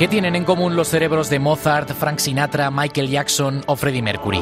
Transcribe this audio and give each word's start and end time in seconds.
¿Qué 0.00 0.08
tienen 0.08 0.34
en 0.34 0.44
común 0.44 0.76
los 0.76 0.88
cerebros 0.88 1.28
de 1.28 1.38
Mozart, 1.38 1.90
Frank 1.90 2.20
Sinatra, 2.20 2.70
Michael 2.70 3.10
Jackson 3.10 3.62
o 3.66 3.76
Freddie 3.76 4.00
Mercury? 4.00 4.40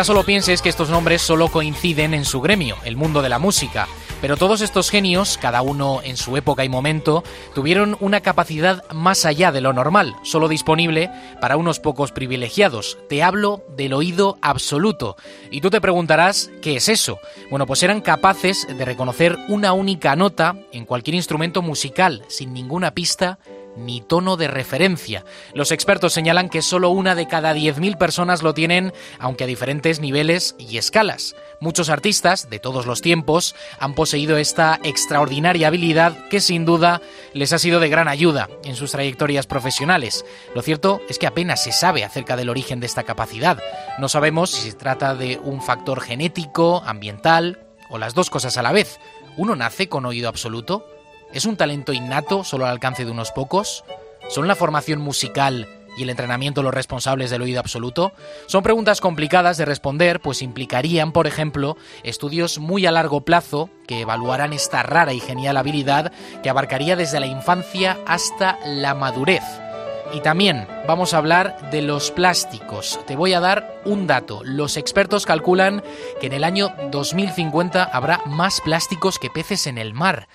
Quizás 0.00 0.06
solo 0.06 0.24
pienses 0.24 0.62
que 0.62 0.70
estos 0.70 0.88
nombres 0.88 1.20
solo 1.20 1.48
coinciden 1.48 2.14
en 2.14 2.24
su 2.24 2.40
gremio, 2.40 2.76
el 2.86 2.96
mundo 2.96 3.20
de 3.20 3.28
la 3.28 3.38
música, 3.38 3.86
pero 4.22 4.38
todos 4.38 4.62
estos 4.62 4.88
genios, 4.88 5.36
cada 5.36 5.60
uno 5.60 6.00
en 6.02 6.16
su 6.16 6.38
época 6.38 6.64
y 6.64 6.70
momento, 6.70 7.22
tuvieron 7.54 7.98
una 8.00 8.22
capacidad 8.22 8.82
más 8.92 9.26
allá 9.26 9.52
de 9.52 9.60
lo 9.60 9.74
normal, 9.74 10.16
solo 10.22 10.48
disponible 10.48 11.10
para 11.38 11.58
unos 11.58 11.80
pocos 11.80 12.12
privilegiados. 12.12 12.96
Te 13.10 13.22
hablo 13.22 13.62
del 13.76 13.92
oído 13.92 14.38
absoluto. 14.40 15.18
Y 15.50 15.60
tú 15.60 15.68
te 15.68 15.82
preguntarás, 15.82 16.50
¿qué 16.62 16.76
es 16.76 16.88
eso? 16.88 17.18
Bueno, 17.50 17.66
pues 17.66 17.82
eran 17.82 18.00
capaces 18.00 18.66
de 18.74 18.84
reconocer 18.86 19.36
una 19.48 19.74
única 19.74 20.16
nota 20.16 20.56
en 20.72 20.86
cualquier 20.86 21.16
instrumento 21.16 21.60
musical, 21.60 22.24
sin 22.28 22.54
ninguna 22.54 22.92
pista 22.92 23.38
ni 23.76 24.00
tono 24.00 24.36
de 24.36 24.48
referencia. 24.48 25.24
Los 25.54 25.72
expertos 25.72 26.12
señalan 26.12 26.48
que 26.48 26.62
solo 26.62 26.90
una 26.90 27.14
de 27.14 27.28
cada 27.28 27.54
10.000 27.54 27.98
personas 27.98 28.42
lo 28.42 28.54
tienen, 28.54 28.92
aunque 29.18 29.44
a 29.44 29.46
diferentes 29.46 30.00
niveles 30.00 30.54
y 30.58 30.78
escalas. 30.78 31.34
Muchos 31.60 31.90
artistas 31.90 32.48
de 32.48 32.58
todos 32.58 32.86
los 32.86 33.02
tiempos 33.02 33.54
han 33.78 33.94
poseído 33.94 34.36
esta 34.38 34.80
extraordinaria 34.82 35.68
habilidad 35.68 36.16
que 36.28 36.40
sin 36.40 36.64
duda 36.64 37.02
les 37.34 37.52
ha 37.52 37.58
sido 37.58 37.80
de 37.80 37.88
gran 37.88 38.08
ayuda 38.08 38.48
en 38.64 38.76
sus 38.76 38.92
trayectorias 38.92 39.46
profesionales. 39.46 40.24
Lo 40.54 40.62
cierto 40.62 41.02
es 41.08 41.18
que 41.18 41.26
apenas 41.26 41.62
se 41.62 41.72
sabe 41.72 42.04
acerca 42.04 42.36
del 42.36 42.48
origen 42.48 42.80
de 42.80 42.86
esta 42.86 43.04
capacidad. 43.04 43.58
No 43.98 44.08
sabemos 44.08 44.50
si 44.50 44.70
se 44.70 44.76
trata 44.76 45.14
de 45.14 45.38
un 45.42 45.62
factor 45.62 46.00
genético, 46.00 46.82
ambiental 46.86 47.66
o 47.90 47.98
las 47.98 48.14
dos 48.14 48.30
cosas 48.30 48.56
a 48.56 48.62
la 48.62 48.72
vez. 48.72 48.98
¿Uno 49.36 49.56
nace 49.56 49.88
con 49.88 50.06
oído 50.06 50.28
absoluto? 50.28 50.86
¿Es 51.32 51.44
un 51.44 51.56
talento 51.56 51.92
innato 51.92 52.42
solo 52.42 52.64
al 52.64 52.72
alcance 52.72 53.04
de 53.04 53.10
unos 53.12 53.30
pocos? 53.30 53.84
¿Son 54.28 54.48
la 54.48 54.56
formación 54.56 55.00
musical 55.00 55.68
y 55.96 56.02
el 56.02 56.10
entrenamiento 56.10 56.62
los 56.62 56.74
responsables 56.74 57.30
del 57.30 57.42
oído 57.42 57.60
absoluto? 57.60 58.12
Son 58.46 58.64
preguntas 58.64 59.00
complicadas 59.00 59.56
de 59.56 59.64
responder, 59.64 60.18
pues 60.20 60.42
implicarían, 60.42 61.12
por 61.12 61.28
ejemplo, 61.28 61.76
estudios 62.02 62.58
muy 62.58 62.84
a 62.84 62.90
largo 62.90 63.20
plazo 63.20 63.70
que 63.86 64.00
evaluaran 64.00 64.52
esta 64.52 64.82
rara 64.82 65.12
y 65.12 65.20
genial 65.20 65.56
habilidad 65.56 66.10
que 66.42 66.50
abarcaría 66.50 66.96
desde 66.96 67.20
la 67.20 67.26
infancia 67.26 67.98
hasta 68.06 68.58
la 68.66 68.94
madurez. 68.94 69.44
Y 70.12 70.20
también 70.22 70.66
vamos 70.88 71.14
a 71.14 71.18
hablar 71.18 71.70
de 71.70 71.82
los 71.82 72.10
plásticos. 72.10 72.98
Te 73.06 73.14
voy 73.14 73.34
a 73.34 73.40
dar 73.40 73.80
un 73.84 74.08
dato. 74.08 74.42
Los 74.42 74.76
expertos 74.76 75.26
calculan 75.26 75.84
que 76.20 76.26
en 76.26 76.32
el 76.32 76.42
año 76.42 76.74
2050 76.90 77.84
habrá 77.84 78.20
más 78.26 78.60
plásticos 78.60 79.20
que 79.20 79.30
peces 79.30 79.68
en 79.68 79.78
el 79.78 79.94
mar. 79.94 80.26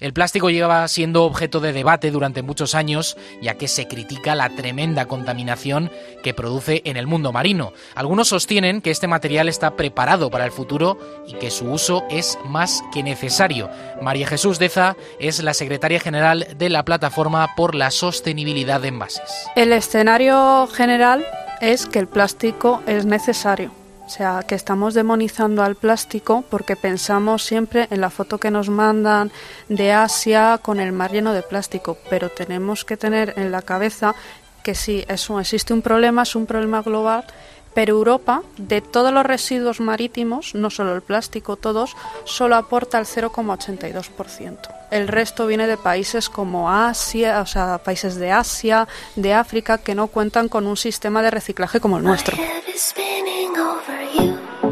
El 0.00 0.12
plástico 0.12 0.50
lleva 0.50 0.86
siendo 0.86 1.24
objeto 1.24 1.60
de 1.60 1.72
debate 1.72 2.10
durante 2.10 2.42
muchos 2.42 2.74
años, 2.74 3.16
ya 3.42 3.54
que 3.54 3.66
se 3.66 3.88
critica 3.88 4.34
la 4.34 4.50
tremenda 4.50 5.06
contaminación 5.06 5.90
que 6.22 6.34
produce 6.34 6.82
en 6.84 6.96
el 6.96 7.06
mundo 7.06 7.32
marino. 7.32 7.72
Algunos 7.94 8.28
sostienen 8.28 8.80
que 8.80 8.90
este 8.90 9.08
material 9.08 9.48
está 9.48 9.76
preparado 9.76 10.30
para 10.30 10.44
el 10.44 10.52
futuro 10.52 10.98
y 11.26 11.34
que 11.34 11.50
su 11.50 11.66
uso 11.70 12.04
es 12.10 12.38
más 12.44 12.82
que 12.92 13.02
necesario. 13.02 13.68
María 14.00 14.28
Jesús 14.28 14.58
Deza 14.58 14.96
es 15.18 15.42
la 15.42 15.54
secretaria 15.54 15.98
general 15.98 16.46
de 16.56 16.68
la 16.68 16.84
Plataforma 16.84 17.54
por 17.56 17.74
la 17.74 17.90
Sostenibilidad 17.90 18.80
de 18.80 18.88
Envases. 18.88 19.48
El 19.56 19.72
escenario 19.72 20.68
general 20.68 21.26
es 21.60 21.86
que 21.86 21.98
el 21.98 22.06
plástico 22.06 22.82
es 22.86 23.04
necesario 23.04 23.72
o 24.08 24.10
sea, 24.10 24.42
que 24.42 24.54
estamos 24.54 24.94
demonizando 24.94 25.62
al 25.62 25.74
plástico 25.74 26.42
porque 26.48 26.76
pensamos 26.76 27.44
siempre 27.44 27.88
en 27.90 28.00
la 28.00 28.08
foto 28.08 28.38
que 28.38 28.50
nos 28.50 28.70
mandan 28.70 29.30
de 29.68 29.92
Asia 29.92 30.58
con 30.62 30.80
el 30.80 30.92
mar 30.92 31.12
lleno 31.12 31.34
de 31.34 31.42
plástico, 31.42 31.98
pero 32.08 32.30
tenemos 32.30 32.86
que 32.86 32.96
tener 32.96 33.34
en 33.36 33.52
la 33.52 33.60
cabeza 33.60 34.14
que 34.62 34.74
si 34.74 35.04
eso 35.08 35.38
existe 35.38 35.74
un 35.74 35.82
problema, 35.82 36.22
es 36.22 36.34
un 36.34 36.46
problema 36.46 36.80
global, 36.80 37.26
pero 37.74 37.96
Europa, 37.96 38.42
de 38.56 38.80
todos 38.80 39.12
los 39.12 39.26
residuos 39.26 39.78
marítimos, 39.78 40.54
no 40.54 40.70
solo 40.70 40.94
el 40.94 41.02
plástico, 41.02 41.56
todos, 41.56 41.94
solo 42.24 42.56
aporta 42.56 42.98
el 42.98 43.04
0,82%. 43.04 44.77
El 44.90 45.08
resto 45.08 45.46
viene 45.46 45.66
de 45.66 45.76
países 45.76 46.28
como 46.28 46.70
Asia, 46.70 47.40
o 47.40 47.46
sea, 47.46 47.78
países 47.78 48.16
de 48.16 48.32
Asia, 48.32 48.88
de 49.16 49.34
África, 49.34 49.78
que 49.78 49.94
no 49.94 50.06
cuentan 50.06 50.48
con 50.48 50.66
un 50.66 50.76
sistema 50.76 51.22
de 51.22 51.30
reciclaje 51.30 51.80
como 51.80 51.98
el 51.98 52.04
nuestro. 52.04 52.36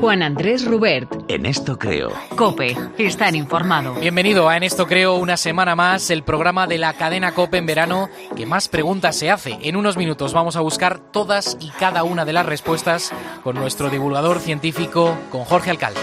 Juan 0.01 0.23
Andrés 0.23 0.65
Rubert. 0.67 1.11
En 1.29 1.47
esto 1.47 1.79
creo. 1.79 2.11
Cope, 2.37 2.77
están 2.99 3.35
informado. 3.35 3.95
Bienvenido 3.95 4.49
a 4.49 4.57
En 4.57 4.63
esto 4.63 4.87
creo 4.87 5.15
una 5.17 5.37
semana 5.37 5.75
más, 5.75 6.11
el 6.11 6.23
programa 6.23 6.67
de 6.67 6.79
la 6.79 6.93
cadena 6.93 7.33
Cope 7.33 7.59
en 7.59 7.67
verano 7.67 8.09
que 8.37 8.47
más 8.47 8.69
preguntas 8.69 9.17
se 9.17 9.31
hace. 9.31 9.59
En 9.63 9.77
unos 9.77 9.97
minutos 9.97 10.33
vamos 10.33 10.57
a 10.57 10.61
buscar 10.61 10.99
todas 10.99 11.57
y 11.61 11.71
cada 11.71 12.05
una 12.05 12.25
de 12.25 12.35
las 12.35 12.47
respuestas 12.47 13.13
con 13.43 13.57
nuestro 13.57 13.89
divulgador 13.91 14.41
científico, 14.41 15.17
con 15.31 15.45
Jorge 15.45 15.71
Alcalde. 15.71 16.01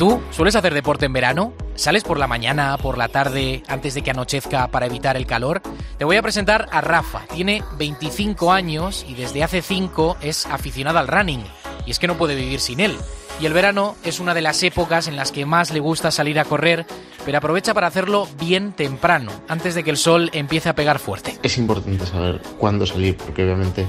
¿Tú 0.00 0.18
sueles 0.30 0.56
hacer 0.56 0.72
deporte 0.72 1.04
en 1.04 1.12
verano? 1.12 1.52
¿Sales 1.74 2.04
por 2.04 2.18
la 2.18 2.26
mañana, 2.26 2.78
por 2.78 2.96
la 2.96 3.08
tarde, 3.08 3.62
antes 3.68 3.92
de 3.92 4.00
que 4.00 4.10
anochezca 4.10 4.68
para 4.68 4.86
evitar 4.86 5.14
el 5.14 5.26
calor? 5.26 5.60
Te 5.98 6.06
voy 6.06 6.16
a 6.16 6.22
presentar 6.22 6.68
a 6.72 6.80
Rafa. 6.80 7.26
Tiene 7.34 7.62
25 7.76 8.50
años 8.50 9.04
y 9.06 9.12
desde 9.12 9.44
hace 9.44 9.60
5 9.60 10.16
es 10.22 10.46
aficionado 10.46 10.98
al 11.00 11.06
running. 11.06 11.44
Y 11.84 11.90
es 11.90 11.98
que 11.98 12.06
no 12.06 12.16
puede 12.16 12.34
vivir 12.34 12.60
sin 12.60 12.80
él. 12.80 12.96
Y 13.42 13.44
el 13.44 13.52
verano 13.52 13.94
es 14.02 14.20
una 14.20 14.32
de 14.32 14.40
las 14.40 14.62
épocas 14.62 15.06
en 15.06 15.16
las 15.16 15.32
que 15.32 15.44
más 15.44 15.70
le 15.70 15.80
gusta 15.80 16.10
salir 16.10 16.40
a 16.40 16.46
correr, 16.46 16.86
pero 17.26 17.36
aprovecha 17.36 17.74
para 17.74 17.88
hacerlo 17.88 18.26
bien 18.38 18.72
temprano, 18.72 19.30
antes 19.48 19.74
de 19.74 19.84
que 19.84 19.90
el 19.90 19.98
sol 19.98 20.30
empiece 20.32 20.70
a 20.70 20.74
pegar 20.74 20.98
fuerte. 20.98 21.36
Es 21.42 21.58
importante 21.58 22.06
saber 22.06 22.40
cuándo 22.56 22.86
salir, 22.86 23.18
porque 23.18 23.44
obviamente 23.44 23.86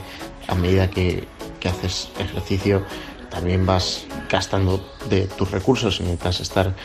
a 0.49 0.55
medida 0.55 0.89
que, 0.89 1.25
que 1.61 1.69
haces 1.69 2.09
ejercicio 2.19 2.83
también 3.31 3.65
vas 3.65 4.05
gastando 4.29 4.85
de 5.09 5.25
tus 5.25 5.49
recursos, 5.49 5.99
necesitas 6.01 6.41
estar 6.41 6.75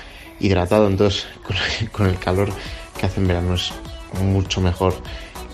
hidratado, 0.40 0.86
entonces 0.86 1.26
con 1.92 2.06
el 2.06 2.18
calor 2.18 2.48
que 2.98 3.06
hace 3.06 3.20
en 3.20 3.28
verano 3.28 3.54
es 3.54 3.72
mucho 4.22 4.60
mejor 4.62 4.94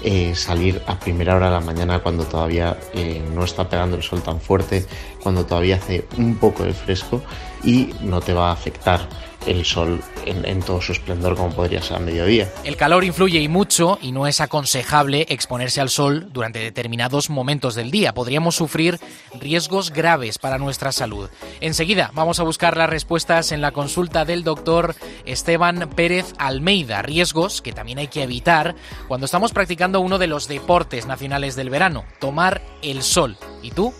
eh, 0.05 0.35
salir 0.35 0.83
a 0.87 0.99
primera 0.99 1.37
hora 1.37 1.47
de 1.47 1.53
la 1.53 1.61
mañana 1.61 2.01
cuando 2.01 2.25
todavía 2.25 2.77
eh, 2.93 3.25
no 3.33 3.45
está 3.45 3.69
pegando 3.69 3.97
el 3.97 4.03
sol 4.03 4.23
tan 4.23 4.41
fuerte, 4.41 4.85
cuando 5.23 5.47
todavía 5.47 5.77
hace 5.77 6.07
un 6.17 6.37
poco 6.37 6.65
de 6.65 6.75
fresco 6.75 7.23
y 7.63 7.95
no 8.01 8.21
te 8.21 8.33
va 8.33 8.51
a 8.51 8.53
afectar 8.53 9.09
el 9.47 9.65
sol 9.65 10.01
en, 10.27 10.63
todo 10.63 10.81
su 10.81 10.93
esplendor 10.93 11.37
como 11.37 11.55
podría 11.55 11.83
ser 11.83 11.97
a 11.97 12.01
mediodía. 12.01 12.51
El 12.65 12.77
calor 12.77 13.05
influye 13.05 13.41
y 13.41 13.49
mucho 13.49 13.99
y 14.01 14.13
no 14.13 14.27
es 14.27 14.41
aconsejable 14.41 15.27
exponerse 15.29 15.81
al 15.81 15.89
sol 15.89 16.29
durante 16.33 16.61
determinados 16.61 17.31
momentos 17.31 17.75
del 17.75 17.91
día. 17.91 18.15
Podríamos 18.15 18.55
sufrir 18.55 18.99
riesgos 19.41 19.91
graves 19.91 20.39
para 20.39 20.59
nuestra 20.59 20.93
salud. 20.93 21.29
Enseguida 21.61 22.11
vamos 22.15 22.41
a 22.41 22.45
buscar 22.45 22.77
las 22.77 22.91
respuestas 22.91 23.53
en 23.53 23.61
la 23.61 23.73
consulta 23.73 24.25
del 24.25 24.45
doctor 24.45 24.95
Esteban 25.25 25.91
Pérez 25.95 26.33
Almeida. 26.39 27.03
Riesgos 27.03 27.63
que 27.63 27.73
también 27.73 27.99
hay 27.99 28.09
que 28.09 28.23
evitar 28.23 28.75
cuando 29.09 29.27
estamos 29.27 29.53
practicando 29.53 30.01
uno 30.01 30.19
de 30.19 30.27
los 30.27 30.49
deportes 30.49 31.07
nacionales 31.07 31.57
del 31.57 31.71
verano, 31.71 32.05
tomar 32.21 32.63
el 32.83 33.03
sol. 33.03 33.37
¿Y 33.63 33.71
tú? 33.71 33.93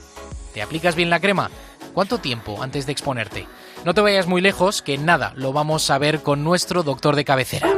¿Te 0.55 0.63
aplicas 0.63 0.95
bien 0.95 1.11
la 1.11 1.21
crema? 1.21 1.51
¿Cuánto 1.95 2.19
tiempo 2.19 2.63
antes 2.63 2.87
de 2.87 2.93
exponerte? 2.93 3.47
No 3.85 3.95
te 3.95 4.01
vayas 4.01 4.29
muy 4.29 4.41
lejos, 4.41 4.81
que 4.81 4.97
nada, 4.97 5.33
lo 5.35 5.53
vamos 5.53 5.91
a 5.91 5.99
ver 5.99 6.23
con 6.23 6.45
nuestro 6.45 6.85
doctor 6.85 7.17
de 7.17 7.25
cabecera. 7.25 7.69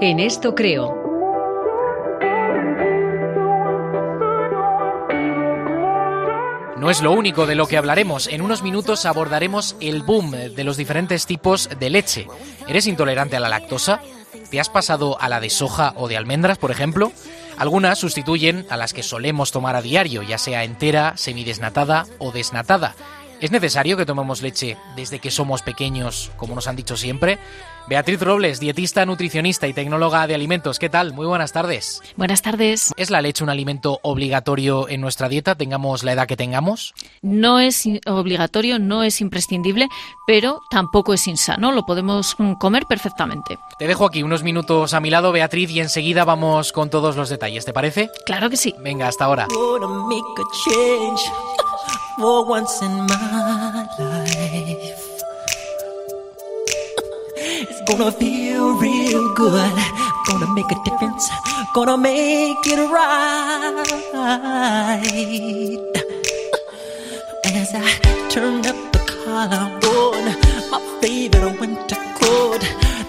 En 0.00 0.20
esto 0.20 0.54
creo. 0.54 1.06
No 6.76 6.90
es 6.90 7.00
lo 7.00 7.12
único 7.12 7.46
de 7.46 7.54
lo 7.54 7.66
que 7.66 7.78
hablaremos. 7.78 8.26
En 8.26 8.42
unos 8.42 8.62
minutos 8.62 9.06
abordaremos 9.06 9.74
el 9.80 10.02
boom 10.02 10.32
de 10.32 10.64
los 10.64 10.76
diferentes 10.76 11.24
tipos 11.24 11.70
de 11.80 11.88
leche. 11.88 12.26
¿Eres 12.68 12.86
intolerante 12.86 13.36
a 13.36 13.40
la 13.40 13.48
lactosa? 13.48 14.02
¿Te 14.50 14.60
has 14.60 14.68
pasado 14.68 15.18
a 15.18 15.30
la 15.30 15.40
de 15.40 15.48
soja 15.48 15.94
o 15.96 16.08
de 16.08 16.18
almendras, 16.18 16.58
por 16.58 16.70
ejemplo? 16.70 17.10
Algunas 17.56 17.98
sustituyen 17.98 18.66
a 18.68 18.76
las 18.76 18.92
que 18.92 19.02
solemos 19.02 19.50
tomar 19.50 19.76
a 19.76 19.82
diario, 19.82 20.22
ya 20.22 20.36
sea 20.36 20.62
entera, 20.62 21.16
semidesnatada 21.16 22.06
o 22.18 22.32
desnatada. 22.32 22.94
¿Es 23.38 23.50
necesario 23.50 23.98
que 23.98 24.06
tomemos 24.06 24.40
leche 24.40 24.78
desde 24.96 25.18
que 25.18 25.30
somos 25.30 25.60
pequeños, 25.60 26.30
como 26.38 26.54
nos 26.54 26.68
han 26.68 26.76
dicho 26.76 26.96
siempre? 26.96 27.38
Beatriz 27.86 28.20
Robles, 28.20 28.58
dietista, 28.60 29.04
nutricionista 29.04 29.68
y 29.68 29.74
tecnóloga 29.74 30.26
de 30.26 30.34
alimentos. 30.34 30.78
¿Qué 30.78 30.88
tal? 30.88 31.12
Muy 31.12 31.26
buenas 31.26 31.52
tardes. 31.52 32.02
Buenas 32.16 32.42
tardes. 32.42 32.92
¿Es 32.96 33.10
la 33.10 33.20
leche 33.20 33.44
un 33.44 33.50
alimento 33.50 34.00
obligatorio 34.02 34.88
en 34.88 35.02
nuestra 35.02 35.28
dieta, 35.28 35.54
tengamos 35.54 36.02
la 36.02 36.12
edad 36.12 36.26
que 36.26 36.36
tengamos? 36.36 36.94
No 37.22 37.60
es 37.60 37.86
obligatorio, 38.06 38.78
no 38.78 39.02
es 39.04 39.20
imprescindible, 39.20 39.88
pero 40.26 40.62
tampoco 40.70 41.12
es 41.12 41.28
insano. 41.28 41.72
Lo 41.72 41.84
podemos 41.84 42.34
mm, 42.38 42.54
comer 42.54 42.86
perfectamente. 42.86 43.58
Te 43.78 43.86
dejo 43.86 44.06
aquí 44.06 44.22
unos 44.22 44.42
minutos 44.42 44.94
a 44.94 45.00
mi 45.00 45.10
lado, 45.10 45.30
Beatriz, 45.30 45.70
y 45.70 45.80
enseguida 45.80 46.24
vamos 46.24 46.72
con 46.72 46.90
todos 46.90 47.16
los 47.16 47.28
detalles. 47.28 47.66
¿Te 47.66 47.74
parece? 47.74 48.10
Claro 48.24 48.50
que 48.50 48.56
sí. 48.56 48.74
Venga, 48.80 49.06
hasta 49.06 49.26
ahora. 49.26 49.46
It's 57.68 57.80
gonna 57.84 58.10
feel 58.10 58.72
real 58.80 59.34
good. 59.34 59.76
Gonna 60.26 60.48
make 60.54 60.70
a 60.72 60.76
difference. 60.82 61.28
Gonna 61.74 61.98
make 61.98 62.56
it 62.64 62.80
right. 62.88 63.84
As 67.44 67.74
I 67.74 67.84
turn 68.30 68.64
up 68.64 68.76
the 68.92 68.98
collarbone, 69.04 70.32
my 70.72 70.80
favorite 71.02 71.60
winter 71.60 72.00
coat. 72.16 72.62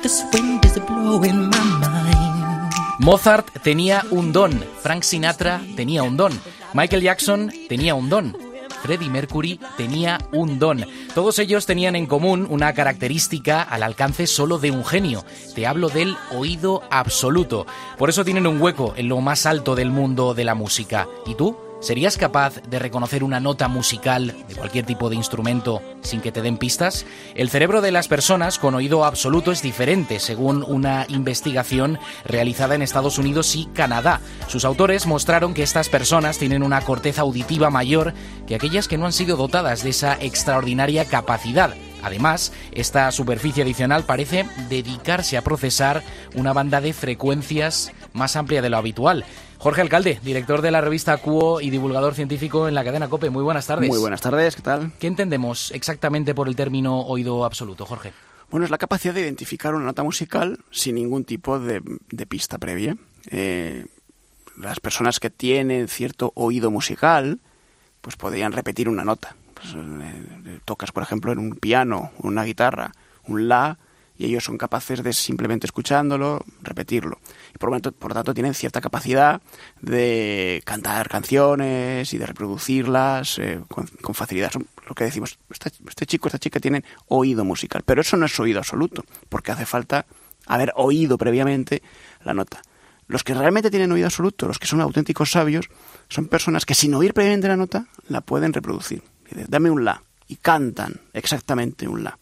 This 0.04 0.22
wind 0.34 0.66
is 0.66 0.78
blowing 0.80 1.50
my 1.50 1.64
mind. 1.80 2.74
Mozart 3.00 3.48
tenía 3.64 4.04
un 4.12 4.34
don, 4.34 4.52
Frank 4.84 5.04
Sinatra 5.04 5.62
tenía 5.78 6.04
un 6.04 6.18
don, 6.18 6.38
Michael 6.74 7.04
Jackson 7.04 7.54
tenía 7.70 7.96
un 7.96 8.10
don. 8.10 8.47
Freddie 8.88 9.10
Mercury 9.10 9.60
tenía 9.76 10.18
un 10.32 10.60
don. 10.60 10.86
Todos 11.14 11.40
ellos 11.40 11.66
tenían 11.66 11.98
en 11.98 12.06
común 12.06 12.48
una 12.50 12.74
característica 12.74 13.62
al 13.62 13.84
alcance 13.84 14.28
solo 14.28 14.60
de 14.60 14.72
un 14.72 14.86
genio. 14.86 15.26
Te 15.56 15.68
hablo 15.68 15.90
del 15.90 16.16
oído 16.32 16.84
absoluto. 16.90 17.66
Por 17.98 18.10
eso 18.10 18.24
tienen 18.24 18.48
un 18.48 18.62
hueco 18.62 18.94
en 18.96 19.10
lo 19.10 19.20
más 19.20 19.46
alto 19.46 19.76
del 19.76 19.92
mundo 19.92 20.34
de 20.34 20.46
la 20.46 20.56
música. 20.56 21.06
¿Y 21.26 21.36
tú? 21.36 21.67
¿Serías 21.80 22.18
capaz 22.18 22.60
de 22.64 22.80
reconocer 22.80 23.24
una 23.24 23.40
nota 23.40 23.68
musical 23.68 24.36
de 24.48 24.56
cualquier 24.56 24.84
tipo 24.86 25.10
de 25.10 25.16
instrumento 25.16 25.84
sin 26.02 26.22
que 26.22 26.32
te 26.32 26.42
den 26.42 26.58
pistas? 26.58 27.06
El 27.36 27.52
cerebro 27.52 27.82
de 27.82 27.92
las 27.92 28.08
personas 28.08 28.58
con 28.58 28.74
oído 28.74 29.06
absoluto 29.06 29.52
es 29.52 29.62
diferente, 29.62 30.20
según 30.20 30.64
una 30.68 31.06
investigación 31.08 32.00
realizada 32.26 32.74
en 32.74 32.82
Estados 32.82 33.20
Unidos 33.20 33.56
y 33.56 33.68
Canadá. 33.68 34.22
Sus 34.48 34.66
autores 34.66 35.06
mostraron 35.06 35.54
que 35.54 35.62
estas 35.62 35.88
personas 35.88 36.40
tienen 36.40 36.64
una 36.64 36.82
corteza 36.82 37.22
auditiva 37.22 37.70
mayor 37.70 38.16
que 38.48 38.56
aquellas 38.56 38.88
que 38.88 38.98
no 38.98 39.06
han 39.06 39.14
sido 39.14 39.38
dotadas 39.38 39.84
de 39.84 39.92
esa 39.92 40.18
extraordinaria 40.20 41.06
capacidad. 41.06 41.76
Además, 42.02 42.54
esta 42.72 43.12
superficie 43.12 43.64
adicional 43.64 44.04
parece 44.04 44.48
dedicarse 44.70 45.38
a 45.38 45.44
procesar 45.44 46.04
una 46.36 46.54
banda 46.54 46.82
de 46.82 46.94
frecuencias 46.94 47.92
más 48.14 48.36
amplia 48.36 48.62
de 48.62 48.70
lo 48.70 48.78
habitual. 48.78 49.26
Jorge 49.60 49.82
Alcalde, 49.82 50.20
director 50.24 50.62
de 50.62 50.72
la 50.72 50.82
revista 50.82 51.18
Cuo 51.18 51.62
y 51.62 51.70
divulgador 51.70 52.14
científico 52.14 52.68
en 52.68 52.76
la 52.76 52.84
cadena 52.84 53.10
COPE. 53.10 53.30
Muy 53.32 53.44
buenas 53.44 53.66
tardes. 53.66 53.90
Muy 53.90 53.98
buenas 53.98 54.22
tardes, 54.22 54.56
¿qué 54.56 54.62
tal? 54.62 54.92
¿Qué 55.00 55.08
entendemos 55.08 55.72
exactamente 55.72 56.36
por 56.36 56.48
el 56.48 56.56
término 56.56 57.00
oído 57.02 57.44
absoluto, 57.44 57.86
Jorge? 57.86 58.14
Bueno, 58.52 58.66
es 58.66 58.72
la 58.72 58.78
capacidad 58.78 59.14
de 59.14 59.22
identificar 59.22 59.74
una 59.74 59.86
nota 59.86 60.04
musical 60.04 60.60
sin 60.72 60.96
ningún 60.96 61.26
tipo 61.26 61.60
de, 61.60 61.82
pista 62.28 62.58
previa. 62.60 62.98
Eh, 63.30 63.86
las 64.58 64.80
personas 64.80 65.20
que 65.20 65.30
tienen 65.30 65.88
cierto 65.88 66.32
oído 66.36 66.72
musical, 66.72 67.40
pues 68.02 68.16
podrían 68.16 68.54
repetir 68.54 68.88
una 68.88 69.04
nota. 69.04 69.36
Pues, 69.54 69.76
eh, 69.76 70.60
tocas, 70.66 70.92
por 70.92 71.04
ejemplo, 71.04 71.32
en 71.32 71.40
un 71.40 71.56
piano, 71.56 72.12
una 72.20 72.44
guitarra, 72.44 72.92
un 73.26 73.48
la, 73.48 73.80
y 74.18 74.26
ellos 74.26 74.44
son 74.44 74.58
capaces 74.58 75.04
de 75.04 75.14
simplemente 75.14 75.68
escuchándolo, 75.68 76.44
repetirlo. 76.62 77.20
Y 77.54 77.58
por, 77.58 77.70
por 77.94 78.12
lo 78.12 78.16
tanto 78.16 78.34
tienen 78.34 78.54
cierta 78.54 78.82
capacidad 78.82 79.42
de 79.82 80.62
cantar 80.66 81.08
canciones 81.08 82.14
y 82.14 82.18
de 82.18 82.26
reproducirlas 82.26 83.38
eh, 83.40 83.62
con, 83.68 83.88
facilidad. 84.16 84.52
Son 84.52 84.68
lo 84.88 84.96
que 84.96 85.04
decimos, 85.04 85.38
este, 85.50 85.72
este, 85.88 86.06
chico, 86.06 86.28
esta 86.28 86.40
chica 86.40 86.60
tienen 86.60 86.84
oído 87.08 87.46
musical, 87.46 87.84
pero 87.86 88.02
eso 88.02 88.18
no 88.18 88.26
es 88.26 88.40
oído 88.40 88.60
absoluto, 88.60 89.06
porque 89.30 89.52
hace 89.52 89.66
falta 89.66 90.06
haber 90.48 90.74
oído 90.76 91.18
previamente 91.18 91.84
la 92.24 92.34
nota. 92.34 92.62
Los 93.08 93.24
que 93.24 93.34
realmente 93.34 93.70
tienen 93.70 93.92
oído 93.92 94.08
absoluto, 94.08 94.48
los 94.48 94.60
que 94.60 94.68
son 94.68 94.82
auténticos 94.82 95.32
sabios, 95.32 95.70
son 96.10 96.28
personas 96.28 96.66
que 96.66 96.74
sin 96.74 96.94
oír 96.94 97.14
previamente 97.14 97.48
la 97.48 97.56
nota 97.56 97.86
la 98.10 98.22
pueden 98.22 98.52
reproducir. 98.52 99.02
Dame 99.48 99.70
un 99.70 99.86
la 99.86 100.02
y 100.28 100.38
cantan 100.38 101.02
exactamente 101.14 101.88
un 101.88 102.04
la. 102.04 102.18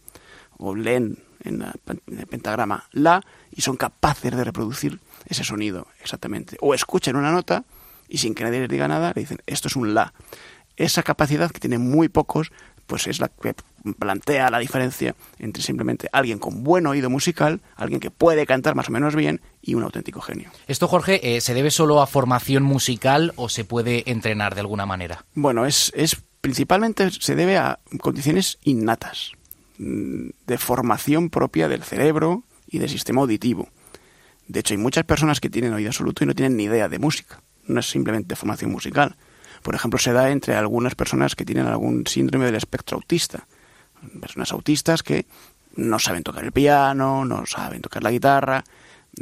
O 0.58 0.76
leen 0.76 1.18
en, 1.46 1.64
el 1.64 2.28
pentagrama 2.28 2.86
la 2.92 3.22
y 3.52 3.62
son 3.62 3.78
capaces 3.78 4.36
de 4.36 4.44
reproducir 4.44 5.00
ese 5.28 5.44
sonido 5.44 5.88
exactamente. 6.02 6.58
O 6.62 6.74
escuchan 6.74 7.16
una 7.16 7.32
nota 7.32 7.64
y 8.08 8.18
sin 8.18 8.36
que 8.36 8.44
nadie 8.44 8.60
les 8.60 8.70
diga 8.70 8.88
nada 8.88 9.14
le 9.16 9.22
dicen 9.22 9.42
esto 9.46 9.68
es 9.68 9.76
un 9.76 9.94
la. 9.94 10.14
Esa 10.78 11.04
capacidad 11.04 11.52
que 11.52 11.60
tienen 11.60 11.82
muy 11.82 12.10
pocos 12.10 12.52
pues 12.86 13.08
es 13.08 13.20
la 13.20 13.30
que 13.30 13.56
plantea 13.98 14.50
la 14.50 14.60
diferencia 14.60 15.16
entre 15.40 15.64
simplemente 15.64 16.10
alguien 16.12 16.40
con 16.40 16.64
buen 16.64 16.88
oído 16.88 17.10
musical, 17.10 17.62
alguien 17.76 18.00
que 18.00 18.12
puede 18.12 18.46
cantar 18.46 18.76
más 18.76 18.90
o 18.90 18.92
menos 18.92 19.16
bien 19.16 19.42
y 19.62 19.76
un 19.76 19.84
auténtico 19.84 20.22
genio. 20.22 20.52
¿Esto, 20.68 20.88
Jorge, 20.88 21.36
eh, 21.36 21.42
se 21.42 21.54
debe 21.54 21.72
solo 21.72 22.02
a 22.02 22.08
formación 22.08 22.64
musical 22.64 23.34
o 23.36 23.50
se 23.50 23.66
puede 23.66 24.10
entrenar 24.10 24.56
de 24.56 24.62
alguna 24.62 24.86
manera? 24.86 25.26
Bueno, 25.34 25.66
es, 25.66 25.92
es 25.96 26.18
principalmente 26.42 27.10
se 27.12 27.36
debe 27.36 27.58
a 27.58 27.80
condiciones 28.02 28.60
innatas. 28.64 29.32
Mm, 29.78 30.30
de 30.48 30.58
formación 30.58 31.30
propia 31.30 31.68
del 31.68 31.84
cerebro 31.84 32.44
y 32.68 32.80
del 32.80 32.90
sistema 32.90 33.22
auditivo. 33.22 33.68
De 34.48 34.62
hecho, 34.62 34.74
hay 34.74 34.78
muchas 34.78 35.04
personas 35.04 35.42
que 35.42 35.50
tienen 35.50 35.74
oído 35.74 35.90
absoluto 35.90 36.24
y 36.24 36.28
no 36.28 36.34
tienen 36.34 36.56
ni 36.56 36.64
idea 36.64 36.88
de 36.88 36.98
música. 36.98 37.42
No 37.68 37.82
es 37.82 37.90
simplemente 37.90 38.36
formación 38.36 38.72
musical. 38.72 39.18
Por 39.64 39.76
ejemplo, 39.76 40.00
se 40.00 40.14
da 40.14 40.30
entre 40.30 40.56
algunas 40.56 40.96
personas 40.96 41.36
que 41.36 41.44
tienen 41.44 41.66
algún 41.66 42.08
síndrome 42.08 42.46
del 42.46 42.56
espectro 42.56 42.96
autista. 42.96 43.48
Personas 44.22 44.52
autistas 44.54 45.04
que 45.04 45.26
no 45.76 46.00
saben 46.00 46.24
tocar 46.24 46.46
el 46.46 46.52
piano, 46.52 47.26
no 47.26 47.46
saben 47.46 47.82
tocar 47.82 48.04
la 48.04 48.12
guitarra, 48.12 48.64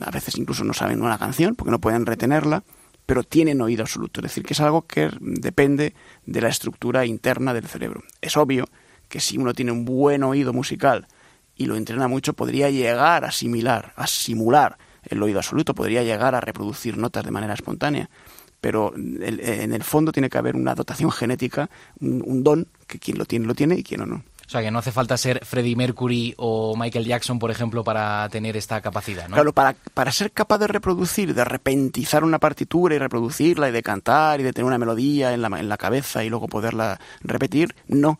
a 0.02 0.12
veces 0.12 0.38
incluso 0.38 0.64
no 0.64 0.74
saben 0.74 1.02
una 1.02 1.18
canción 1.18 1.56
porque 1.56 1.72
no 1.72 1.80
pueden 1.80 2.06
retenerla, 2.06 2.64
pero 3.06 3.24
tienen 3.24 3.62
oído 3.62 3.84
absoluto. 3.84 4.20
Es 4.20 4.24
decir, 4.24 4.44
que 4.44 4.54
es 4.54 4.60
algo 4.60 4.84
que 4.84 5.10
depende 5.20 5.96
de 6.26 6.42
la 6.42 6.50
estructura 6.50 7.06
interna 7.06 7.54
del 7.54 7.68
cerebro. 7.68 8.04
Es 8.22 8.38
obvio 8.38 8.66
que 9.14 9.20
si 9.20 9.38
uno 9.38 9.54
tiene 9.54 9.72
un 9.72 9.86
buen 9.86 10.24
oído 10.24 10.54
musical 10.54 11.06
y 11.56 11.68
lo 11.68 11.76
entrena 11.76 12.08
mucho, 12.08 12.34
podría 12.34 12.72
llegar 12.72 13.24
a 13.24 13.28
asimilar, 13.28 13.94
a 13.96 14.08
simular 14.08 14.80
el 15.04 15.22
oído 15.22 15.38
absoluto, 15.38 15.76
podría 15.76 16.02
llegar 16.02 16.34
a 16.34 16.42
reproducir 16.42 16.98
notas 16.98 17.24
de 17.24 17.30
manera 17.30 17.54
espontánea. 17.54 18.10
Pero 18.60 18.92
en 18.96 19.72
el 19.72 19.84
fondo 19.84 20.12
tiene 20.12 20.32
que 20.32 20.40
haber 20.40 20.56
una 20.56 20.74
dotación 20.74 21.12
genética, 21.12 21.70
un, 22.00 22.44
don, 22.44 22.68
que 22.88 22.98
quien 22.98 23.20
lo 23.20 23.26
tiene, 23.26 23.46
lo 23.46 23.54
tiene 23.54 23.76
y 23.76 23.84
quien 23.84 24.00
no, 24.00 24.08
no. 24.08 24.16
O 24.16 24.50
sea, 24.50 24.62
que 24.64 24.72
no 24.72 24.80
hace 24.80 24.92
falta 24.92 25.16
ser 25.16 25.46
Freddie 25.46 25.76
Mercury 25.76 26.34
o 26.38 26.76
Michael 26.76 27.06
Jackson, 27.06 27.38
por 27.38 27.52
ejemplo, 27.52 27.84
para 27.84 28.28
tener 28.30 28.58
esta 28.58 28.82
capacidad, 28.82 29.30
¿no? 29.30 29.36
Claro, 29.36 29.54
para, 29.54 29.76
para 29.94 30.12
ser 30.12 30.32
capaz 30.32 30.58
de 30.58 30.66
reproducir, 30.66 31.36
de 31.36 31.46
repentizar 31.46 32.24
una 32.24 32.40
partitura 32.40 32.96
y 32.96 32.98
reproducirla 32.98 33.70
y 33.70 33.72
de 33.72 33.84
cantar 33.84 34.40
y 34.40 34.44
de 34.44 34.54
tener 34.54 34.66
una 34.66 34.80
melodía 34.80 35.36
en 35.36 35.44
la, 35.44 35.50
en 35.60 35.70
la 35.70 35.78
cabeza 35.78 36.24
y 36.24 36.30
luego 36.30 36.48
poderla 36.48 37.00
repetir, 37.22 37.76
no 37.88 38.18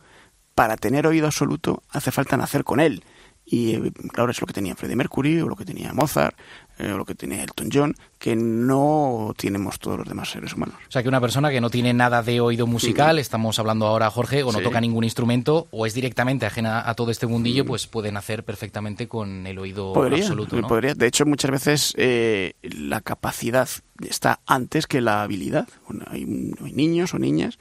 para 0.54 0.76
tener 0.76 1.06
oído 1.06 1.26
absoluto 1.26 1.82
hace 1.90 2.10
falta 2.10 2.36
nacer 2.36 2.64
con 2.64 2.80
él. 2.80 3.02
Y 3.46 3.78
claro, 4.08 4.30
es 4.30 4.40
lo 4.40 4.46
que 4.46 4.54
tenía 4.54 4.74
Freddie 4.74 4.96
Mercury, 4.96 5.40
o 5.40 5.48
lo 5.48 5.54
que 5.54 5.66
tenía 5.66 5.92
Mozart, 5.92 6.34
eh, 6.78 6.92
o 6.92 6.96
lo 6.96 7.04
que 7.04 7.14
tenía 7.14 7.42
Elton 7.42 7.68
John, 7.70 7.94
que 8.18 8.34
no 8.34 9.34
tenemos 9.36 9.78
todos 9.78 9.98
los 9.98 10.08
demás 10.08 10.30
seres 10.30 10.54
humanos. 10.54 10.76
O 10.88 10.90
sea, 10.90 11.02
que 11.02 11.10
una 11.10 11.20
persona 11.20 11.50
que 11.50 11.60
no 11.60 11.68
tiene 11.68 11.92
nada 11.92 12.22
de 12.22 12.40
oído 12.40 12.66
musical, 12.66 13.18
estamos 13.18 13.58
hablando 13.58 13.86
ahora, 13.86 14.08
Jorge, 14.10 14.42
o 14.44 14.50
no 14.50 14.60
toca 14.60 14.80
ningún 14.80 15.04
instrumento, 15.04 15.68
o 15.72 15.84
es 15.84 15.92
directamente 15.92 16.46
ajena 16.46 16.88
a 16.88 16.94
todo 16.94 17.10
este 17.10 17.26
mundillo, 17.26 17.66
pues 17.66 17.86
puede 17.86 18.10
nacer 18.12 18.44
perfectamente 18.44 19.08
con 19.08 19.46
el 19.46 19.58
oído 19.58 19.92
absoluto. 19.94 20.58
¿no? 20.58 20.66
Podría. 20.66 20.94
De 20.94 21.06
hecho, 21.06 21.26
muchas 21.26 21.50
veces 21.50 21.94
eh, 21.98 22.54
la 22.62 23.02
capacidad 23.02 23.68
está 24.00 24.40
antes 24.46 24.86
que 24.86 25.02
la 25.02 25.22
habilidad. 25.22 25.68
hay 26.06 26.24
niños 26.24 27.12
o 27.12 27.18
niñas 27.18 27.58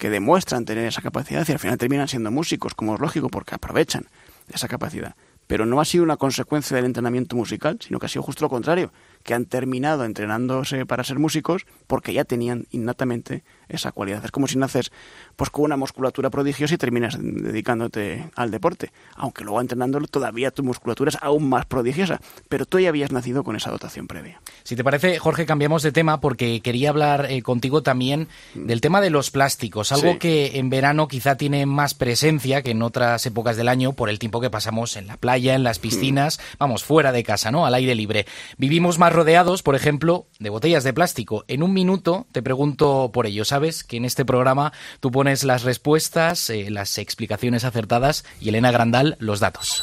que 0.00 0.08
demuestran 0.08 0.64
tener 0.64 0.86
esa 0.86 1.02
capacidad 1.02 1.46
y 1.46 1.52
al 1.52 1.58
final 1.58 1.76
terminan 1.76 2.08
siendo 2.08 2.30
músicos, 2.30 2.74
como 2.74 2.94
es 2.94 3.00
lógico, 3.00 3.28
porque 3.28 3.54
aprovechan 3.54 4.06
esa 4.50 4.66
capacidad. 4.66 5.14
Pero 5.46 5.66
no 5.66 5.78
ha 5.78 5.84
sido 5.84 6.04
una 6.04 6.16
consecuencia 6.16 6.74
del 6.74 6.86
entrenamiento 6.86 7.36
musical, 7.36 7.76
sino 7.82 7.98
que 7.98 8.06
ha 8.06 8.08
sido 8.08 8.22
justo 8.22 8.42
lo 8.42 8.48
contrario, 8.48 8.94
que 9.24 9.34
han 9.34 9.44
terminado 9.44 10.06
entrenándose 10.06 10.86
para 10.86 11.04
ser 11.04 11.18
músicos 11.18 11.66
porque 11.86 12.14
ya 12.14 12.24
tenían 12.24 12.66
innatamente 12.70 13.44
esa 13.70 13.92
cualidad. 13.92 14.24
Es 14.24 14.30
como 14.30 14.46
si 14.46 14.58
naces 14.58 14.92
pues 15.36 15.50
con 15.50 15.64
una 15.64 15.76
musculatura 15.76 16.30
prodigiosa 16.30 16.74
y 16.74 16.78
terminas 16.78 17.16
dedicándote 17.20 18.30
al 18.36 18.50
deporte, 18.50 18.92
aunque 19.16 19.44
luego 19.44 19.60
entrenándolo 19.60 20.06
todavía 20.06 20.50
tu 20.50 20.62
musculatura 20.62 21.10
es 21.10 21.18
aún 21.20 21.48
más 21.48 21.66
prodigiosa, 21.66 22.20
pero 22.48 22.66
tú 22.66 22.78
ya 22.78 22.88
habías 22.88 23.12
nacido 23.12 23.44
con 23.44 23.56
esa 23.56 23.70
dotación 23.70 24.06
previa. 24.06 24.40
Si 24.64 24.76
te 24.76 24.84
parece, 24.84 25.18
Jorge, 25.18 25.46
cambiamos 25.46 25.82
de 25.82 25.92
tema 25.92 26.20
porque 26.20 26.60
quería 26.60 26.90
hablar 26.90 27.26
eh, 27.30 27.42
contigo 27.42 27.82
también 27.82 28.28
del 28.54 28.80
tema 28.80 29.00
de 29.00 29.10
los 29.10 29.30
plásticos, 29.30 29.92
algo 29.92 30.18
que 30.18 30.58
en 30.58 30.70
verano 30.70 31.08
quizá 31.08 31.36
tiene 31.36 31.66
más 31.66 31.94
presencia 31.94 32.62
que 32.62 32.72
en 32.72 32.82
otras 32.82 33.24
épocas 33.26 33.56
del 33.56 33.68
año 33.68 33.92
por 33.92 34.10
el 34.10 34.18
tiempo 34.18 34.40
que 34.40 34.50
pasamos 34.50 34.96
en 34.96 35.06
la 35.06 35.16
playa, 35.16 35.54
en 35.54 35.62
las 35.62 35.78
piscinas, 35.78 36.40
vamos, 36.58 36.84
fuera 36.84 37.12
de 37.12 37.22
casa, 37.24 37.50
¿no? 37.50 37.66
Al 37.66 37.74
aire 37.74 37.94
libre. 37.94 38.26
Vivimos 38.58 38.98
más 38.98 39.12
rodeados, 39.12 39.62
por 39.62 39.74
ejemplo, 39.74 40.26
de 40.38 40.50
botellas 40.50 40.84
de 40.84 40.92
plástico. 40.92 41.44
En 41.48 41.62
un 41.62 41.72
minuto 41.72 42.26
te 42.32 42.42
pregunto 42.42 43.10
por 43.12 43.26
ello. 43.26 43.44
Sabes 43.44 43.59
que 43.86 43.98
en 43.98 44.04
este 44.04 44.24
programa 44.24 44.72
tú 45.00 45.10
pones 45.10 45.44
las 45.44 45.62
respuestas, 45.62 46.48
eh, 46.50 46.70
las 46.70 46.98
explicaciones 46.98 47.64
acertadas 47.64 48.24
y 48.40 48.48
Elena 48.48 48.70
Grandal 48.70 49.16
los 49.18 49.40
datos. 49.40 49.82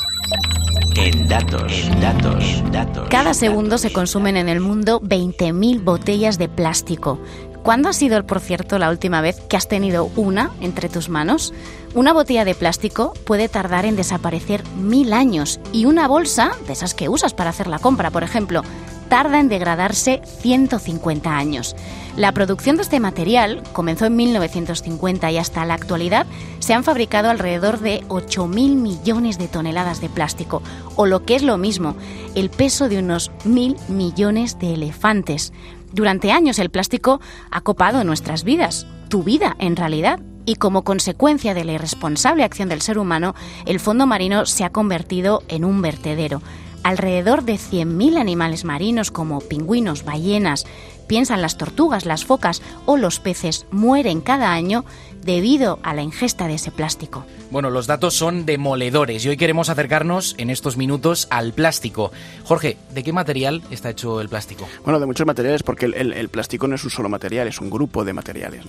En 0.96 1.28
datos, 1.28 1.72
en 1.72 2.02
datos, 2.02 2.44
en 2.44 2.72
datos. 2.72 3.08
Cada 3.10 3.34
segundo 3.34 3.78
se 3.78 3.94
consumen 3.94 4.36
en 4.36 4.50
el 4.50 4.60
mundo 4.60 5.00
20.000 5.02 5.84
botellas 5.84 6.38
de 6.40 6.50
plástico. 6.50 7.22
¿Cuándo 7.62 7.90
ha 7.90 7.94
sido, 7.94 8.26
por 8.26 8.40
cierto, 8.40 8.80
la 8.80 8.90
última 8.90 9.22
vez 9.22 9.42
que 9.42 9.58
has 9.58 9.68
tenido 9.68 10.10
una 10.16 10.52
entre 10.62 10.90
tus 10.90 11.10
manos? 11.10 11.54
Una 11.94 12.14
botella 12.14 12.46
de 12.46 12.56
plástico 12.56 13.14
puede 13.26 13.50
tardar 13.50 13.86
en 13.86 13.96
desaparecer 13.96 14.64
mil 14.78 15.14
años 15.14 15.60
y 15.74 15.86
una 15.86 16.08
bolsa, 16.08 16.52
de 16.66 16.74
esas 16.74 16.94
que 16.94 17.10
usas 17.10 17.34
para 17.34 17.50
hacer 17.50 17.68
la 17.68 17.80
compra, 17.80 18.10
por 18.10 18.24
ejemplo, 18.24 18.64
tarda 19.10 19.40
en 19.40 19.50
degradarse 19.50 20.22
150 20.40 21.36
años. 21.36 21.76
La 22.16 22.32
producción 22.32 22.78
de 22.78 22.82
este 22.82 23.00
material 23.00 23.62
comenzó 23.74 24.06
en 24.06 24.16
1950 24.16 25.32
y 25.32 25.38
hasta 25.38 25.66
la 25.66 25.76
actualidad 25.76 26.26
se 26.60 26.74
han 26.74 26.84
fabricado 26.84 27.30
alrededor 27.30 27.80
de 27.80 28.02
8.000 28.08 28.76
millones 28.76 29.38
de 29.38 29.48
toneladas 29.48 30.02
de 30.02 30.10
plástico, 30.10 30.62
o 30.96 31.06
lo 31.06 31.24
que 31.26 31.36
es 31.36 31.44
lo 31.44 31.58
mismo, 31.58 31.96
el 32.36 32.50
peso 32.50 32.90
de 32.90 33.00
unos 33.00 33.32
mil 33.46 33.76
millones 33.88 34.60
de 34.60 34.74
elefantes. 34.74 35.54
Durante 35.92 36.32
años 36.32 36.60
el 36.60 36.70
plástico 36.70 37.22
ha 37.52 37.62
copado 37.62 38.04
nuestras 38.04 38.44
vidas, 38.44 38.88
tu 39.10 39.24
vida 39.24 39.56
en 39.60 39.76
realidad, 39.76 40.20
y 40.46 40.56
como 40.56 40.84
consecuencia 40.84 41.54
de 41.54 41.66
la 41.66 41.74
irresponsable 41.74 42.44
acción 42.44 42.70
del 42.70 42.82
ser 42.82 42.98
humano, 42.98 43.36
el 43.66 43.80
fondo 43.80 44.08
marino 44.08 44.46
se 44.46 44.64
ha 44.64 44.72
convertido 44.72 45.44
en 45.50 45.66
un 45.66 45.82
vertedero. 45.82 46.42
Alrededor 46.88 47.44
de 47.44 47.56
100.000 47.56 48.18
animales 48.18 48.64
marinos 48.64 49.12
como 49.12 49.42
pingüinos, 49.42 50.06
ballenas, 50.06 50.66
piensan 51.06 51.42
las 51.42 51.58
tortugas, 51.58 52.06
las 52.06 52.24
focas 52.24 52.62
o 52.86 52.96
los 52.96 53.20
peces 53.20 53.66
mueren 53.72 54.22
cada 54.22 54.54
año 54.54 54.86
debido 55.22 55.80
a 55.84 55.94
la 55.94 56.02
ingesta 56.02 56.48
de 56.48 56.54
ese 56.54 56.72
plástico. 56.72 57.26
Bueno, 57.52 57.72
los 57.72 57.88
datos 57.88 58.14
son 58.14 58.46
demoledores 58.46 59.26
y 59.26 59.28
hoy 59.28 59.36
queremos 59.36 59.68
acercarnos 59.68 60.34
en 60.38 60.50
estos 60.50 60.78
minutos 60.78 61.28
al 61.30 61.52
plástico. 61.52 62.14
Jorge, 62.46 62.78
¿de 62.94 63.04
qué 63.04 63.12
material 63.12 63.64
está 63.70 63.90
hecho 63.90 64.22
el 64.22 64.30
plástico? 64.30 64.66
Bueno, 64.86 65.02
de 65.02 65.08
muchos 65.08 65.28
materiales 65.28 65.64
porque 65.64 65.88
el, 65.88 66.30
plástico 66.30 66.70
no 66.70 66.76
es 66.76 66.86
un 66.86 66.90
solo 66.90 67.10
material, 67.10 67.50
es 67.50 67.60
un 67.60 67.70
grupo 67.70 68.06
de 68.06 68.14
materiales. 68.14 68.64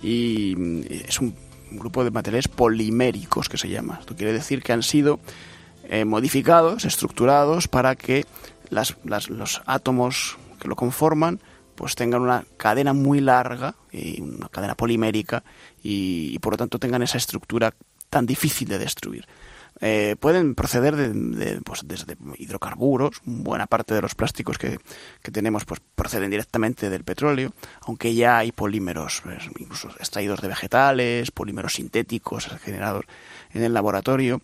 Y 0.00 0.54
mm, 0.56 0.82
es 1.08 1.18
un 1.18 1.34
grupo 1.72 2.04
de 2.04 2.12
materiales 2.12 2.46
poliméricos 2.46 3.48
que 3.48 3.58
se 3.58 3.68
llama. 3.68 3.96
Esto 3.98 4.14
quiere 4.14 4.32
decir 4.32 4.62
que 4.62 4.72
han 4.72 4.84
sido 4.84 5.18
eh, 5.88 6.04
modificados, 6.04 6.84
estructurados 6.84 7.68
para 7.68 7.96
que 7.96 8.24
las, 8.70 8.96
los 9.04 9.62
átomos 9.66 10.36
que 10.58 10.68
lo 10.68 10.76
conforman 10.76 11.40
pues 11.74 11.94
tengan 11.94 12.22
una 12.22 12.44
cadena 12.56 12.92
muy 12.92 13.20
larga, 13.20 13.74
y 13.92 14.20
una 14.20 14.48
cadena 14.48 14.74
polimérica, 14.74 15.42
y, 15.82 16.38
por 16.38 16.54
lo 16.54 16.56
tanto 16.56 16.78
tengan 16.78 17.02
esa 17.02 17.18
estructura 17.18 17.74
tan 18.10 18.26
difícil 18.26 18.68
de 18.68 18.78
destruir. 18.78 19.26
Eh, 19.80 20.14
pueden 20.20 20.54
proceder 20.54 20.94
de, 20.94 21.60
pues, 21.62 21.80
desde 21.84 22.16
hidrocarburos, 22.38 23.20
buena 23.24 23.66
parte 23.66 23.92
de 23.92 24.02
los 24.02 24.14
plásticos 24.14 24.56
que, 24.56 24.78
que, 25.20 25.32
tenemos 25.32 25.64
pues, 25.64 25.80
proceden 25.96 26.30
directamente 26.30 26.90
del 26.90 27.02
petróleo, 27.02 27.52
aunque 27.80 28.14
ya 28.14 28.38
hay 28.38 28.52
polímeros, 28.52 29.22
pues, 29.24 29.44
incluso 29.58 29.88
extraídos 29.98 30.40
de 30.40 30.48
vegetales, 30.48 31.32
polímeros 31.32 31.74
sintéticos 31.74 32.46
generados 32.62 33.04
en 33.52 33.64
el 33.64 33.74
laboratorio, 33.74 34.40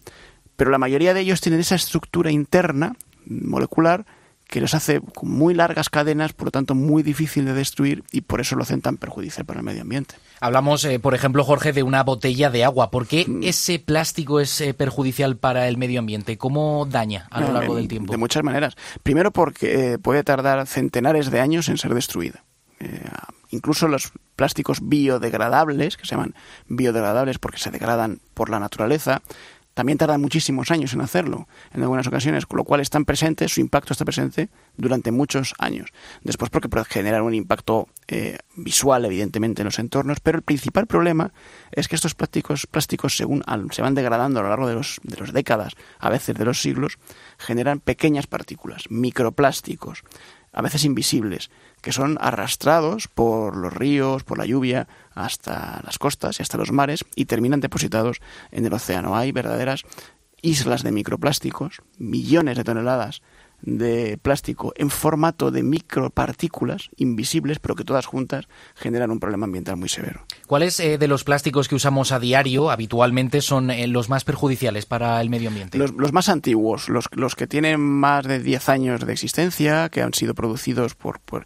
pero 0.61 0.71
la 0.71 0.77
mayoría 0.77 1.15
de 1.15 1.23
ellos 1.23 1.41
tienen 1.41 1.61
esa 1.61 1.75
estructura 1.75 2.31
interna 2.31 2.95
molecular 3.25 4.05
que 4.47 4.61
les 4.61 4.75
hace 4.75 5.01
con 5.01 5.31
muy 5.31 5.55
largas 5.55 5.89
cadenas, 5.89 6.35
por 6.35 6.49
lo 6.49 6.51
tanto 6.51 6.75
muy 6.75 7.03
difícil 7.03 7.47
de 7.47 7.55
destruir 7.55 8.05
y 8.13 8.21
por 8.21 8.43
eso 8.43 8.57
lo 8.57 8.65
hacen 8.65 8.83
tan 8.83 8.99
perjudicial 8.99 9.47
para 9.47 9.61
el 9.61 9.65
medio 9.65 9.81
ambiente. 9.81 10.17
Hablamos, 10.39 10.85
eh, 10.85 10.99
por 10.99 11.15
ejemplo, 11.15 11.45
Jorge, 11.45 11.73
de 11.73 11.83
una 11.83 12.03
botella 12.03 12.51
de 12.51 12.63
agua. 12.63 12.91
¿Por 12.91 13.07
qué 13.07 13.25
mm. 13.27 13.45
ese 13.45 13.79
plástico 13.79 14.39
es 14.39 14.61
eh, 14.61 14.75
perjudicial 14.75 15.39
para 15.39 15.67
el 15.67 15.79
medio 15.79 15.99
ambiente? 15.99 16.37
¿Cómo 16.37 16.87
daña 16.87 17.27
a 17.31 17.41
lo 17.41 17.53
largo 17.53 17.77
del 17.77 17.89
tiempo? 17.89 18.13
De 18.13 18.19
muchas 18.19 18.45
maneras. 18.45 18.77
Primero 19.03 19.31
porque 19.31 19.95
eh, 19.95 19.99
puede 19.99 20.25
tardar 20.25 20.67
centenares 20.67 21.31
de 21.31 21.41
años 21.41 21.71
en 21.71 21.79
ser 21.79 21.95
destruida. 21.95 22.45
incluso 23.51 23.89
los 23.89 24.13
plásticos 24.37 24.81
biodegradables, 24.83 25.97
que 25.97 26.05
se 26.05 26.17
llaman 26.17 26.35
biodegradables 26.69 27.39
porque 27.39 27.59
se 27.59 27.71
degradan 27.71 28.21
por 28.35 28.51
la 28.51 28.61
naturaleza, 28.61 29.23
también 29.81 29.97
tardan 29.97 30.21
muchísimos 30.21 30.71
años 30.71 30.93
en 30.93 31.01
hacerlo, 31.01 31.49
en 31.73 31.81
algunas 31.81 32.07
ocasiones, 32.07 32.45
con 32.45 32.59
lo 32.59 32.65
cual 32.65 32.83
están 32.83 33.07
presentes, 33.07 33.55
su 33.55 33.63
impacto 33.63 33.95
está 33.95 34.05
presente 34.05 34.51
durante 34.77 35.11
muchos 35.11 35.55
años. 35.59 35.89
Después 36.23 36.51
porque 36.51 36.69
puede 36.69 36.85
generar 36.85 37.23
un 37.23 37.33
impacto 37.33 37.89
eh, 38.07 38.37
visual, 38.57 39.07
evidentemente, 39.07 39.63
en 39.63 39.65
los 39.65 39.79
entornos, 39.79 40.21
pero 40.21 40.37
el 40.37 40.43
principal 40.43 40.87
problema 40.87 41.33
es 41.73 41.89
que 41.89 41.95
estos 41.95 42.15
plásticos, 42.15 42.67
plásticos 42.67 43.17
según 43.17 43.43
se 43.71 43.81
van 43.81 43.95
degradando 43.95 44.41
a 44.41 44.43
lo 44.43 44.51
largo 44.51 44.69
de 44.69 44.75
las 44.75 45.01
de 45.03 45.17
los 45.17 45.33
décadas, 45.33 45.73
a 45.99 46.11
veces 46.11 46.37
de 46.37 46.45
los 46.45 46.61
siglos, 46.61 46.99
generan 47.39 47.81
pequeñas 47.81 48.27
partículas, 48.27 48.85
microplásticos, 48.91 50.05
a 50.53 50.61
veces 50.61 50.85
invisibles, 50.85 51.51
que 51.83 51.93
son 51.93 52.19
arrastrados 52.21 53.09
por 53.09 53.57
los 53.57 53.73
ríos, 53.73 54.25
por 54.25 54.39
la 54.39 54.47
lluvia, 54.47 54.89
hasta 55.15 55.81
las 55.85 55.99
costas 55.99 56.39
y 56.39 56.43
hasta 56.43 56.59
los 56.59 56.73
mares 56.73 57.05
y 57.15 57.25
terminan 57.25 57.61
depositados 57.61 58.21
en 58.51 58.67
el 58.67 58.73
océano. 58.73 59.17
Hay 59.17 59.33
verdaderas 59.33 59.85
islas 60.43 60.83
de 60.83 60.93
microplásticos, 60.93 61.83
millones 61.99 62.57
de 62.57 62.65
toneladas 62.65 63.23
de 63.63 64.19
plástico 64.19 64.73
en 64.77 64.91
formato 64.91 65.51
de 65.51 65.63
micropartículas 65.63 66.91
invisibles, 66.97 67.59
pero 67.59 67.75
que 67.75 67.85
todas 67.85 68.07
juntas 68.07 68.49
generan 68.75 69.11
un 69.11 69.21
problema 69.21 69.47
ambiental 69.47 69.77
muy 69.77 69.89
severo. 69.89 70.25
¿Cuáles 70.47 70.81
eh, 70.81 70.99
de 70.99 71.09
los 71.09 71.25
plásticos 71.25 71.69
que 71.69 71.75
usamos 71.75 72.13
a 72.13 72.21
diario 72.21 72.71
habitualmente 72.71 73.41
son 73.41 73.71
eh, 73.71 73.87
los 73.87 74.09
más 74.09 74.25
perjudiciales 74.25 74.87
para 74.87 75.21
el 75.21 75.31
medio 75.31 75.49
ambiente? 75.49 75.79
Los, 75.79 76.13
más 76.13 76.29
antiguos, 76.29 76.89
los, 76.89 77.07
los, 77.13 77.35
que 77.35 77.47
tienen 77.47 77.81
más 77.81 78.27
de 78.27 78.41
10 78.41 78.69
años 78.69 79.07
de 79.07 79.13
existencia, 79.13 79.89
que 79.89 80.03
han 80.03 80.15
sido 80.15 80.35
producidos 80.35 80.95
por, 80.95 81.21
por, 81.21 81.45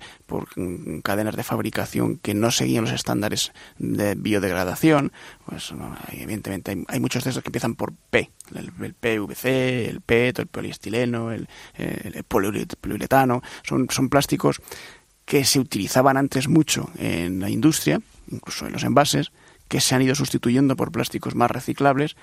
cadenas 1.02 1.36
de 1.36 1.42
fabricación 1.42 2.18
que 2.18 2.34
no 2.34 2.50
seguían 2.50 2.84
los 2.84 2.92
estándares 2.92 3.52
de 3.78 4.14
biodegradación, 4.14 5.12
pues 5.46 5.72
evidentemente 6.12 6.76
hay, 6.88 7.00
muchos 7.00 7.24
de 7.24 7.30
esos 7.30 7.42
que 7.42 7.48
empiezan 7.48 7.74
por 7.74 7.92
P, 8.10 8.30
el, 8.54 8.94
PVC, 8.94 9.88
el 9.88 10.00
PET, 10.00 10.38
el 10.40 10.46
poliestileno, 10.46 11.32
el, 11.32 11.48
el 11.76 12.24
poliuretano, 12.24 13.42
son, 13.62 13.88
son 13.90 14.08
plásticos 14.08 14.60
que 15.24 15.44
se 15.44 15.58
utilizaban 15.58 16.16
antes 16.16 16.48
mucho 16.48 16.90
en 16.98 17.40
la 17.40 17.50
industria, 17.50 18.00
incluso 18.30 18.66
en 18.66 18.72
los 18.72 18.84
envases, 18.84 19.32
que 19.68 19.80
se 19.80 19.94
han 19.94 20.02
ido 20.02 20.14
sustituyendo 20.14 20.76
por 20.76 20.92
plásticos 20.92 21.34
más 21.34 21.50
reciclables, 21.50 22.16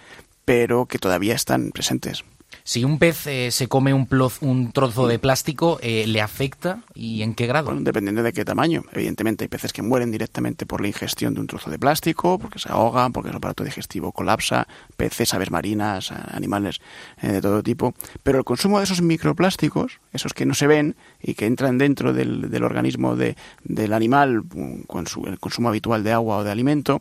pero 0.46 0.86
que 0.86 1.00
todavía 1.00 1.34
están 1.34 1.72
presentes. 1.72 2.24
Si 2.64 2.84
un 2.84 3.00
pez 3.00 3.28
eh, 3.28 3.52
se 3.52 3.68
come 3.68 3.94
un, 3.94 4.72
trozo 4.72 5.08
de 5.08 5.20
plástico, 5.20 5.80
eh, 5.82 6.06
¿le 6.08 6.22
afecta 6.22 6.82
y 6.94 7.22
en 7.24 7.34
qué 7.34 7.48
grado? 7.48 7.74
dependiendo 7.76 8.24
de 8.24 8.34
qué 8.34 8.46
tamaño. 8.46 8.84
Evidentemente 8.92 9.44
hay 9.44 9.48
peces 9.48 9.74
que 9.74 9.82
mueren 9.82 10.12
directamente 10.12 10.66
por 10.66 10.82
la 10.82 10.88
ingestión 10.88 11.34
de 11.34 11.42
un 11.42 11.48
trozo 11.48 11.70
de 11.70 11.80
plástico, 11.80 12.38
porque 12.38 12.60
se 12.60 12.72
ahogan, 12.72 13.12
porque 13.12 13.30
el 13.30 13.36
aparato 13.36 13.64
digestivo 13.64 14.12
colapsa, 14.12 14.68
peces, 14.98 15.34
aves 15.34 15.52
marinas, 15.52 16.12
animales 16.12 16.82
eh, 17.22 17.32
de 17.32 17.42
todo 17.42 17.64
tipo. 17.64 17.94
Pero 18.24 18.38
el 18.38 18.44
consumo 18.44 18.78
de 18.78 18.86
esos 18.86 19.02
microplásticos, 19.02 20.00
esos 20.14 20.34
que 20.34 20.46
no 20.46 20.54
se 20.54 20.68
ven 20.68 20.96
y 21.22 21.34
que 21.34 21.46
entran 21.46 21.78
dentro 21.78 22.14
del, 22.14 22.64
organismo 22.64 23.16
de, 23.16 23.36
del 23.64 23.94
animal 23.94 24.44
con 24.88 25.08
su, 25.08 25.26
el 25.26 25.40
consumo 25.40 25.70
habitual 25.70 26.04
de 26.04 26.12
agua 26.12 26.38
o 26.38 26.44
de 26.44 26.52
alimento, 26.52 27.00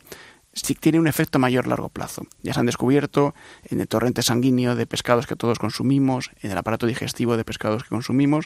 sí 0.53 0.75
tiene 0.75 0.99
un 0.99 1.07
efecto 1.07 1.37
a 1.37 1.39
mayor 1.39 1.67
largo 1.67 1.89
plazo. 1.89 2.25
Ya 2.43 2.53
se 2.53 2.59
han 2.59 2.65
descubierto 2.65 3.33
en 3.63 3.81
el 3.81 3.87
torrente 3.87 4.21
sanguíneo 4.21 4.75
de 4.75 4.85
pescados 4.85 5.27
que 5.27 5.35
todos 5.35 5.59
consumimos, 5.59 6.31
en 6.41 6.51
el 6.51 6.57
aparato 6.57 6.87
digestivo 6.87 7.37
de 7.37 7.45
pescados 7.45 7.83
que 7.83 7.89
consumimos, 7.89 8.45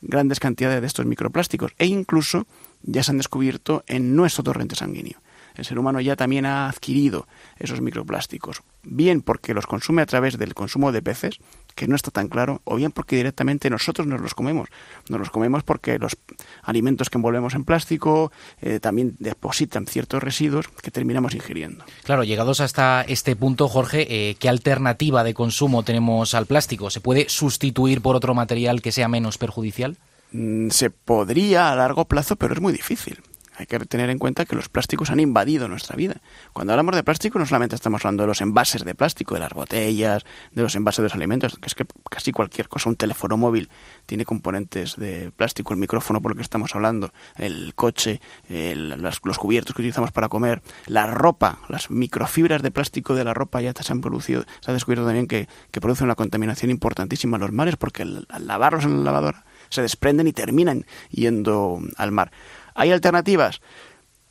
grandes 0.00 0.40
cantidades 0.40 0.80
de 0.80 0.86
estos 0.86 1.06
microplásticos 1.06 1.72
e 1.78 1.86
incluso 1.86 2.46
ya 2.82 3.02
se 3.02 3.12
han 3.12 3.18
descubierto 3.18 3.84
en 3.86 4.16
nuestro 4.16 4.42
torrente 4.42 4.74
sanguíneo. 4.74 5.20
El 5.54 5.64
ser 5.64 5.78
humano 5.78 6.00
ya 6.00 6.16
también 6.16 6.46
ha 6.46 6.68
adquirido 6.68 7.26
esos 7.58 7.80
microplásticos, 7.80 8.62
bien 8.82 9.22
porque 9.22 9.54
los 9.54 9.66
consume 9.66 10.02
a 10.02 10.06
través 10.06 10.38
del 10.38 10.54
consumo 10.54 10.92
de 10.92 11.02
peces, 11.02 11.38
que 11.74 11.88
no 11.88 11.96
está 11.96 12.10
tan 12.10 12.28
claro, 12.28 12.60
o 12.64 12.76
bien 12.76 12.92
porque 12.92 13.16
directamente 13.16 13.70
nosotros 13.70 14.06
nos 14.06 14.20
los 14.20 14.34
comemos. 14.34 14.68
Nos 15.08 15.20
los 15.20 15.30
comemos 15.30 15.62
porque 15.62 15.98
los 15.98 16.16
alimentos 16.62 17.10
que 17.10 17.18
envolvemos 17.18 17.54
en 17.54 17.64
plástico 17.64 18.32
eh, 18.60 18.80
también 18.80 19.16
depositan 19.18 19.86
ciertos 19.86 20.22
residuos 20.22 20.68
que 20.68 20.90
terminamos 20.90 21.34
ingiriendo. 21.34 21.84
Claro, 22.04 22.24
llegados 22.24 22.60
hasta 22.60 23.02
este 23.02 23.36
punto, 23.36 23.68
Jorge, 23.68 24.06
eh, 24.08 24.36
¿qué 24.36 24.48
alternativa 24.48 25.24
de 25.24 25.34
consumo 25.34 25.82
tenemos 25.82 26.34
al 26.34 26.46
plástico? 26.46 26.90
¿Se 26.90 27.00
puede 27.00 27.28
sustituir 27.28 28.02
por 28.02 28.16
otro 28.16 28.34
material 28.34 28.82
que 28.82 28.92
sea 28.92 29.08
menos 29.08 29.38
perjudicial? 29.38 29.96
Mm, 30.32 30.70
se 30.70 30.90
podría 30.90 31.70
a 31.70 31.76
largo 31.76 32.06
plazo, 32.06 32.36
pero 32.36 32.54
es 32.54 32.60
muy 32.60 32.72
difícil. 32.72 33.20
Hay 33.56 33.66
que 33.66 33.78
tener 33.80 34.08
en 34.08 34.18
cuenta 34.18 34.46
que 34.46 34.56
los 34.56 34.68
plásticos 34.68 35.10
han 35.10 35.20
invadido 35.20 35.68
nuestra 35.68 35.94
vida. 35.94 36.16
Cuando 36.52 36.72
hablamos 36.72 36.96
de 36.96 37.02
plástico 37.02 37.38
no 37.38 37.46
solamente 37.46 37.74
estamos 37.74 38.04
hablando 38.04 38.22
de 38.22 38.28
los 38.28 38.40
envases 38.40 38.84
de 38.84 38.94
plástico, 38.94 39.34
de 39.34 39.40
las 39.40 39.52
botellas, 39.52 40.24
de 40.52 40.62
los 40.62 40.74
envases 40.74 40.98
de 40.98 41.02
los 41.04 41.14
alimentos, 41.14 41.58
que 41.58 41.66
es 41.66 41.74
que 41.74 41.84
casi 42.10 42.32
cualquier 42.32 42.68
cosa, 42.68 42.88
un 42.88 42.96
teléfono 42.96 43.36
móvil 43.36 43.68
tiene 44.06 44.24
componentes 44.24 44.96
de 44.96 45.30
plástico, 45.36 45.74
el 45.74 45.80
micrófono 45.80 46.22
por 46.22 46.32
el 46.32 46.36
que 46.36 46.42
estamos 46.42 46.74
hablando, 46.74 47.12
el 47.36 47.74
coche, 47.74 48.20
los 48.48 49.38
cubiertos 49.38 49.74
que 49.74 49.82
utilizamos 49.82 50.12
para 50.12 50.28
comer, 50.28 50.62
la 50.86 51.06
ropa, 51.06 51.58
las 51.68 51.90
microfibras 51.90 52.62
de 52.62 52.70
plástico 52.70 53.14
de 53.14 53.24
la 53.24 53.34
ropa 53.34 53.60
ya 53.60 53.72
se 53.78 53.92
han 53.92 54.00
producido, 54.00 54.44
se 54.60 54.70
ha 54.70 54.74
descubierto 54.74 55.04
también 55.04 55.26
que, 55.26 55.48
que 55.70 55.80
producen 55.80 56.06
una 56.06 56.14
contaminación 56.14 56.70
importantísima 56.70 57.36
en 57.36 57.42
los 57.42 57.52
mares 57.52 57.76
porque 57.76 58.02
al 58.02 58.26
lavarlos 58.46 58.84
en 58.84 58.98
la 58.98 59.12
lavadora 59.12 59.44
se 59.72 59.82
desprenden 59.82 60.26
y 60.26 60.32
terminan 60.32 60.84
yendo 61.10 61.80
al 61.96 62.12
mar. 62.12 62.30
¿Hay 62.74 62.90
alternativas? 62.90 63.60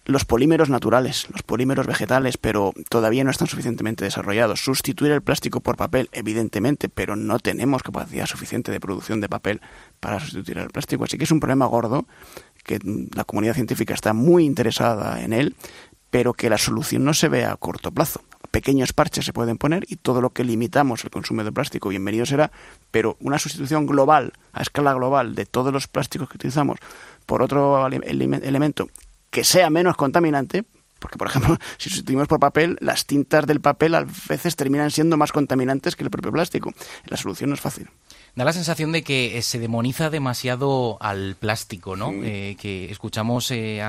Los 0.05 0.25
polímeros 0.25 0.69
naturales, 0.69 1.27
los 1.31 1.43
polímeros 1.43 1.85
vegetales, 1.85 2.37
pero 2.37 2.73
todavía 2.89 3.23
no 3.23 3.29
están 3.29 3.47
suficientemente 3.47 4.03
desarrollados. 4.03 4.63
Sustituir 4.63 5.11
el 5.11 5.21
plástico 5.21 5.59
por 5.59 5.77
papel, 5.77 6.09
evidentemente, 6.11 6.89
pero 6.89 7.15
no 7.15 7.37
tenemos 7.37 7.83
capacidad 7.83 8.25
suficiente 8.25 8.71
de 8.71 8.79
producción 8.79 9.21
de 9.21 9.29
papel 9.29 9.61
para 9.99 10.19
sustituir 10.19 10.57
el 10.57 10.69
plástico. 10.69 11.03
Así 11.03 11.19
que 11.19 11.25
es 11.25 11.31
un 11.31 11.39
problema 11.39 11.67
gordo 11.67 12.07
que 12.63 12.79
la 13.13 13.25
comunidad 13.25 13.53
científica 13.53 13.93
está 13.93 14.13
muy 14.13 14.43
interesada 14.43 15.21
en 15.21 15.33
él, 15.33 15.55
pero 16.09 16.33
que 16.33 16.49
la 16.49 16.57
solución 16.57 17.03
no 17.05 17.13
se 17.13 17.29
ve 17.29 17.45
a 17.45 17.55
corto 17.55 17.91
plazo. 17.91 18.21
Pequeños 18.51 18.91
parches 18.91 19.23
se 19.23 19.33
pueden 19.33 19.57
poner 19.57 19.85
y 19.87 19.95
todo 19.95 20.19
lo 20.19 20.31
que 20.31 20.43
limitamos 20.43 21.05
el 21.05 21.09
consumo 21.09 21.43
de 21.43 21.53
plástico, 21.53 21.87
bienvenido 21.87 22.25
será, 22.25 22.51
pero 22.91 23.15
una 23.21 23.39
sustitución 23.39 23.85
global, 23.85 24.33
a 24.51 24.61
escala 24.61 24.93
global, 24.93 25.35
de 25.35 25.45
todos 25.45 25.71
los 25.71 25.87
plásticos 25.87 26.27
que 26.27 26.35
utilizamos 26.35 26.77
por 27.31 27.43
otro 27.43 27.87
elemento 27.87 28.89
que 29.29 29.45
sea 29.45 29.69
menos 29.69 29.95
contaminante, 29.95 30.65
porque, 30.99 31.17
por 31.17 31.27
ejemplo, 31.27 31.57
si 31.77 31.89
sustituimos 31.89 32.27
por 32.27 32.41
papel, 32.41 32.77
las 32.81 33.05
tintas 33.05 33.47
del 33.47 33.61
papel 33.61 33.95
a 33.95 34.05
veces 34.27 34.57
terminan 34.57 34.91
siendo 34.91 35.15
más 35.15 35.31
contaminantes 35.31 35.95
que 35.95 36.03
el 36.03 36.09
propio 36.09 36.33
plástico. 36.33 36.73
La 37.05 37.15
solución 37.15 37.51
no 37.51 37.53
es 37.53 37.61
fácil. 37.61 37.87
Da 38.33 38.45
la 38.45 38.53
sensación 38.53 38.93
de 38.93 39.03
que 39.03 39.37
eh, 39.37 39.41
se 39.41 39.59
demoniza 39.59 40.09
demasiado 40.09 40.97
al 41.01 41.35
plástico, 41.35 41.97
¿no? 41.97 42.13
Eh, 42.23 42.55
que 42.57 42.89
escuchamos, 42.89 43.51
eh, 43.51 43.83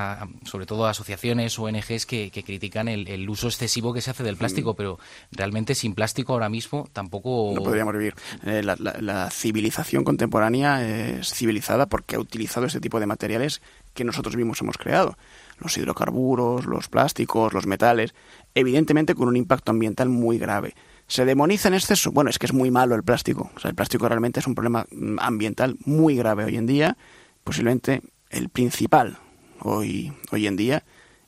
sobre 0.45 0.67
todo, 0.67 0.87
asociaciones, 0.87 1.57
ONGs 1.61 2.07
que, 2.07 2.33
que 2.33 2.43
critican 2.43 2.89
el, 2.89 3.31
uso 3.31 3.47
excesivo 3.47 3.95
que 3.95 4.01
se 4.01 4.11
hace 4.11 4.25
del 4.25 4.37
plástico, 4.37 4.75
pero 4.75 4.99
realmente 5.31 5.77
sin 5.77 5.95
plástico 5.95 6.33
ahora 6.33 6.49
mismo 6.49 6.89
tampoco... 6.93 7.53
No 7.55 7.63
podríamos 7.63 7.95
vivir. 7.95 8.15
la, 8.43 8.77
la 8.77 9.31
civilización 9.31 10.03
contemporánea 10.03 10.83
es 10.87 11.33
civilizada 11.33 11.87
porque 11.87 12.17
ha 12.17 12.19
utilizado 12.19 12.67
ese 12.67 12.81
tipo 12.81 12.99
de 12.99 13.07
materiales 13.07 13.63
que 13.95 14.05
nosotros 14.05 14.37
mismos 14.37 14.61
hemos 14.61 14.77
creado. 14.77 15.17
Los 15.59 15.77
hidrocarburos, 15.77 16.67
los 16.67 16.89
plásticos, 16.89 17.53
los 17.53 17.67
metales, 17.67 18.13
evidentemente 18.55 19.15
con 19.15 19.29
un 19.29 19.37
impacto 19.37 19.71
ambiental 19.71 20.09
muy 20.09 20.39
grave. 20.39 20.75
¿Se 21.13 21.27
demoniza 21.27 21.69
en 21.69 21.75
exceso? 21.75 22.11
Bueno, 22.11 22.31
es 22.31 22.39
que 22.39 22.47
es 22.47 22.55
muy 22.55 22.71
malo 22.71 22.95
el 22.95 23.03
plástico. 23.03 23.51
O 23.55 23.61
sea, 23.61 23.69
el 23.69 23.75
plástico 23.75 24.09
realmente 24.09 24.41
es 24.41 24.47
un 24.47 24.55
problema 24.55 24.87
mm, 24.91 25.19
ambiental 25.19 25.77
muy 25.85 26.17
grave 26.17 26.47
hoy 26.47 26.57
en 26.57 26.65
día, 26.65 26.97
posiblemente 27.45 28.01
el 28.31 28.49
principal 28.49 29.19
hoy, 29.61 30.11
hoy 30.31 30.47
en 30.47 30.57
día, 30.57 30.85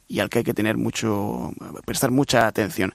y 0.09 0.21
al 0.21 0.31
que 0.31 0.39
hay 0.39 0.45
que 0.45 0.55
tener 0.55 0.79
mucho, 0.79 1.53
prestar 1.85 2.11
mucha 2.11 2.47
atención. 2.47 2.95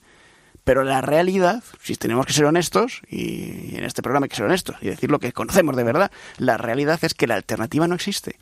Pero 0.64 0.84
la 0.84 1.02
realidad, 1.02 1.64
si 1.80 1.94
tenemos 1.94 2.26
que 2.26 2.34
ser 2.34 2.46
honestos, 2.46 3.04
y 3.08 3.76
en 3.76 3.84
este 3.84 4.02
programa 4.02 4.26
hay 4.26 4.30
que 4.30 4.38
ser 4.38 4.46
honestos 4.46 4.76
y 4.82 4.88
decir 4.88 5.12
lo 5.12 5.20
que 5.20 5.32
conocemos 5.32 5.76
de 5.76 5.84
verdad, 5.84 6.12
la 6.40 6.58
realidad 6.58 6.98
es 7.04 7.14
que 7.14 7.28
la 7.28 7.36
alternativa 7.36 7.88
no 7.88 7.94
existe. 7.94 8.40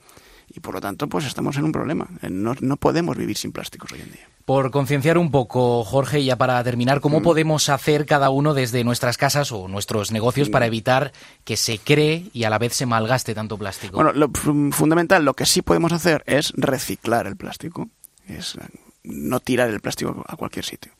Y 0.49 0.59
por 0.61 0.73
lo 0.75 0.81
tanto, 0.81 1.07
pues 1.07 1.25
estamos 1.25 1.57
en 1.57 1.65
un 1.65 1.71
problema. 1.71 2.07
No, 2.29 2.55
no 2.61 2.77
podemos 2.77 3.17
vivir 3.17 3.37
sin 3.37 3.51
plásticos 3.51 3.91
hoy 3.91 4.01
en 4.01 4.11
día. 4.11 4.27
Por 4.45 4.71
concienciar 4.71 5.17
un 5.17 5.29
poco, 5.29 5.83
Jorge, 5.83 6.23
ya 6.23 6.37
para 6.37 6.63
terminar, 6.63 7.01
¿cómo 7.01 7.19
mm. 7.19 7.23
podemos 7.23 7.67
hacer 7.67 8.05
cada 8.05 8.29
uno 8.29 8.53
desde 8.53 8.85
nuestras 8.85 9.17
casas 9.17 9.51
o 9.51 9.67
nuestros 9.67 10.13
negocios 10.13 10.49
para 10.49 10.65
mm. 10.65 10.67
evitar 10.67 11.11
que 11.43 11.57
se 11.57 11.79
cree 11.79 12.29
y 12.31 12.45
a 12.45 12.49
la 12.49 12.57
vez 12.57 12.73
se 12.73 12.85
malgaste 12.85 13.35
tanto 13.35 13.57
plástico? 13.57 13.97
Bueno, 13.97 14.13
lo 14.13 14.31
fundamental, 14.71 15.25
lo 15.25 15.33
que 15.33 15.45
sí 15.45 15.61
podemos 15.61 15.91
hacer 15.91 16.23
es 16.27 16.53
reciclar 16.55 17.27
el 17.27 17.35
plástico, 17.35 17.89
es 18.25 18.55
eh, 18.55 18.61
no 19.03 19.41
tirar 19.41 19.69
el 19.69 19.81
plástico 19.81 20.23
a 20.25 20.37
cualquier 20.37 20.63
sitio. 20.63 20.93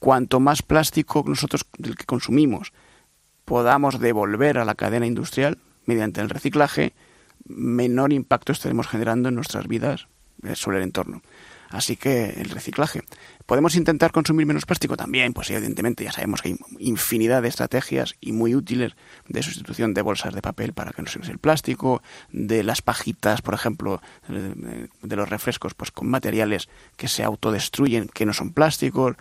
Cuanto 0.00 0.40
más 0.40 0.62
plástico 0.62 1.22
nosotros 1.24 1.64
del 1.78 1.94
que 1.94 2.04
consumimos 2.04 2.72
podamos 3.44 4.00
devolver 4.00 4.58
a 4.58 4.64
la 4.64 4.74
cadena 4.74 5.06
industrial 5.06 5.58
mediante 5.86 6.20
el 6.20 6.30
reciclaje, 6.30 6.94
menor 7.46 8.12
impacto 8.12 8.52
estaremos 8.52 8.86
generando 8.86 9.28
en 9.28 9.34
nuestras 9.34 9.68
vidas 9.68 10.08
eh, 10.42 10.54
sobre 10.54 10.78
el 10.78 10.84
entorno. 10.84 11.22
Así 11.72 11.96
que 11.96 12.26
el 12.36 12.50
reciclaje. 12.50 13.00
¿Podemos 13.46 13.76
intentar 13.76 14.12
consumir 14.12 14.44
menos 14.44 14.66
plástico? 14.66 14.94
También, 14.94 15.32
pues 15.32 15.50
evidentemente 15.50 16.04
ya 16.04 16.12
sabemos 16.12 16.42
que 16.42 16.50
hay 16.50 16.56
infinidad 16.80 17.40
de 17.40 17.48
estrategias 17.48 18.14
y 18.20 18.32
muy 18.32 18.54
útiles 18.54 18.92
de 19.26 19.42
sustitución 19.42 19.94
de 19.94 20.02
bolsas 20.02 20.34
de 20.34 20.42
papel 20.42 20.74
para 20.74 20.92
que 20.92 21.00
no 21.00 21.08
se 21.08 21.18
use 21.18 21.32
el 21.32 21.38
plástico, 21.38 22.02
de 22.30 22.62
las 22.62 22.82
pajitas, 22.82 23.40
por 23.40 23.54
ejemplo, 23.54 24.02
eh, 24.28 24.88
de 25.00 25.16
los 25.16 25.30
refrescos, 25.30 25.72
pues 25.72 25.90
con 25.90 26.08
materiales 26.08 26.68
que 26.98 27.08
se 27.08 27.24
autodestruyen, 27.24 28.08
que 28.08 28.26
no 28.26 28.34
son 28.34 28.52
plásticos. 28.52 29.16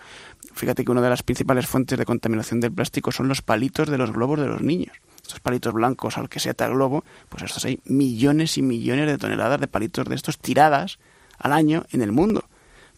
Fíjate 0.54 0.84
que 0.84 0.92
una 0.92 1.02
de 1.02 1.10
las 1.10 1.24
principales 1.24 1.68
fuentes 1.68 1.98
de 1.98 2.06
contaminación 2.06 2.60
del 2.60 2.74
plástico 2.74 3.14
son 3.14 3.30
los 3.30 3.42
palitos 3.42 3.90
de 3.90 3.98
los 3.98 4.12
globos 4.12 4.40
de 4.40 4.48
los 4.48 4.62
niños 4.62 4.98
estos 5.32 5.40
palitos 5.40 5.74
blancos 5.74 6.18
al 6.18 6.28
que 6.28 6.42
se 6.42 6.50
ata 6.50 6.66
el 6.66 6.74
globo, 6.74 7.06
pues 7.30 7.44
estos 7.44 7.64
hay 7.64 7.80
millones 7.86 8.58
y 8.58 8.62
millones 8.62 9.08
de 9.08 9.18
toneladas 9.18 9.62
de 9.62 9.68
palitos 9.68 10.06
de 10.06 10.16
estos 10.16 10.38
tiradas 10.38 11.00
al 11.40 11.54
año 11.54 11.86
en 11.92 12.02
el 12.02 12.12
mundo, 12.12 12.44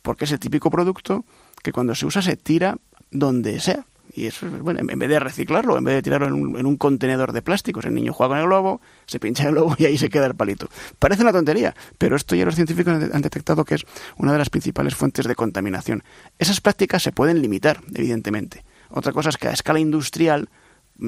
porque 0.02 0.26
es 0.26 0.32
el 0.32 0.40
típico 0.40 0.72
producto 0.72 1.26
que 1.62 1.72
cuando 1.72 1.94
se 1.94 2.08
usa 2.08 2.24
se 2.24 2.36
tira 2.36 2.78
donde 3.12 3.60
sea. 3.60 3.86
Y 4.16 4.28
eso, 4.28 4.48
bueno, 4.48 4.80
en 4.88 5.00
vez 5.00 5.10
de 5.10 5.20
reciclarlo, 5.20 5.78
en 5.78 5.84
vez 5.84 5.96
de 5.96 6.02
tirarlo 6.04 6.28
en 6.28 6.34
un, 6.34 6.60
en 6.60 6.66
un 6.66 6.78
contenedor 6.78 7.34
de 7.34 7.42
plásticos, 7.42 7.86
el 7.86 7.96
niño 7.96 8.14
juega 8.14 8.30
con 8.30 8.38
el 8.40 8.46
globo, 8.46 8.82
se 9.06 9.20
pincha 9.20 9.44
el 9.44 9.52
globo 9.52 9.76
y 9.80 9.86
ahí 9.86 9.98
se 9.98 10.10
queda 10.10 10.26
el 10.26 10.36
palito. 10.36 10.68
Parece 10.98 11.22
una 11.22 11.32
tontería, 11.32 11.76
pero 11.98 12.16
esto 12.16 12.36
ya 12.36 12.46
los 12.46 12.56
científicos 12.56 12.94
han 12.94 13.22
detectado 13.22 13.64
que 13.64 13.76
es 13.76 13.86
una 14.18 14.32
de 14.32 14.40
las 14.40 14.50
principales 14.50 14.96
fuentes 14.96 15.28
de 15.28 15.36
contaminación. 15.36 16.04
Esas 16.40 16.62
prácticas 16.62 17.04
se 17.04 17.12
pueden 17.12 17.42
limitar, 17.42 17.80
evidentemente. 17.94 18.66
Otra 18.90 19.14
cosa 19.14 19.30
es 19.30 19.38
que 19.38 19.48
a 19.48 19.52
escala 19.52 19.80
industrial 19.80 20.50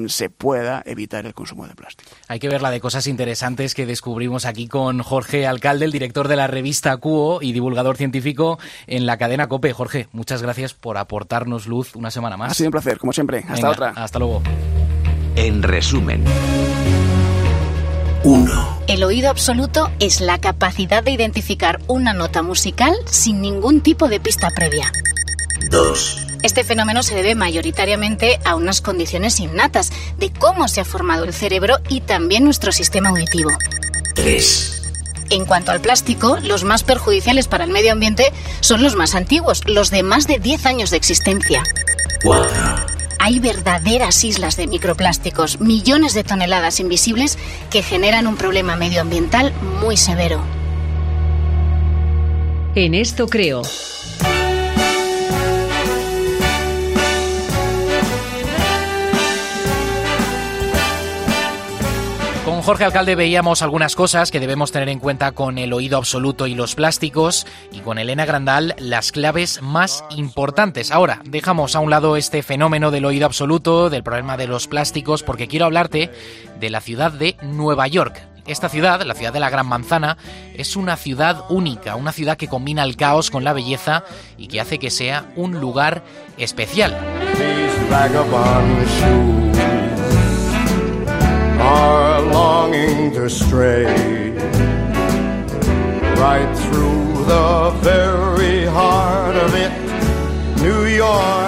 se 0.08 0.30
pueda 0.30 0.82
evitar 0.86 1.26
el 1.26 1.34
consumo 1.34 1.66
de 1.66 1.74
plástico. 1.74 2.10
Hay 2.28 2.38
que 2.38 2.48
ver 2.48 2.62
la 2.62 2.70
de 2.70 2.80
cosas 2.80 3.06
interesantes 3.06 3.74
que 3.74 3.86
descubrimos 3.86 4.44
aquí 4.44 4.68
con 4.68 5.02
Jorge 5.02 5.46
Alcalde, 5.46 5.84
el 5.86 5.92
director 5.92 6.28
de 6.28 6.36
la 6.36 6.46
revista 6.46 6.96
Cuo 6.98 7.40
y 7.42 7.52
divulgador 7.52 7.96
científico 7.96 8.58
en 8.86 9.06
la 9.06 9.16
cadena 9.16 9.48
COPE. 9.48 9.72
Jorge, 9.72 10.08
muchas 10.12 10.42
gracias 10.42 10.74
por 10.74 10.98
aportarnos 10.98 11.66
luz 11.66 11.96
una 11.96 12.10
semana 12.10 12.36
más. 12.36 12.52
Ha 12.52 12.54
sido 12.54 12.68
un 12.68 12.72
placer, 12.72 12.98
como 12.98 13.12
siempre. 13.12 13.44
Hasta 13.48 13.70
otra. 13.70 13.90
Hasta 13.90 14.18
luego. 14.18 14.42
En 15.34 15.62
resumen. 15.62 16.24
1. 18.24 18.78
El 18.88 19.04
oído 19.04 19.30
absoluto 19.30 19.90
es 20.00 20.20
la 20.20 20.38
capacidad 20.38 21.04
de 21.04 21.12
identificar 21.12 21.80
una 21.86 22.12
nota 22.12 22.42
musical 22.42 22.94
sin 23.04 23.40
ningún 23.40 23.82
tipo 23.82 24.08
de 24.08 24.18
pista 24.18 24.50
previa. 24.50 24.90
2. 25.70 26.35
Este 26.42 26.64
fenómeno 26.64 27.02
se 27.02 27.14
debe 27.14 27.34
mayoritariamente 27.34 28.38
a 28.44 28.54
unas 28.54 28.80
condiciones 28.80 29.40
innatas 29.40 29.90
de 30.18 30.32
cómo 30.32 30.68
se 30.68 30.80
ha 30.80 30.84
formado 30.84 31.24
el 31.24 31.32
cerebro 31.32 31.78
y 31.88 32.00
también 32.00 32.44
nuestro 32.44 32.72
sistema 32.72 33.08
auditivo. 33.08 33.50
3. 34.14 34.82
En 35.30 35.44
cuanto 35.44 35.72
al 35.72 35.80
plástico, 35.80 36.38
los 36.42 36.64
más 36.64 36.84
perjudiciales 36.84 37.48
para 37.48 37.64
el 37.64 37.70
medio 37.70 37.92
ambiente 37.92 38.32
son 38.60 38.82
los 38.82 38.94
más 38.94 39.14
antiguos, 39.14 39.66
los 39.66 39.90
de 39.90 40.02
más 40.02 40.26
de 40.26 40.38
10 40.38 40.66
años 40.66 40.90
de 40.90 40.96
existencia. 40.98 41.64
4. 42.22 42.96
Hay 43.18 43.40
verdaderas 43.40 44.22
islas 44.22 44.56
de 44.56 44.66
microplásticos, 44.66 45.60
millones 45.60 46.14
de 46.14 46.22
toneladas 46.22 46.78
invisibles 46.80 47.38
que 47.70 47.82
generan 47.82 48.26
un 48.26 48.36
problema 48.36 48.76
medioambiental 48.76 49.52
muy 49.80 49.96
severo. 49.96 50.40
En 52.74 52.94
esto 52.94 53.26
creo. 53.26 53.62
Jorge 62.66 62.82
Alcalde 62.82 63.14
veíamos 63.14 63.62
algunas 63.62 63.94
cosas 63.94 64.32
que 64.32 64.40
debemos 64.40 64.72
tener 64.72 64.88
en 64.88 64.98
cuenta 64.98 65.30
con 65.30 65.56
el 65.56 65.72
oído 65.72 65.96
absoluto 65.98 66.48
y 66.48 66.56
los 66.56 66.74
plásticos 66.74 67.46
y 67.70 67.78
con 67.78 67.96
Elena 67.96 68.24
Grandal 68.26 68.74
las 68.80 69.12
claves 69.12 69.62
más 69.62 70.02
importantes. 70.10 70.90
Ahora, 70.90 71.20
dejamos 71.24 71.76
a 71.76 71.78
un 71.78 71.90
lado 71.90 72.16
este 72.16 72.42
fenómeno 72.42 72.90
del 72.90 73.04
oído 73.04 73.24
absoluto, 73.24 73.88
del 73.88 74.02
problema 74.02 74.36
de 74.36 74.48
los 74.48 74.66
plásticos, 74.66 75.22
porque 75.22 75.46
quiero 75.46 75.66
hablarte 75.66 76.10
de 76.58 76.70
la 76.70 76.80
ciudad 76.80 77.12
de 77.12 77.36
Nueva 77.40 77.86
York. 77.86 78.20
Esta 78.48 78.68
ciudad, 78.68 79.00
la 79.02 79.14
ciudad 79.14 79.32
de 79.32 79.38
la 79.38 79.50
Gran 79.50 79.68
Manzana, 79.68 80.16
es 80.56 80.74
una 80.74 80.96
ciudad 80.96 81.44
única, 81.48 81.94
una 81.94 82.10
ciudad 82.10 82.36
que 82.36 82.48
combina 82.48 82.82
el 82.82 82.96
caos 82.96 83.30
con 83.30 83.44
la 83.44 83.52
belleza 83.52 84.02
y 84.36 84.48
que 84.48 84.60
hace 84.60 84.80
que 84.80 84.90
sea 84.90 85.30
un 85.36 85.60
lugar 85.60 86.02
especial. 86.36 86.98
Are 91.58 92.20
longing 92.22 93.12
to 93.12 93.28
stray 93.28 93.86
right 96.16 96.56
through 96.56 97.24
the 97.26 97.70
very 97.82 98.64
heart 98.66 99.36
of 99.36 99.54
it, 99.54 99.72
New 100.62 100.86
York. 100.86 101.46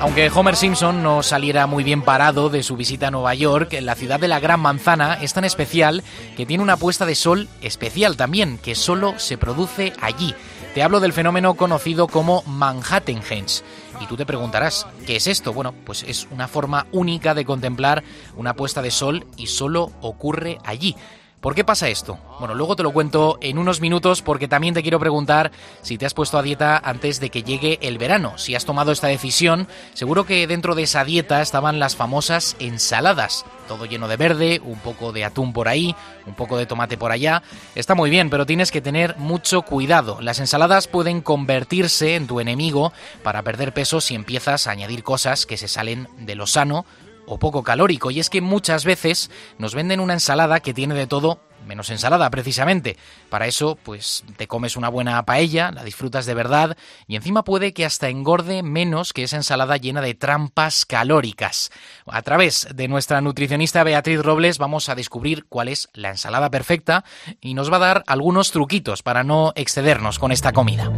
Aunque 0.00 0.30
Homer 0.30 0.56
Simpson 0.56 1.02
no 1.02 1.22
saliera 1.22 1.66
muy 1.66 1.84
bien 1.84 2.00
parado 2.00 2.48
de 2.48 2.62
su 2.62 2.74
visita 2.74 3.08
a 3.08 3.10
Nueva 3.10 3.34
York, 3.34 3.76
la 3.82 3.94
ciudad 3.94 4.18
de 4.18 4.28
la 4.28 4.40
Gran 4.40 4.58
Manzana 4.58 5.18
es 5.20 5.34
tan 5.34 5.44
especial 5.44 6.02
que 6.38 6.46
tiene 6.46 6.62
una 6.62 6.78
puesta 6.78 7.04
de 7.04 7.14
sol 7.14 7.48
especial 7.60 8.16
también, 8.16 8.56
que 8.56 8.74
solo 8.74 9.18
se 9.18 9.36
produce 9.36 9.92
allí. 10.00 10.34
Te 10.74 10.82
hablo 10.82 11.00
del 11.00 11.12
fenómeno 11.12 11.52
conocido 11.52 12.08
como 12.08 12.42
Manhattan 12.44 13.20
Henge. 13.28 13.62
Y 14.00 14.06
tú 14.06 14.16
te 14.16 14.24
preguntarás, 14.24 14.86
¿qué 15.06 15.16
es 15.16 15.26
esto? 15.26 15.52
Bueno, 15.52 15.74
pues 15.84 16.02
es 16.02 16.26
una 16.30 16.48
forma 16.48 16.86
única 16.90 17.34
de 17.34 17.44
contemplar 17.44 18.02
una 18.36 18.54
puesta 18.54 18.80
de 18.80 18.90
sol 18.90 19.26
y 19.36 19.46
solo 19.46 19.92
ocurre 20.00 20.58
allí. 20.64 20.96
¿Por 21.40 21.54
qué 21.54 21.64
pasa 21.64 21.88
esto? 21.88 22.18
Bueno, 22.38 22.54
luego 22.54 22.76
te 22.76 22.82
lo 22.82 22.92
cuento 22.92 23.38
en 23.40 23.56
unos 23.56 23.80
minutos 23.80 24.20
porque 24.20 24.46
también 24.46 24.74
te 24.74 24.82
quiero 24.82 25.00
preguntar 25.00 25.50
si 25.80 25.96
te 25.96 26.04
has 26.04 26.12
puesto 26.12 26.36
a 26.36 26.42
dieta 26.42 26.76
antes 26.76 27.18
de 27.18 27.30
que 27.30 27.42
llegue 27.42 27.78
el 27.80 27.96
verano. 27.96 28.36
Si 28.36 28.54
has 28.54 28.66
tomado 28.66 28.92
esta 28.92 29.06
decisión, 29.06 29.66
seguro 29.94 30.26
que 30.26 30.46
dentro 30.46 30.74
de 30.74 30.82
esa 30.82 31.02
dieta 31.02 31.40
estaban 31.40 31.78
las 31.78 31.96
famosas 31.96 32.56
ensaladas. 32.58 33.46
Todo 33.68 33.86
lleno 33.86 34.06
de 34.06 34.18
verde, 34.18 34.60
un 34.62 34.80
poco 34.80 35.12
de 35.12 35.24
atún 35.24 35.54
por 35.54 35.68
ahí, 35.68 35.96
un 36.26 36.34
poco 36.34 36.58
de 36.58 36.66
tomate 36.66 36.98
por 36.98 37.10
allá. 37.10 37.42
Está 37.74 37.94
muy 37.94 38.10
bien, 38.10 38.28
pero 38.28 38.44
tienes 38.44 38.70
que 38.70 38.82
tener 38.82 39.16
mucho 39.16 39.62
cuidado. 39.62 40.20
Las 40.20 40.40
ensaladas 40.40 40.88
pueden 40.88 41.22
convertirse 41.22 42.16
en 42.16 42.26
tu 42.26 42.40
enemigo 42.40 42.92
para 43.22 43.42
perder 43.42 43.72
peso 43.72 44.02
si 44.02 44.14
empiezas 44.14 44.66
a 44.66 44.72
añadir 44.72 45.02
cosas 45.02 45.46
que 45.46 45.56
se 45.56 45.68
salen 45.68 46.06
de 46.18 46.34
lo 46.34 46.46
sano 46.46 46.84
o 47.30 47.38
poco 47.38 47.62
calórico. 47.62 48.10
Y 48.10 48.20
es 48.20 48.28
que 48.28 48.40
muchas 48.40 48.84
veces 48.84 49.30
nos 49.58 49.74
venden 49.74 50.00
una 50.00 50.14
ensalada 50.14 50.60
que 50.60 50.74
tiene 50.74 50.94
de 50.94 51.06
todo 51.06 51.40
menos 51.66 51.90
ensalada 51.90 52.30
precisamente. 52.30 52.96
Para 53.28 53.46
eso, 53.46 53.78
pues 53.82 54.24
te 54.36 54.46
comes 54.46 54.76
una 54.76 54.88
buena 54.88 55.22
paella, 55.24 55.70
la 55.70 55.84
disfrutas 55.84 56.26
de 56.26 56.34
verdad 56.34 56.76
y 57.06 57.16
encima 57.16 57.44
puede 57.44 57.72
que 57.72 57.84
hasta 57.84 58.08
engorde 58.08 58.62
menos 58.62 59.12
que 59.12 59.22
esa 59.22 59.36
ensalada 59.36 59.76
llena 59.76 60.00
de 60.00 60.14
trampas 60.14 60.84
calóricas. 60.84 61.70
A 62.06 62.22
través 62.22 62.68
de 62.74 62.88
nuestra 62.88 63.20
nutricionista 63.20 63.84
Beatriz 63.84 64.22
Robles 64.22 64.58
vamos 64.58 64.88
a 64.88 64.94
descubrir 64.94 65.44
cuál 65.48 65.68
es 65.68 65.88
la 65.94 66.10
ensalada 66.10 66.50
perfecta 66.50 67.04
y 67.40 67.54
nos 67.54 67.70
va 67.70 67.76
a 67.76 67.80
dar 67.80 68.04
algunos 68.06 68.50
truquitos 68.50 69.02
para 69.02 69.22
no 69.22 69.52
excedernos 69.54 70.18
con 70.18 70.32
esta 70.32 70.52
comida. 70.52 70.90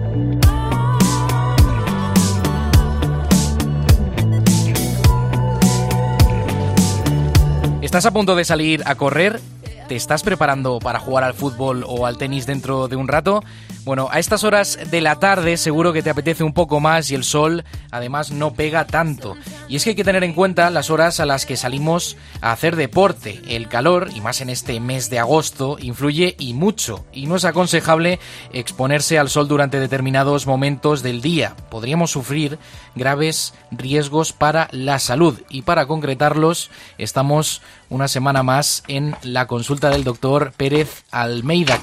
¿Estás 7.93 8.07
a 8.07 8.11
punto 8.11 8.35
de 8.37 8.47
salir 8.47 8.83
a 8.87 8.95
correr? 8.95 9.39
¿Te 9.87 9.97
estás 9.97 10.23
preparando 10.23 10.79
para 10.79 10.99
jugar 10.99 11.25
al 11.25 11.35
fútbol 11.35 11.85
o 11.87 12.07
al 12.07 12.17
tenis 12.17 12.47
dentro 12.47 12.89
de 12.89 12.97
un 12.97 13.07
rato? 13.07 13.45
Bueno, 13.85 14.09
a 14.13 14.21
estas 14.21 14.45
horas 14.45 14.79
de 14.93 15.01
la 15.01 15.17
tarde 15.17 15.57
seguro 15.57 15.93
que 15.93 16.05
te 16.05 16.11
apetece 16.11 16.45
un 16.45 16.53
poco 16.53 16.79
más 16.79 17.11
y 17.11 17.17
el 17.17 17.25
sol 17.25 17.65
además 17.91 18.31
no 18.31 18.55
pega 18.55 18.87
tanto. 18.87 19.37
Y 19.69 19.75
es 19.75 19.83
que 19.83 19.91
hay 19.91 19.97
que 19.97 20.05
tener 20.05 20.23
en 20.23 20.35
cuenta 20.35 20.71
las 20.71 20.89
horas 20.89 21.19
a 21.19 21.27
las 21.27 21.47
que 21.47 21.57
salimos 21.57 22.17
a 22.41 22.53
hacer 22.53 22.77
deporte. 22.77 23.43
El 23.49 23.69
calor, 23.69 24.11
y 24.15 24.21
más 24.21 24.41
en 24.41 24.51
este 24.51 24.79
mes 24.79 25.11
de 25.11 25.19
agosto, 25.19 25.79
influye 25.81 26.37
y 26.39 26.55
mucho. 26.55 27.05
Y 27.13 27.27
no 27.27 27.35
es 27.35 27.45
aconsejable 27.45 28.21
exponerse 28.53 29.19
al 29.19 29.29
sol 29.29 29.49
durante 29.49 29.81
determinados 29.81 30.47
momentos 30.47 31.03
del 31.03 31.21
día. 31.21 31.57
Podríamos 31.69 32.13
sufrir 32.13 32.61
graves 32.95 33.53
riesgos 33.73 34.33
para 34.33 34.69
la 34.71 35.01
salud. 35.01 35.41
Y 35.49 35.63
para 35.63 35.87
concretarlos, 35.87 36.71
estamos 36.99 37.63
una 37.89 38.07
semana 38.07 38.45
más 38.45 38.85
en 38.87 39.17
la 39.23 39.49
consulta 39.49 39.91
del 39.91 40.05
doctor 40.05 40.53
Pérez 40.57 41.03
Almeida. 41.11 41.81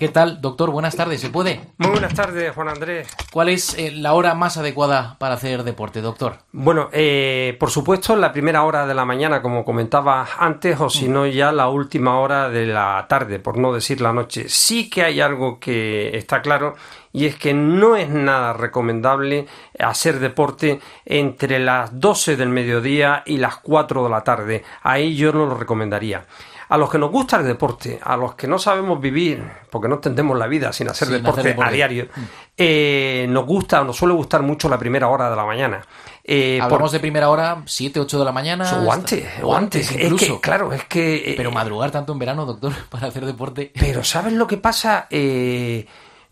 ¿Qué 0.00 0.08
tal, 0.08 0.40
doctor? 0.40 0.70
Buenas 0.70 0.96
tardes, 0.96 1.20
¿se 1.20 1.28
puede? 1.28 1.60
Muy 1.76 1.90
buenas 1.90 2.14
tardes, 2.14 2.54
Juan 2.54 2.70
Andrés. 2.70 3.14
¿Cuál 3.30 3.50
es 3.50 3.76
eh, 3.76 3.90
la 3.90 4.14
hora 4.14 4.34
más 4.34 4.56
adecuada 4.56 5.16
para 5.18 5.34
hacer 5.34 5.62
deporte, 5.62 6.00
doctor? 6.00 6.38
Bueno, 6.52 6.88
eh, 6.90 7.54
por 7.60 7.68
supuesto, 7.68 8.16
la 8.16 8.32
primera 8.32 8.62
hora 8.62 8.86
de 8.86 8.94
la 8.94 9.04
mañana, 9.04 9.42
como 9.42 9.62
comentaba 9.62 10.26
antes, 10.38 10.80
o 10.80 10.88
si 10.88 11.06
no, 11.06 11.26
ya 11.26 11.52
la 11.52 11.68
última 11.68 12.18
hora 12.18 12.48
de 12.48 12.64
la 12.64 13.04
tarde, 13.10 13.40
por 13.40 13.58
no 13.58 13.74
decir 13.74 14.00
la 14.00 14.14
noche. 14.14 14.48
Sí 14.48 14.88
que 14.88 15.02
hay 15.02 15.20
algo 15.20 15.60
que 15.60 16.16
está 16.16 16.40
claro 16.40 16.76
y 17.12 17.26
es 17.26 17.36
que 17.36 17.52
no 17.52 17.94
es 17.94 18.08
nada 18.08 18.54
recomendable 18.54 19.48
hacer 19.78 20.18
deporte 20.18 20.80
entre 21.04 21.58
las 21.58 22.00
12 22.00 22.36
del 22.36 22.48
mediodía 22.48 23.22
y 23.26 23.36
las 23.36 23.58
4 23.58 24.04
de 24.04 24.08
la 24.08 24.24
tarde. 24.24 24.64
Ahí 24.80 25.14
yo 25.14 25.30
no 25.30 25.44
lo 25.44 25.56
recomendaría 25.56 26.24
a 26.70 26.78
los 26.78 26.88
que 26.88 26.98
nos 26.98 27.10
gusta 27.10 27.36
el 27.36 27.44
deporte, 27.44 27.98
a 28.00 28.16
los 28.16 28.36
que 28.36 28.46
no 28.46 28.56
sabemos 28.56 29.00
vivir, 29.00 29.42
porque 29.70 29.88
no 29.88 29.96
entendemos 29.96 30.38
la 30.38 30.46
vida 30.46 30.72
sin 30.72 30.88
hacer, 30.88 31.08
deporte, 31.08 31.56
a 31.60 31.68
diario, 31.68 32.06
mm. 32.14 32.20
eh, 32.56 33.26
nos 33.28 33.44
gusta, 33.44 33.82
nos 33.82 33.96
suele 33.96 34.14
gustar 34.14 34.42
mucho 34.42 34.68
la 34.68 34.78
primera 34.78 35.08
hora 35.08 35.28
de 35.28 35.34
la 35.34 35.44
mañana. 35.44 35.82
Eh, 36.22 36.60
Hablamos 36.62 36.92
de 36.92 37.00
primera 37.00 37.28
hora, 37.28 37.60
7, 37.66 37.98
8 37.98 38.20
de 38.20 38.24
la 38.24 38.30
mañana. 38.30 38.84
O 38.86 38.92
antes, 38.92 39.26
o 39.42 39.56
antes. 39.56 39.90
Incluso. 39.90 40.24
Es 40.24 40.30
que, 40.30 40.40
claro, 40.40 40.72
es 40.72 40.84
que. 40.84 41.32
Eh, 41.32 41.34
pero 41.36 41.50
madrugar 41.50 41.90
tanto 41.90 42.12
en 42.12 42.20
verano, 42.20 42.46
doctor, 42.46 42.72
para 42.88 43.08
hacer 43.08 43.26
deporte. 43.26 43.72
Pero 43.74 44.04
¿sabes 44.04 44.32
lo 44.34 44.46
que 44.46 44.56
pasa? 44.56 45.08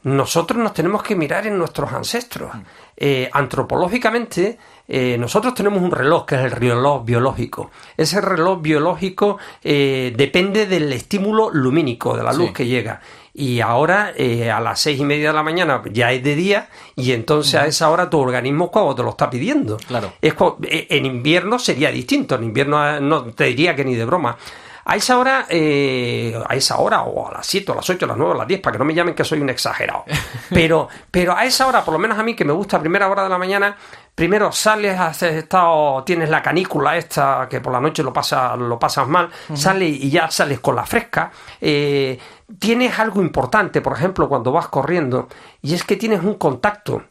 nosotros 0.05 0.63
nos 0.63 0.73
tenemos 0.73 1.03
que 1.03 1.17
mirar 1.17 1.49
en 1.49 1.59
nuestros 1.59 1.93
ancestros. 1.93 2.55
Mm. 2.55 3.07
antropológicamente, 3.33 4.57
eh, 4.91 5.19
nosotros 5.19 5.53
tenemos 5.53 5.83
un 5.83 5.91
reloj 5.91 6.25
que 6.25 6.37
es 6.37 6.41
el 6.41 6.51
reloj 6.51 7.05
biológico. 7.05 7.71
Ese 7.95 8.23
reloj 8.23 8.63
biológico 8.63 9.37
eh, 9.63 10.15
depende 10.17 10.65
del 10.67 10.91
estímulo 10.95 11.51
lumínico, 11.53 12.17
de 12.17 12.23
la 12.23 12.33
luz 12.33 12.53
que 12.53 12.67
llega. 12.67 13.03
Y 13.35 13.61
ahora 13.61 14.13
eh, 14.17 14.51
a 14.51 14.61
las 14.61 14.81
seis 14.81 14.99
y 14.99 15.05
media 15.05 15.29
de 15.29 15.35
la 15.35 15.43
mañana 15.43 15.83
ya 15.93 16.11
es 16.11 16.25
de 16.25 16.35
día 16.35 16.69
y 16.97 17.13
entonces 17.13 17.55
a 17.55 17.67
esa 17.67 17.91
hora 17.91 18.09
tu 18.09 18.19
organismo 18.19 18.71
cuando 18.71 18.95
te 18.95 19.03
lo 19.03 19.11
está 19.11 19.29
pidiendo. 19.29 19.77
Claro. 19.77 20.15
Es, 20.23 20.35
en 20.71 21.05
invierno 21.05 21.59
sería 21.59 21.91
distinto. 21.91 22.37
En 22.37 22.45
invierno 22.45 22.99
no 22.99 23.25
te 23.27 23.45
diría 23.45 23.77
que 23.77 23.85
ni 23.85 23.95
de 23.95 24.07
broma. 24.07 24.39
A 24.87 24.97
esa 24.97 25.19
hora, 25.19 25.41
a 25.41 26.55
esa 26.57 26.79
hora, 26.79 27.03
o 27.03 27.29
a 27.29 27.33
las 27.35 27.47
7, 27.47 27.73
a 27.73 27.75
las 27.75 27.91
8, 27.91 28.07
a 28.07 28.09
las 28.09 28.17
9, 28.17 28.33
a 28.33 28.39
las 28.39 28.49
10, 28.49 28.61
para 28.63 28.73
que 28.73 28.79
no 28.79 28.87
me 28.87 28.95
llamen 28.95 29.15
que 29.15 29.23
soy 29.23 29.39
un 29.39 29.51
exagerado. 29.51 30.05
Pero, 30.49 30.89
pero 31.11 31.37
a 31.37 31.45
esa 31.45 31.67
hora, 31.67 31.85
por 31.85 31.93
lo 31.93 31.99
menos 31.99 32.19
a 32.19 32.23
mí 32.23 32.35
que 32.35 32.47
me 32.47 32.55
gusta 32.55 32.79
a 32.79 32.81
primera 32.81 33.07
hora 33.07 33.23
de 33.23 33.29
la 33.29 33.37
mañana, 33.37 33.77
primero 34.19 34.51
sales, 34.51 34.99
has 34.99 35.23
estado, 35.23 36.03
tienes 36.03 36.29
la 36.29 36.43
canícula 36.43 36.97
esta 36.97 37.47
que 37.49 37.61
por 37.61 37.73
la 37.73 37.79
noche 37.79 38.03
lo, 38.03 38.13
pasa, 38.13 38.57
lo 38.57 38.77
pasas 38.77 39.07
mal, 39.07 39.31
sales 39.55 39.91
y 39.91 40.11
ya 40.11 40.29
sales 40.29 40.59
con 40.59 40.75
la 40.75 40.85
fresca. 40.85 41.31
Eh, 41.61 42.19
tienes 42.59 42.99
algo 42.99 43.23
importante, 43.23 43.81
por 43.81 43.93
ejemplo, 43.93 44.29
cuando 44.29 44.51
vas 44.51 44.67
corriendo, 44.67 45.29
y 45.63 45.73
es 45.73 45.85
que 45.85 45.95
tienes 45.95 46.25
un 46.25 46.35
contacto 46.35 47.05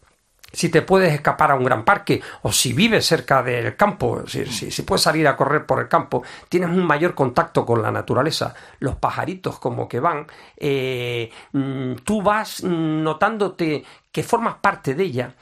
si 0.51 0.67
te 0.67 0.81
puedes 0.81 1.13
escapar 1.13 1.51
a 1.51 1.55
un 1.55 1.63
gran 1.63 1.85
parque 1.85 2.21
o 2.41 2.51
si 2.51 2.73
vives 2.73 3.05
cerca 3.05 3.41
del 3.41 3.77
campo, 3.77 4.23
si, 4.27 4.45
si, 4.45 4.81
puedes 4.81 5.01
salir 5.01 5.27
a 5.29 5.37
correr 5.37 5.65
por 5.65 5.79
el 5.79 5.87
campo, 5.87 6.23
tienes 6.49 6.69
un 6.69 6.85
mayor 6.85 7.15
contacto 7.15 7.65
con 7.65 7.81
la 7.81 7.91
naturaleza. 7.91 8.53
Los 8.79 8.97
pajaritos 8.97 9.59
como 9.59 9.87
que 9.87 10.01
van, 10.01 10.27
eh, 10.57 11.31
mm, 11.53 11.93
tú 12.03 12.21
vas 12.21 12.63
notándote 12.63 13.85
que 14.11 14.23
formas 14.23 14.55
parte 14.55 14.93
de 14.93 15.03
ella 15.03 15.33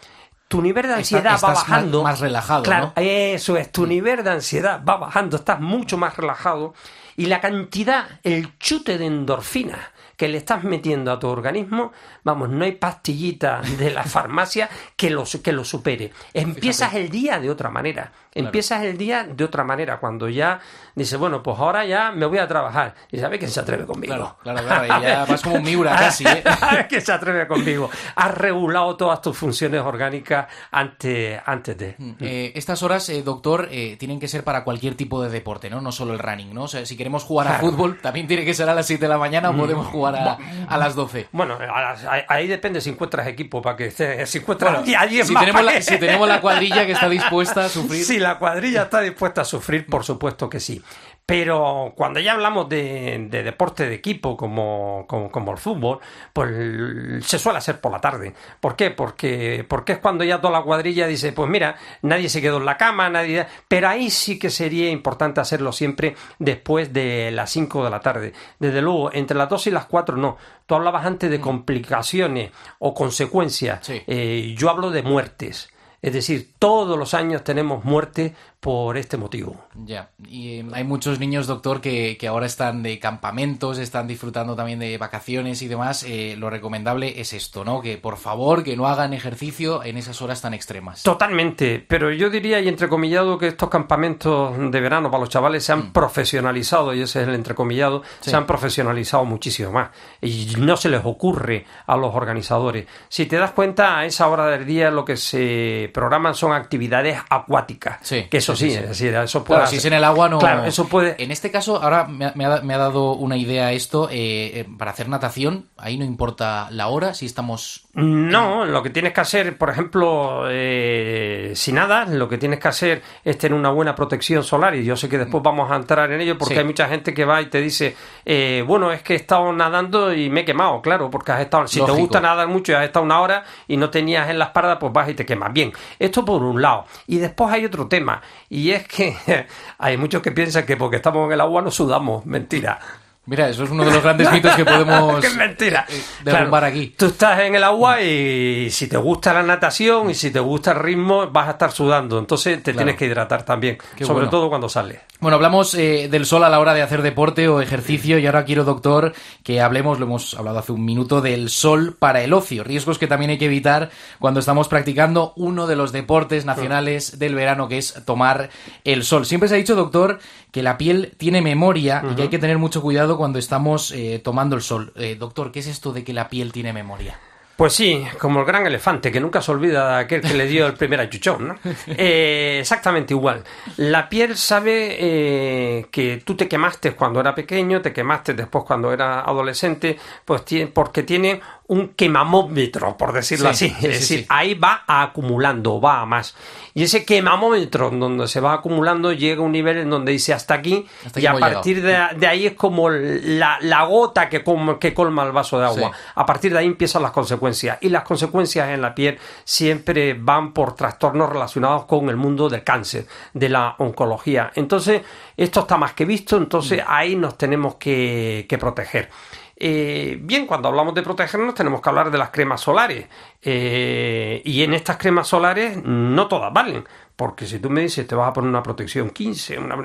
tu 0.48 0.62
nivel 0.62 0.88
de 0.88 0.94
ansiedad 0.94 1.40
va 1.44 1.54
bajando. 1.54 2.04
Más, 2.04 2.20
relajado. 2.20 2.64
Claro, 2.64 2.94
eso 2.96 3.58
es, 3.58 3.72
tu 3.72 3.86
nivel 3.86 4.24
de 4.24 4.32
ansiedad 4.32 4.84
va 4.84 4.98
bajando, 4.98 5.38
estás 5.38 5.60
mucho 5.60 5.98
más 5.98 6.16
relajado 6.16 6.74
y 7.18 7.28
la 7.28 7.40
cantidad, 7.40 8.20
el 8.24 8.58
chute 8.60 8.98
de 8.98 9.06
endorfina 9.06 9.92
que 10.18 10.28
le 10.28 10.38
estás 10.38 10.64
metiendo 10.64 11.12
a 11.12 11.20
tu 11.20 11.28
organismo, 11.28 11.92
vamos, 12.24 12.50
no 12.50 12.64
hay 12.64 12.74
pastillita 12.74 13.62
de 13.62 13.92
la 13.92 14.04
farmacia 14.06 14.70
que 14.96 15.10
lo, 15.10 15.26
que 15.44 15.52
lo 15.52 15.66
supere. 15.66 16.12
Empiezas 16.34 16.94
el 16.94 17.10
día 17.10 17.40
de 17.40 17.50
otra 17.50 17.70
manera. 17.70 18.12
Empiezas 18.36 18.84
el 18.84 18.98
día 18.98 19.24
de 19.24 19.44
otra 19.44 19.64
manera, 19.64 19.98
cuando 20.00 20.28
ya 20.30 20.60
dices, 20.94 21.18
bueno, 21.18 21.42
pues 21.42 21.58
ahora 21.58 21.86
ya 21.86 22.12
me 22.12 22.26
voy 22.26 22.38
a 22.38 22.48
trabajar. 22.48 22.94
Y 23.12 23.18
sabes 23.18 23.40
quién 23.40 23.50
se 23.50 23.60
atreve 23.62 23.86
conmigo. 23.86 24.14
Claro, 24.14 24.38
claro, 24.44 24.62
claro. 24.68 24.86
Y 24.86 25.04
ya 25.04 25.26
vas 25.26 25.42
como 25.42 25.56
un 25.56 25.64
Miura 25.64 25.96
casi. 25.96 26.26
¿eh? 26.28 26.44
que 26.90 27.02
se 27.02 27.12
atreve 27.14 27.48
conmigo. 27.48 27.90
Has 28.16 28.32
regulado 28.36 28.96
todas 28.98 29.22
tus 29.22 29.38
funciones 29.38 29.82
orgánicas 29.82 30.48
antes, 30.72 31.40
antes 31.46 31.78
de. 31.78 31.96
Mm, 31.98 32.12
eh, 32.20 32.52
estas 32.56 32.84
horas, 32.84 33.08
eh, 33.10 33.24
doctor, 33.24 33.68
eh, 33.72 33.96
tienen 33.98 34.20
que 34.20 34.28
ser 34.28 34.44
para 34.44 34.64
cualquier 34.64 34.96
tipo 34.96 35.24
de 35.24 35.30
deporte, 35.30 35.70
¿no? 35.70 35.82
No 35.82 35.92
solo 35.92 36.14
el 36.14 36.20
running, 36.20 36.54
¿no? 36.54 36.64
O 36.64 36.68
sea, 36.68 36.86
si 36.86 36.98
queremos 36.98 37.24
jugar 37.24 37.48
a 37.48 37.54
fútbol, 37.60 38.00
también 38.02 38.28
tiene 38.28 38.44
que 38.46 38.54
ser 38.54 38.70
a 38.70 38.76
las 38.76 38.86
7 38.86 39.02
de 39.06 39.10
la 39.10 39.18
mañana 39.18 39.50
o 39.50 39.54
Mm. 39.54 39.58
podemos 39.58 39.88
jugar 39.88 40.16
a, 40.16 40.38
a 40.68 40.78
las 40.78 40.96
12. 40.96 41.30
Bueno, 41.32 41.56
a 41.58 41.82
las- 41.82 42.04
ahí- 42.06 42.24
ahí 42.28 42.48
depende 42.48 42.82
si 42.82 42.90
encuentras 42.90 43.28
equipo 43.28 43.62
para 43.62 43.76
que 43.78 43.92
si 44.26 44.38
encuentras 44.40 44.84
Bueno, 44.84 44.86
si 44.86 45.34
más 45.34 45.42
tenemos 45.44 45.64
la- 45.64 45.74
que- 45.74 45.82
si 45.82 45.98
tenemos 45.98 46.28
la 46.28 46.42
cuadrilla 46.42 46.86
que 46.86 46.92
está 46.92 47.08
dispuesta 47.10 47.66
a 47.66 47.70
sufrir. 47.70 48.04
Si 48.04 48.20
la 48.26 48.40
cuadrilla 48.40 48.84
está 48.84 49.02
dispuesta 49.02 49.42
a 49.42 49.46
sufrir, 49.46 49.86
por 49.86 50.04
supuesto 50.04 50.50
que 50.50 50.60
sí. 50.60 50.82
Pero 51.26 51.94
cuando 51.96 52.20
ya 52.20 52.34
hablamos 52.34 52.70
de, 52.70 53.28
de 53.32 53.42
deporte 53.42 53.88
de 53.88 53.96
equipo 53.96 54.38
como, 54.38 55.06
como, 55.08 55.32
como 55.32 55.52
el 55.52 55.58
fútbol, 55.58 56.00
pues 56.34 57.26
se 57.26 57.40
suele 57.40 57.58
hacer 57.58 57.82
por 57.82 57.92
la 57.92 58.00
tarde. 58.00 58.36
¿Por 58.60 58.76
qué? 58.76 58.92
Porque, 58.92 59.66
porque 59.68 59.94
es 59.94 60.00
cuando 60.00 60.24
ya 60.24 60.40
toda 60.40 60.60
la 60.60 60.62
cuadrilla 60.64 61.08
dice, 61.08 61.34
pues 61.34 61.50
mira, 61.50 61.78
nadie 62.04 62.30
se 62.30 62.42
quedó 62.42 62.58
en 62.58 62.66
la 62.66 62.78
cama, 62.78 63.10
nadie... 63.10 63.48
Pero 63.68 63.90
ahí 63.90 64.12
sí 64.12 64.38
que 64.38 64.52
sería 64.52 64.92
importante 64.92 65.42
hacerlo 65.42 65.72
siempre 65.72 66.16
después 66.38 66.94
de 66.94 67.32
las 67.32 67.50
5 67.50 67.84
de 67.84 67.90
la 67.90 68.02
tarde. 68.02 68.34
Desde 68.60 68.84
luego, 68.84 69.12
entre 69.12 69.36
las 69.36 69.50
2 69.50 69.68
y 69.68 69.72
las 69.72 69.86
4 69.86 70.18
no. 70.18 70.38
Tú 70.68 70.76
hablabas 70.76 71.06
antes 71.06 71.32
de 71.32 71.40
complicaciones 71.40 72.52
o 72.78 72.94
consecuencias. 72.94 73.80
Sí. 73.84 74.02
Eh, 74.06 74.54
yo 74.56 74.70
hablo 74.70 74.92
de 74.92 75.02
muertes. 75.02 75.70
Es 76.06 76.14
decir, 76.14 76.52
todos 76.60 77.00
los 77.00 77.16
años 77.16 77.44
tenemos 77.44 77.84
muerte 77.84 78.36
por 78.66 78.98
este 78.98 79.16
motivo. 79.16 79.56
Ya, 79.76 80.10
y 80.28 80.54
eh, 80.62 80.66
hay 80.74 80.84
muchos 80.84 81.20
niños, 81.20 81.46
doctor, 81.46 81.82
que, 81.82 82.18
que 82.20 82.28
ahora 82.28 82.48
están 82.48 82.82
de 82.82 82.98
campamentos, 82.98 83.78
están 83.78 84.08
disfrutando 84.08 84.56
también 84.56 84.80
de 84.80 84.98
vacaciones 84.98 85.62
y 85.62 85.68
demás. 85.68 86.02
Eh, 86.02 86.34
lo 86.36 86.50
recomendable 86.50 87.22
es 87.22 87.34
esto, 87.34 87.64
¿no? 87.64 87.80
Que 87.80 88.00
por 88.00 88.18
favor, 88.18 88.64
que 88.64 88.76
no 88.76 88.88
hagan 88.88 89.14
ejercicio 89.14 89.84
en 89.84 89.98
esas 89.98 90.20
horas 90.24 90.42
tan 90.42 90.56
extremas. 90.56 91.04
Totalmente, 91.04 91.86
pero 91.88 92.12
yo 92.12 92.32
diría, 92.32 92.60
y 92.60 92.68
entrecomillado, 92.68 93.38
que 93.38 93.50
estos 93.50 93.70
campamentos 93.70 94.58
de 94.58 94.82
verano 94.82 95.12
para 95.12 95.22
los 95.22 95.30
chavales 95.30 95.64
se 95.64 95.72
han 95.72 95.94
profesionalizado, 95.94 96.96
y 96.96 97.02
ese 97.02 97.22
es 97.22 97.28
el 97.28 97.36
entrecomillado, 97.36 98.02
Sí. 98.22 98.32
se 98.32 98.36
han 98.36 98.48
profesionalizado 98.48 99.26
muchísimo 99.26 99.72
más. 99.74 99.92
Y 100.22 100.56
no 100.58 100.76
se 100.76 100.90
les 100.90 101.06
ocurre 101.06 101.68
a 101.86 101.96
los 101.98 102.16
organizadores. 102.16 102.88
Si 103.10 103.28
te 103.28 103.36
das 103.38 103.52
cuenta, 103.52 104.00
a 104.00 104.06
esa 104.06 104.28
hora 104.28 104.48
del 104.48 104.66
día 104.66 104.90
lo 104.90 105.06
que 105.06 105.18
se 105.18 105.92
programan 105.94 106.34
son 106.34 106.52
actividades 106.52 107.20
acuáticas. 107.30 108.00
Sí, 108.02 108.26
que 108.28 108.38
eso 108.38 108.55
sí, 108.56 108.72
sí, 108.72 108.78
decir, 108.82 109.16
eso 109.16 109.44
puede 109.44 109.60
Claro, 109.60 109.72
si 109.72 109.78
es 109.78 109.86
en 109.86 109.94
el 109.94 110.04
agua 110.04 110.30
no... 110.30 110.40
Claro, 110.40 110.66
eso 110.66 110.88
puede... 110.88 111.16
En 111.24 111.32
este 111.32 111.52
caso, 111.52 111.82
ahora 111.82 112.06
me 112.06 112.26
ha, 112.26 112.34
me 112.36 112.46
ha- 112.46 112.62
me 112.62 112.74
ha 112.74 112.78
dado 112.78 113.14
una 113.14 113.38
idea 113.38 113.72
esto, 113.72 114.10
eh, 114.12 114.60
eh, 114.60 114.68
para 114.78 114.92
hacer 114.92 115.10
natación, 115.10 115.66
ahí 115.78 115.98
no 115.98 116.06
importa 116.06 116.68
la 116.72 116.88
hora, 116.88 117.14
si 117.14 117.26
estamos... 117.26 117.82
No, 117.94 118.66
lo 118.66 118.84
que 118.84 118.90
tienes 118.90 119.14
que 119.14 119.22
hacer, 119.22 119.58
por 119.58 119.70
ejemplo, 119.70 120.48
eh, 120.50 121.54
si 121.56 121.72
nada, 121.72 122.06
lo 122.06 122.28
que 122.28 122.38
tienes 122.38 122.60
que 122.60 122.68
hacer 122.68 123.02
es 123.24 123.38
tener 123.38 123.58
una 123.58 123.70
buena 123.70 123.96
protección 123.96 124.44
solar. 124.44 124.76
Y 124.76 124.84
yo 124.84 124.98
sé 124.98 125.08
que 125.08 125.18
después 125.18 125.42
vamos 125.42 125.72
a 125.72 125.76
entrar 125.78 126.12
en 126.12 126.20
ello 126.20 126.38
porque 126.38 126.56
Sí. 126.56 126.60
hay 126.60 126.66
mucha 126.66 126.88
gente 126.90 127.14
que 127.14 127.24
va 127.24 127.42
y 127.42 127.46
te 127.46 127.62
dice, 127.62 127.96
eh, 128.26 128.64
bueno, 128.68 128.92
es 128.92 129.02
que 129.02 129.14
he 129.14 129.16
estado 129.16 129.52
nadando 129.54 130.14
y 130.14 130.30
me 130.30 130.42
he 130.42 130.46
quemado, 130.46 130.82
claro, 130.82 131.10
porque 131.10 131.32
has 131.32 131.40
estado, 131.42 131.68
si 131.68 131.80
te 131.86 131.92
gusta 131.92 132.20
nadar 132.20 132.48
mucho 132.50 132.74
y 132.74 132.76
has 132.76 132.84
estado 132.84 133.06
una 133.06 133.22
hora 133.22 133.44
y 133.68 133.78
no 133.78 133.90
tenías 133.90 134.30
en 134.30 134.40
la 134.40 134.46
espalda, 134.46 134.78
pues 134.78 134.92
vas 134.92 135.10
y 135.10 135.14
te 135.14 135.26
quemas. 135.26 135.54
Bien, 135.54 135.72
esto 136.00 136.26
por 136.26 136.44
un 136.44 136.62
lado. 136.62 136.86
Y 137.08 137.18
después 137.18 137.50
hay 137.54 137.64
otro 137.66 137.88
tema, 137.88 138.22
y 138.50 138.72
es 138.72 138.88
que 138.88 139.16
hay 139.78 139.98
muchos 139.98 140.22
que 140.22 140.32
piensan 140.32 140.66
que 140.66 140.78
porque 140.78 140.98
estamos 140.98 141.26
en 141.28 141.34
el 141.34 141.42
agua 141.42 141.62
no 141.62 141.72
sudamos. 141.72 142.26
Mentira. 142.26 142.80
Mira, 143.28 143.50
eso 143.50 143.64
es 143.64 143.72
uno 143.72 143.84
de 143.84 143.92
los 143.92 144.04
grandes 144.04 144.32
mitos 144.32 144.56
que 144.56 144.64
podemos... 144.66 145.24
es 145.26 145.36
mentira. 145.36 145.86
eh, 145.90 146.02
derrumbar 146.24 146.62
Claro, 146.62 146.66
aquí. 146.76 146.94
Tú 146.98 147.08
estás 147.08 147.40
en 147.40 147.56
el 147.56 147.64
agua 147.64 148.02
y 148.02 148.70
si 148.70 148.88
te 148.88 148.98
gusta 148.98 149.34
la 149.34 149.42
natación 149.44 150.10
y 150.12 150.14
si 150.14 150.30
te 150.32 150.40
gusta 150.40 150.72
el 150.74 150.80
ritmo, 150.80 151.28
vas 151.32 151.48
a 151.48 151.52
estar 151.52 151.72
sudando. 151.72 152.20
Entonces 152.20 152.58
te 152.62 152.72
Claro. 152.72 152.78
tienes 152.86 152.96
que 153.00 153.06
hidratar 153.06 153.44
también. 153.44 153.78
Qué 153.96 154.06
sobre 154.06 154.20
bueno. 154.26 154.30
todo 154.30 154.50
cuando 154.50 154.70
sales. 154.70 155.00
Bueno, 155.20 155.36
hablamos 155.36 155.74
eh, 155.76 156.08
del 156.12 156.26
sol 156.26 156.44
a 156.44 156.50
la 156.50 156.60
hora 156.60 156.74
de 156.74 156.82
hacer 156.84 157.02
deporte 157.02 157.48
o 157.48 157.62
ejercicio 157.62 158.20
y 158.20 158.26
ahora 158.28 158.44
quiero, 158.46 158.64
doctor, 158.64 159.14
que 159.44 159.60
hablemos, 159.62 159.98
lo 160.00 160.06
hemos 160.06 160.34
hablado 160.36 160.60
hace 160.60 160.72
un 160.74 160.84
minuto, 160.86 161.22
del 161.22 161.50
sol 161.50 161.96
para 161.98 162.22
el 162.22 162.34
ocio. 162.34 162.64
Riesgos 162.64 163.00
que 163.00 163.08
también 163.08 163.32
hay 163.32 163.38
que 163.38 163.46
evitar 163.46 163.90
cuando 164.20 164.40
estamos 164.40 164.68
practicando 164.68 165.34
uno 165.38 165.68
de 165.68 165.76
los 165.78 165.92
deportes 165.94 166.46
nacionales 166.46 167.18
del 167.18 167.34
verano, 167.34 167.68
que 167.70 167.78
es 167.78 167.94
tomar 168.06 168.50
el 168.84 169.04
sol. 169.04 169.26
Siempre 169.26 169.50
se 169.50 169.56
ha 169.56 169.58
dicho, 169.58 169.76
doctor, 169.76 170.20
que 170.56 170.64
la 170.64 170.78
piel 170.78 171.12
tiene 171.18 171.42
memoria 171.42 172.02
y 172.10 172.16
que 172.16 172.22
hay 172.22 172.28
que 172.30 172.40
tener 172.40 172.58
mucho 172.58 172.82
cuidado 172.82 173.18
cuando 173.18 173.40
estamos 173.40 173.92
eh, 173.92 174.22
tomando 174.24 174.56
el 174.56 174.62
sol. 174.62 174.94
Eh, 174.96 175.18
doctor, 175.20 175.52
¿qué 175.52 175.60
es 175.60 175.68
esto 175.68 175.92
de 175.92 176.06
que 176.06 176.14
la 176.14 176.30
piel 176.30 176.54
tiene 176.54 176.72
memoria? 176.72 177.20
Pues 177.58 177.74
sí, 177.74 178.06
como 178.20 178.40
el 178.42 178.46
gran 178.46 178.66
elefante, 178.68 179.12
que 179.12 179.22
nunca 179.22 179.42
se 179.42 179.52
olvida 179.52 179.96
de 179.96 180.04
aquel 180.04 180.22
que 180.22 180.34
le 180.34 180.46
dio 180.46 180.66
el 180.66 180.74
primer 180.74 181.02
achuchón, 181.02 181.48
¿no? 181.50 181.56
Eh, 181.88 182.60
exactamente 182.62 183.14
igual. 183.14 183.44
La 183.78 184.08
piel 184.08 184.38
sabe 184.38 184.98
eh, 184.98 185.88
que 185.92 186.22
tú 186.26 186.36
te 186.36 186.48
quemaste 186.48 186.94
cuando 186.94 187.20
era 187.20 187.36
pequeño, 187.36 187.82
te 187.82 187.92
quemaste 187.92 188.34
después 188.34 188.64
cuando 188.66 188.94
era 188.94 189.22
adolescente, 189.22 189.98
pues 190.24 190.46
tiene, 190.46 190.68
porque 190.68 191.04
tiene 191.04 191.42
un 191.68 191.90
quemamómetro, 191.96 192.96
por 192.96 193.12
decirlo 193.12 193.52
Sí, 193.54 193.66
así. 193.66 193.76
sí, 193.80 193.88
es 193.88 194.00
decir, 194.00 194.20
sí. 194.20 194.26
ahí 194.30 194.54
va 194.54 194.84
acumulando, 194.86 195.82
va 195.82 196.02
a 196.02 196.06
más. 196.06 196.36
Y 196.76 196.84
ese 196.84 197.06
quemamómetro 197.06 197.90
donde 197.90 198.28
se 198.28 198.40
va 198.40 198.54
acumulando 198.54 199.12
llega 199.14 199.42
a 199.42 199.46
un 199.46 199.52
nivel 199.52 199.78
en 199.78 199.90
donde 199.90 200.12
dice 200.12 200.34
hasta 200.34 200.54
aquí, 200.54 200.86
Hasta 201.06 201.20
y 201.20 201.26
aquí 201.26 201.38
a 201.38 201.40
partir 201.40 201.82
de, 201.82 201.98
de 202.18 202.28
ahí 202.28 202.46
es 202.46 202.54
como 202.54 202.90
la, 202.90 203.58
la 203.62 203.84
gota 203.86 204.30
que, 204.30 204.44
com- 204.44 204.78
que 204.78 204.94
colma 204.94 205.24
el 205.24 205.32
vaso 205.32 205.58
de 205.60 205.66
agua. 205.66 205.92
A 206.14 206.26
partir 206.26 206.52
de 206.54 206.60
ahí 206.60 206.66
empiezan 206.68 207.02
las 207.02 207.12
consecuencias. 207.12 207.78
Y 207.82 207.90
las 207.90 208.04
consecuencias 208.04 208.70
en 208.70 208.82
la 208.82 208.94
piel 208.94 209.18
siempre 209.44 210.14
van 210.14 210.54
por 210.54 210.76
trastornos 210.76 211.30
relacionados 211.30 211.86
con 211.86 212.10
el 212.10 212.18
mundo 212.18 212.50
del 212.50 212.64
cáncer, 212.64 213.08
de 213.34 213.50
la 213.50 213.76
oncología. 213.80 214.52
Entonces, 214.56 215.02
esto 215.38 215.62
está 215.62 215.78
más 215.78 215.94
que 215.94 216.06
visto, 216.06 216.38
entonces 216.38 216.80
Mm. 216.84 216.88
ahí 216.88 217.16
nos 217.16 217.38
tenemos 217.38 217.76
que, 217.76 218.46
que 218.48 218.58
proteger. 218.58 219.10
Eh, 219.58 220.18
bien, 220.22 220.48
cuando 220.48 220.68
hablamos 220.68 220.94
de 220.96 221.02
protegernos 221.02 221.56
tenemos 221.56 221.82
que 221.82 221.90
hablar 221.90 222.12
de 222.12 222.18
las 222.18 222.30
cremas 222.32 222.62
solares. 222.62 223.08
Eh, 223.48 224.42
y 224.44 224.64
en 224.64 224.74
estas 224.74 224.98
cremas 224.98 225.28
solares 225.28 225.78
no 225.84 226.28
todas 226.28 226.52
valen. 226.52 226.84
Porque 227.16 227.46
si 227.46 227.60
tú 227.60 227.70
me 227.70 227.80
dices 227.80 228.06
te 228.06 228.14
vas 228.14 228.28
a 228.28 228.34
poner 228.34 228.50
una 228.50 228.62
protección 228.62 229.10
15, 229.10 229.58
una... 229.58 229.78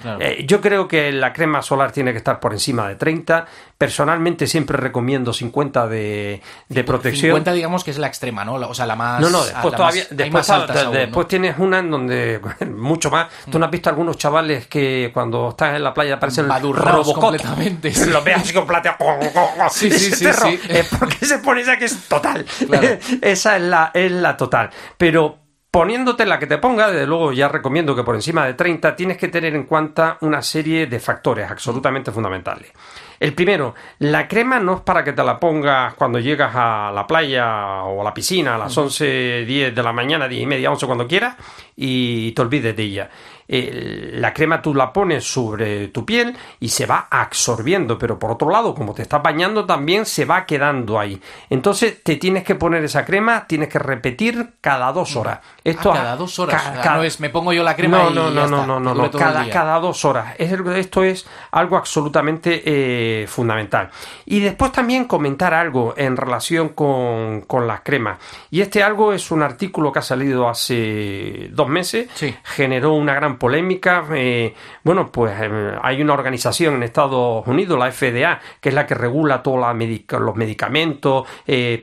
Claro. 0.00 0.18
Eh, 0.18 0.46
yo 0.48 0.62
creo 0.62 0.88
que 0.88 1.12
la 1.12 1.30
crema 1.34 1.60
solar 1.60 1.92
tiene 1.92 2.12
que 2.12 2.16
estar 2.16 2.40
por 2.40 2.54
encima 2.54 2.88
de 2.88 2.94
30. 2.94 3.44
Personalmente 3.76 4.46
siempre 4.46 4.78
recomiendo 4.78 5.34
50 5.34 5.86
de, 5.88 6.40
de 6.70 6.84
protección. 6.84 7.32
50 7.32 7.52
digamos 7.52 7.84
que 7.84 7.90
es 7.90 7.98
la 7.98 8.06
extrema, 8.06 8.46
¿no? 8.46 8.56
La- 8.56 8.66
O 8.68 8.72
sea, 8.72 8.86
la 8.86 8.96
más... 8.96 9.20
No, 9.20 9.28
no, 9.28 9.44
después 9.44 9.74
todavía, 9.76 10.04
después, 10.10 11.28
tienes 11.28 11.58
una 11.58 11.80
en 11.80 11.90
donde 11.90 12.40
mucho 12.74 13.10
más. 13.10 13.28
Tú 13.50 13.58
no 13.58 13.66
has 13.66 13.70
visto 13.70 13.90
algunos 13.90 14.16
chavales 14.16 14.66
que 14.68 15.10
cuando 15.12 15.50
estás 15.50 15.76
en 15.76 15.84
la 15.84 15.92
playa 15.92 16.18
parecen 16.18 16.48
Badurraos 16.48 17.06
Robocop. 17.06 17.24
completamente, 17.24 17.92
sí. 17.92 18.08
Lo 18.08 18.22
veas 18.22 18.40
así 18.40 18.54
con 18.54 18.66
platea. 18.66 18.96
Sí, 19.70 19.90
sí, 19.90 20.12
sí, 20.12 20.26
sí. 20.32 20.60
Eh, 20.70 20.82
porque 20.98 21.26
se 21.26 21.40
pone 21.40 21.60
esa 21.60 21.76
que 21.76 21.84
es 21.84 22.08
total. 22.08 22.46
Claro. 22.68 22.98
esa 23.22 23.56
es 23.56 23.62
la, 23.62 23.90
es 23.94 24.12
la 24.12 24.36
total. 24.36 24.70
Pero 24.96 25.38
poniéndote 25.70 26.24
la 26.24 26.38
que 26.38 26.46
te 26.46 26.58
ponga, 26.58 26.90
desde 26.90 27.06
luego 27.06 27.32
ya 27.32 27.48
recomiendo 27.48 27.94
que 27.94 28.02
por 28.02 28.14
encima 28.14 28.46
de 28.46 28.54
30 28.54 28.96
tienes 28.96 29.16
que 29.16 29.28
tener 29.28 29.54
en 29.54 29.64
cuenta 29.64 30.16
una 30.22 30.40
serie 30.42 30.86
de 30.86 30.98
factores 30.98 31.50
absolutamente 31.50 32.10
fundamentales. 32.10 32.72
El 33.20 33.34
primero, 33.34 33.74
la 33.98 34.26
crema 34.28 34.60
no 34.60 34.76
es 34.76 34.80
para 34.80 35.04
que 35.04 35.12
te 35.12 35.22
la 35.24 35.38
pongas 35.38 35.94
cuando 35.94 36.20
llegas 36.20 36.52
a 36.54 36.90
la 36.94 37.06
playa 37.06 37.82
o 37.82 38.00
a 38.00 38.04
la 38.04 38.14
piscina 38.14 38.54
a 38.54 38.58
las 38.58 38.76
11, 38.76 39.44
10 39.44 39.74
de 39.74 39.82
la 39.82 39.92
mañana, 39.92 40.28
10 40.28 40.42
y 40.42 40.46
media, 40.46 40.70
11 40.70 40.86
cuando 40.86 41.06
quieras 41.06 41.36
y 41.76 42.32
te 42.32 42.42
olvides 42.42 42.74
de 42.74 42.82
ella. 42.82 43.10
Eh, 43.50 44.10
la 44.14 44.34
crema 44.34 44.60
tú 44.60 44.74
la 44.74 44.92
pones 44.92 45.24
sobre 45.24 45.88
tu 45.88 46.04
piel 46.04 46.36
y 46.60 46.68
se 46.68 46.84
va 46.84 47.08
absorbiendo, 47.10 47.96
pero 47.98 48.18
por 48.18 48.30
otro 48.32 48.50
lado, 48.50 48.74
como 48.74 48.92
te 48.92 49.02
estás 49.02 49.22
bañando 49.22 49.64
también 49.64 50.04
se 50.04 50.24
va 50.26 50.44
quedando 50.44 50.98
ahí. 51.00 51.20
Entonces 51.48 52.02
te 52.02 52.16
tienes 52.16 52.44
que 52.44 52.54
poner 52.56 52.84
esa 52.84 53.04
crema, 53.04 53.46
tienes 53.46 53.68
que 53.68 53.78
repetir 53.78 54.54
cada 54.60 54.92
dos 54.92 55.16
horas. 55.16 55.38
Esto 55.64 55.92
Ah, 55.92 55.96
cada 55.96 56.16
dos 56.16 56.38
horas. 56.38 56.62
ca- 56.62 56.68
O 56.70 56.72
sea, 56.74 56.82
ca- 56.82 56.96
no 56.96 57.02
es 57.04 57.20
me 57.20 57.30
pongo 57.30 57.52
yo 57.52 57.62
la 57.62 57.74
crema 57.74 57.98
no, 58.04 58.10
y 58.10 58.14
no, 58.14 58.28
ya 58.28 58.34
no, 58.34 58.44
está, 58.44 58.66
no, 58.66 58.80
no, 58.80 58.94
no, 58.94 59.10
cada, 59.10 59.48
cada 59.48 59.78
dos 59.80 60.04
horas. 60.04 60.34
Es- 60.38 60.52
esto 60.76 61.02
es 61.02 61.26
algo 61.52 61.76
absolutamente 61.76 62.62
eh, 62.64 63.26
fundamental. 63.26 63.88
Y 64.26 64.40
después 64.40 64.72
también 64.72 65.06
comentar 65.06 65.54
algo 65.54 65.94
en 65.96 66.16
relación 66.16 66.70
con, 66.70 67.42
con, 67.42 67.66
las 67.66 67.80
cremas. 67.80 68.18
Y 68.50 68.60
este 68.60 68.82
algo 68.82 69.12
es 69.12 69.30
un 69.30 69.42
artículo 69.42 69.90
que 69.92 69.98
ha 70.00 70.02
salido 70.02 70.48
hace 70.48 71.48
dos 71.52 71.68
meses, 71.68 72.08
generó 72.44 72.92
una 72.92 73.14
gran 73.14 73.37
polémica. 73.38 74.04
Eh, 74.14 74.54
bueno, 74.82 75.10
pues 75.12 75.34
eh, 75.40 75.78
hay 75.82 76.02
una 76.02 76.14
organización 76.14 76.74
en 76.74 76.82
Estados 76.82 77.46
Unidos, 77.46 77.78
la 77.78 77.90
FDA, 77.90 78.40
que 78.60 78.70
es 78.70 78.74
la 78.74 78.86
que 78.86 78.94
regula 78.94 79.42
todos 79.42 79.58
los 79.58 80.36
medicamentos 80.36 81.26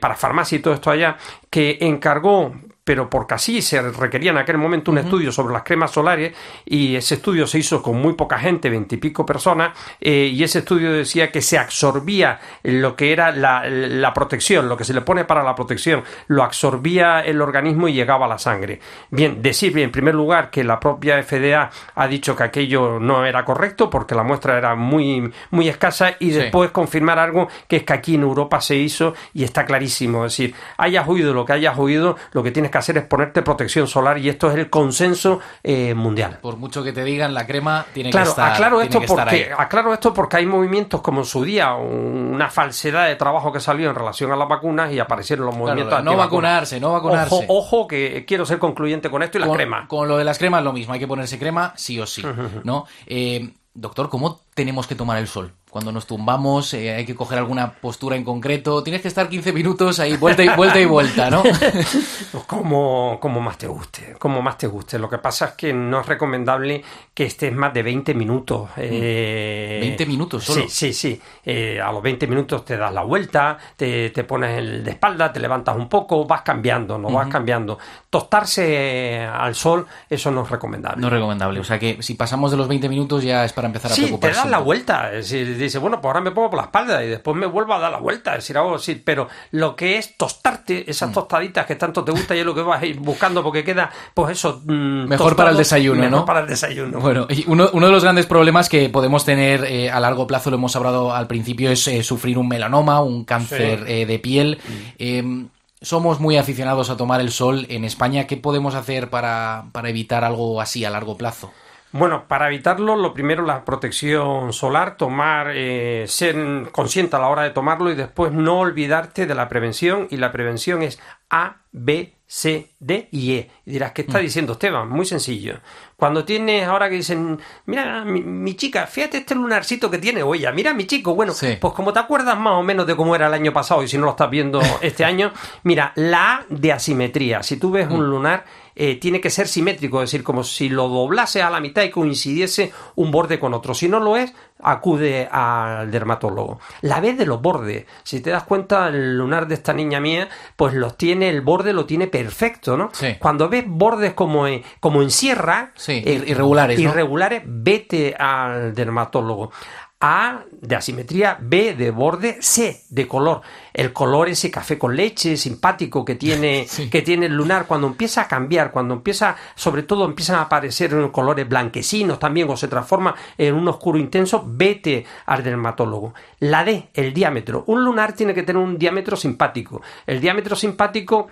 para 0.00 0.14
farmacia 0.14 0.56
y 0.56 0.60
todo 0.60 0.74
esto 0.74 0.90
allá, 0.90 1.16
que 1.50 1.78
encargó 1.80 2.52
pero 2.86 3.10
porque 3.10 3.34
así 3.34 3.62
se 3.62 3.82
requería 3.82 4.30
en 4.30 4.38
aquel 4.38 4.58
momento 4.58 4.92
un 4.92 4.98
estudio 4.98 5.32
sobre 5.32 5.52
las 5.52 5.64
cremas 5.64 5.90
solares 5.90 6.32
y 6.64 6.94
ese 6.94 7.16
estudio 7.16 7.44
se 7.48 7.58
hizo 7.58 7.82
con 7.82 8.00
muy 8.00 8.12
poca 8.12 8.38
gente, 8.38 8.70
veintipico 8.70 9.26
personas, 9.26 9.76
eh, 10.00 10.30
y 10.32 10.44
ese 10.44 10.60
estudio 10.60 10.92
decía 10.92 11.32
que 11.32 11.42
se 11.42 11.58
absorbía 11.58 12.38
lo 12.62 12.94
que 12.94 13.12
era 13.12 13.32
la, 13.32 14.12
protección, 14.14 14.68
lo 14.68 14.76
que 14.76 14.84
se 14.84 14.94
le 14.94 15.00
pone 15.00 15.24
para 15.24 15.42
la 15.42 15.56
protección, 15.56 16.04
lo 16.28 16.44
absorbía 16.44 17.22
el 17.22 17.42
organismo 17.42 17.88
y 17.88 17.92
llegaba 17.92 18.26
a 18.26 18.28
la 18.28 18.38
sangre. 18.38 18.78
Bien, 19.10 19.42
decir 19.42 19.76
en 19.76 19.90
primer 19.90 20.14
lugar 20.14 20.50
que 20.50 20.62
la 20.62 20.78
propia 20.78 21.20
FDA 21.20 21.68
ha 21.92 22.06
dicho 22.06 22.36
que 22.36 22.44
aquello 22.44 23.00
no 23.00 23.26
era 23.26 23.44
correcto 23.44 23.90
porque 23.90 24.14
la 24.14 24.22
muestra 24.22 24.58
era 24.58 24.76
muy, 24.76 25.32
muy 25.50 25.68
escasa 25.68 26.14
y 26.20 26.30
después 26.30 26.70
confirmar 26.70 27.18
algo 27.18 27.48
que 27.66 27.78
es 27.78 27.82
que 27.82 27.94
aquí 27.94 28.14
en 28.14 28.22
Europa 28.22 28.60
se 28.60 28.76
hizo 28.76 29.14
y 29.34 29.42
está 29.42 29.66
clarísimo. 29.66 30.24
Es 30.24 30.34
decir, 30.34 30.54
hayas 30.76 31.08
oído 31.08 31.34
lo 31.34 31.44
que 31.44 31.52
hayas 31.52 31.76
oído, 31.76 32.16
lo 32.30 32.44
que 32.44 32.52
tienes 32.52 32.70
que 32.70 32.75
hacer 32.76 32.98
es 32.98 33.04
ponerte 33.04 33.42
protección 33.42 33.86
solar 33.86 34.18
y 34.18 34.28
esto 34.28 34.50
es 34.50 34.56
el 34.56 34.70
consenso 34.70 35.40
eh, 35.62 35.94
mundial. 35.94 36.38
Por 36.40 36.56
mucho 36.56 36.82
que 36.82 36.92
te 36.92 37.04
digan, 37.04 37.34
la 37.34 37.46
crema 37.46 37.86
tiene 37.92 38.10
que 38.10 38.18
estar 38.18 38.52
aclaro 38.52 38.80
esto 38.80 39.00
porque 39.06 39.50
Aclaro 39.56 39.92
esto 39.92 40.12
porque 40.12 40.38
hay 40.38 40.46
movimientos 40.46 41.00
como 41.00 41.20
en 41.20 41.26
su 41.26 41.44
día, 41.44 41.74
una 41.74 42.50
falsedad 42.50 43.06
de 43.06 43.16
trabajo 43.16 43.52
que 43.52 43.60
salió 43.60 43.88
en 43.88 43.94
relación 43.94 44.32
a 44.32 44.36
las 44.36 44.48
vacunas 44.48 44.92
y 44.92 44.98
aparecieron 44.98 45.46
los 45.46 45.56
movimientos 45.56 46.02
No 46.02 46.16
vacunarse, 46.16 46.80
no 46.80 46.92
vacunarse. 46.92 47.44
Ojo, 47.48 47.86
que 47.86 48.24
quiero 48.26 48.46
ser 48.46 48.58
concluyente 48.58 49.10
con 49.10 49.22
esto 49.22 49.38
y 49.38 49.40
la 49.42 49.52
crema. 49.52 49.86
Con 49.88 50.08
lo 50.08 50.16
de 50.16 50.24
las 50.24 50.38
cremas 50.38 50.62
lo 50.62 50.72
mismo, 50.72 50.94
hay 50.94 51.00
que 51.00 51.08
ponerse 51.08 51.38
crema 51.38 51.72
sí 51.76 51.98
o 52.00 52.06
sí, 52.06 52.22
¿no? 52.64 52.86
Eh, 53.06 53.52
doctor, 53.74 54.08
¿cómo 54.08 54.45
tenemos 54.56 54.88
que 54.88 54.96
tomar 54.96 55.18
el 55.18 55.28
sol? 55.28 55.52
cuando 55.76 55.92
nos 55.92 56.06
tumbamos, 56.06 56.72
eh, 56.72 56.94
hay 56.94 57.04
que 57.04 57.14
coger 57.14 57.36
alguna 57.36 57.70
postura 57.70 58.16
en 58.16 58.24
concreto, 58.24 58.82
tienes 58.82 59.02
que 59.02 59.08
estar 59.08 59.28
15 59.28 59.52
minutos 59.52 60.00
ahí, 60.00 60.16
vuelta 60.16 60.42
y 60.42 60.48
vuelta 60.48 60.80
y 60.80 60.86
vuelta, 60.86 61.28
¿no? 61.28 61.42
pues 62.32 62.44
como, 62.46 63.18
como 63.20 63.42
más 63.42 63.58
te 63.58 63.66
guste, 63.66 64.14
como 64.18 64.40
más 64.40 64.56
te 64.56 64.68
guste. 64.68 64.98
Lo 64.98 65.10
que 65.10 65.18
pasa 65.18 65.48
es 65.48 65.50
que 65.52 65.74
no 65.74 66.00
es 66.00 66.06
recomendable 66.06 66.82
que 67.12 67.24
estés 67.26 67.52
más 67.52 67.74
de 67.74 67.82
20 67.82 68.14
minutos. 68.14 68.70
Eh, 68.78 69.96
¿20 69.98 70.06
minutos 70.06 70.44
solo? 70.44 70.62
Sí, 70.62 70.68
sí, 70.70 70.92
sí. 70.94 71.20
Eh, 71.44 71.78
a 71.78 71.92
los 71.92 72.02
20 72.02 72.26
minutos 72.26 72.64
te 72.64 72.78
das 72.78 72.94
la 72.94 73.02
vuelta, 73.02 73.58
te, 73.76 74.10
pones 74.26 74.56
el 74.56 74.82
de 74.82 74.92
espalda, 74.92 75.30
te 75.30 75.40
levantas 75.40 75.76
un 75.76 75.90
poco, 75.90 76.24
vas 76.24 76.40
cambiando, 76.40 76.96
no 76.96 77.10
vas 77.10 77.28
cambiando. 77.28 77.78
Tostarse 78.08 79.26
al 79.30 79.54
sol, 79.54 79.86
eso 80.08 80.30
no 80.30 80.44
es 80.44 80.48
recomendable. 80.48 81.02
No 81.02 81.08
es 81.08 81.12
recomendable. 81.12 81.60
O 81.60 81.64
sea 81.64 81.78
que 81.78 82.02
si 82.02 82.14
pasamos 82.14 82.50
de 82.50 82.56
los 82.56 82.66
20 82.66 82.88
minutos 82.88 83.22
ya 83.22 83.44
es 83.44 83.52
para 83.52 83.66
empezar 83.66 83.92
a 83.92 83.94
sí, 83.94 84.10
te 84.18 84.32
la 84.50 84.58
vuelta. 84.58 85.12
Es 85.12 85.30
decir, 85.30 85.56
dice, 85.56 85.78
bueno, 85.78 86.00
pues 86.00 86.10
ahora 86.10 86.20
me 86.20 86.30
pongo 86.30 86.50
por 86.50 86.58
la 86.58 86.64
espalda 86.64 87.02
y 87.04 87.08
después 87.08 87.36
me 87.36 87.46
vuelvo 87.46 87.74
a 87.74 87.78
dar 87.78 87.92
la 87.92 87.98
vuelta, 87.98 88.32
es 88.32 88.38
decir, 88.38 88.56
algo 88.56 88.76
así, 88.76 88.94
pero 88.96 89.28
lo 89.52 89.76
que 89.76 89.98
es 89.98 90.16
tostarte, 90.16 90.88
esas 90.90 91.10
mm. 91.10 91.12
tostaditas 91.12 91.66
que 91.66 91.76
tanto 91.76 92.04
te 92.04 92.12
gusta 92.12 92.34
y 92.34 92.40
es 92.40 92.46
lo 92.46 92.54
que 92.54 92.62
vas 92.62 92.82
a 92.82 92.86
ir 92.86 92.98
buscando 92.98 93.42
porque 93.42 93.64
queda, 93.64 93.90
pues 94.14 94.32
eso... 94.32 94.62
Mm, 94.64 95.08
mejor 95.08 95.36
para 95.36 95.50
el 95.50 95.56
desayuno, 95.56 96.00
mejor 96.02 96.24
para 96.24 96.40
el 96.40 96.46
desayuno. 96.46 97.00
Bueno, 97.00 97.26
y 97.28 97.44
uno, 97.46 97.68
uno, 97.72 97.86
de 97.86 97.92
los 97.92 98.02
grandes 98.02 98.26
problemas 98.26 98.68
que 98.68 98.88
podemos 98.88 99.24
tener 99.24 99.64
eh, 99.64 99.90
a 99.90 100.00
largo 100.00 100.26
plazo, 100.26 100.50
lo 100.50 100.56
hemos 100.56 100.74
hablado 100.76 101.14
al 101.14 101.26
principio, 101.26 101.70
es 101.70 101.86
eh, 101.88 102.02
sufrir 102.02 102.38
un 102.38 102.48
melanoma, 102.48 103.00
un 103.00 103.24
cáncer 103.24 103.84
eh, 103.86 104.06
de 104.06 104.18
piel. 104.18 104.58
Mm. 104.66 104.72
Em, 104.98 105.48
somos 105.80 106.20
muy 106.20 106.36
aficionados 106.36 106.90
a 106.90 106.96
tomar 106.96 107.20
el 107.20 107.30
sol 107.30 107.66
en 107.68 107.84
España. 107.84 108.26
¿Qué 108.26 108.36
podemos 108.36 108.74
hacer 108.74 109.10
para, 109.10 109.66
para 109.72 109.88
evitar 109.90 110.24
algo 110.24 110.60
así 110.60 110.84
a 110.84 110.90
largo 110.90 111.16
plazo? 111.16 111.52
Bueno, 111.92 112.26
para 112.28 112.48
evitarlo, 112.48 112.96
lo 112.96 113.14
primero 113.14 113.44
la 113.44 113.64
protección 113.64 114.52
solar, 114.52 114.96
tomar, 114.96 115.52
eh, 115.54 116.04
ser 116.08 116.36
consciente 116.72 117.16
a 117.16 117.20
la 117.20 117.28
hora 117.28 117.42
de 117.42 117.50
tomarlo 117.50 117.90
y 117.90 117.94
después 117.94 118.32
no 118.32 118.58
olvidarte 118.58 119.26
de 119.26 119.34
la 119.34 119.48
prevención 119.48 120.08
y 120.10 120.16
la 120.16 120.32
prevención 120.32 120.82
es 120.82 121.00
A, 121.30 121.62
B, 121.72 122.14
C, 122.26 122.70
D 122.78 123.08
y 123.10 123.32
E. 123.32 123.50
Y 123.64 123.72
dirás, 123.72 123.92
¿qué 123.92 124.02
está 124.02 124.18
mm. 124.18 124.22
diciendo 124.22 124.52
Esteban? 124.52 124.88
Muy 124.88 125.06
sencillo. 125.06 125.60
Cuando 125.96 126.24
tienes, 126.24 126.66
ahora 126.66 126.90
que 126.90 126.96
dicen, 126.96 127.40
mira, 127.64 128.04
mi, 128.04 128.54
chica, 128.54 128.86
fíjate 128.86 129.18
este 129.18 129.34
lunarcito 129.34 129.90
que 129.90 129.98
tiene, 129.98 130.22
oye, 130.22 130.50
mira 130.52 130.74
mi 130.74 130.86
chico, 130.86 131.14
bueno, 131.14 131.32
pues 131.60 131.72
como 131.74 131.92
te 131.92 131.98
acuerdas 132.00 132.38
más 132.38 132.52
o 132.54 132.62
menos 132.62 132.86
de 132.86 132.94
cómo 132.94 133.14
era 133.14 133.28
el 133.28 133.34
año 133.34 133.52
pasado 133.52 133.82
y 133.82 133.88
si 133.88 133.96
no 133.96 134.04
lo 134.04 134.10
estás 134.10 134.28
viendo 134.28 134.60
este 134.82 135.04
año, 135.04 135.32
mira, 135.62 135.92
la 135.96 136.34
A 136.34 136.46
de 136.50 136.72
asimetría. 136.72 137.42
Si 137.42 137.56
tú 137.56 137.70
ves 137.70 137.88
un 137.88 138.00
mm. 138.00 138.10
lunar 138.10 138.44
eh, 138.78 138.96
tiene 138.96 139.22
que 139.22 139.30
ser 139.30 139.48
simétrico, 139.48 140.02
es 140.02 140.10
decir, 140.10 140.22
como 140.22 140.44
si 140.44 140.68
lo 140.68 140.88
doblase 140.88 141.40
a 141.40 141.48
la 141.48 141.60
mitad 141.60 141.82
y 141.82 141.90
coincidiese 141.90 142.72
un 142.94 143.10
borde 143.10 143.40
con 143.40 143.54
otro. 143.54 143.72
Si 143.72 143.88
no 143.88 144.00
lo 144.00 144.18
es, 144.18 144.34
acude 144.60 145.26
al 145.32 145.90
dermatólogo. 145.90 146.60
La 146.82 147.00
vez 147.00 147.16
de 147.16 147.24
los 147.24 147.40
bordes, 147.40 147.86
si 148.02 148.20
te 148.20 148.28
das 148.28 148.44
cuenta, 148.44 148.88
el 148.88 149.16
lunar 149.16 149.48
de 149.48 149.54
esta 149.54 149.72
niña 149.72 149.98
mía, 149.98 150.28
pues 150.56 150.74
los 150.74 150.98
tiene, 150.98 151.30
el 151.30 151.40
borde 151.40 151.72
lo 151.72 151.86
tiene 151.86 152.06
perfecto, 152.06 152.75
¿no? 152.76 152.90
Cuando 153.18 153.48
ves 153.48 153.64
bordes 153.66 154.14
como 154.14 154.46
en, 154.46 154.62
como 154.80 155.02
en 155.02 155.10
sierra, 155.10 155.72
eh, 155.88 156.24
irregulares, 156.26 156.78
irregulares, 156.78 157.42
vete 157.44 158.14
al 158.18 158.74
dermatólogo. 158.74 159.50
A 159.98 160.44
de 160.50 160.76
asimetría, 160.76 161.38
B 161.40 161.74
de 161.74 161.90
borde, 161.90 162.36
C 162.42 162.82
de 162.90 163.08
color. 163.08 163.40
El 163.72 163.94
color 163.94 164.28
ese 164.28 164.50
café 164.50 164.76
con 164.76 164.94
leche 164.94 165.38
simpático 165.38 166.04
que 166.04 166.16
tiene, 166.16 166.66
que 166.90 167.00
tiene 167.00 167.26
el 167.26 167.32
lunar, 167.34 167.66
cuando 167.66 167.86
empieza 167.86 168.20
a 168.20 168.28
cambiar, 168.28 168.72
cuando 168.72 168.92
empieza, 168.92 169.36
sobre 169.54 169.84
todo 169.84 170.04
empiezan 170.04 170.36
a 170.36 170.42
aparecer 170.42 170.92
en 170.92 171.08
colores 171.08 171.48
blanquecinos 171.48 172.18
también 172.18 172.50
o 172.50 172.58
se 172.58 172.68
transforma 172.68 173.14
en 173.38 173.54
un 173.54 173.66
oscuro 173.68 173.98
intenso, 173.98 174.44
vete 174.46 175.06
al 175.24 175.42
dermatólogo. 175.42 176.12
La 176.40 176.62
D, 176.62 176.90
el 176.92 177.14
diámetro. 177.14 177.64
Un 177.66 177.82
lunar 177.82 178.12
tiene 178.12 178.34
que 178.34 178.42
tener 178.42 178.62
un 178.62 178.76
diámetro 178.76 179.16
simpático. 179.16 179.80
El 180.06 180.20
diámetro 180.20 180.56
simpático 180.56 181.28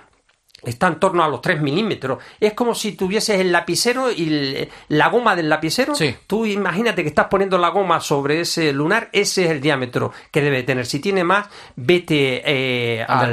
está 0.66 0.88
en 0.88 0.98
torno 0.98 1.22
a 1.24 1.28
los 1.28 1.40
3 1.40 1.60
milímetros. 1.60 2.18
Es 2.40 2.54
como 2.54 2.74
si 2.74 2.92
tuvieses 2.92 3.40
el 3.40 3.52
lapicero 3.52 4.10
y 4.10 4.68
la 4.88 5.08
goma 5.08 5.36
del 5.36 5.48
lapicero. 5.48 5.94
Tú 6.26 6.46
imagínate 6.46 7.02
que 7.02 7.08
estás 7.08 7.26
poniendo 7.28 7.58
la 7.58 7.68
goma 7.68 8.00
sobre 8.00 8.40
ese 8.40 8.72
lunar, 8.72 9.08
ese 9.12 9.44
es 9.44 9.50
el 9.50 9.60
diámetro 9.60 10.12
que 10.30 10.40
debe 10.40 10.62
tener. 10.62 10.86
Si 10.86 11.00
tiene 11.00 11.24
más, 11.24 11.48
vete 11.76 12.42
eh, 12.44 13.04
al, 13.06 13.32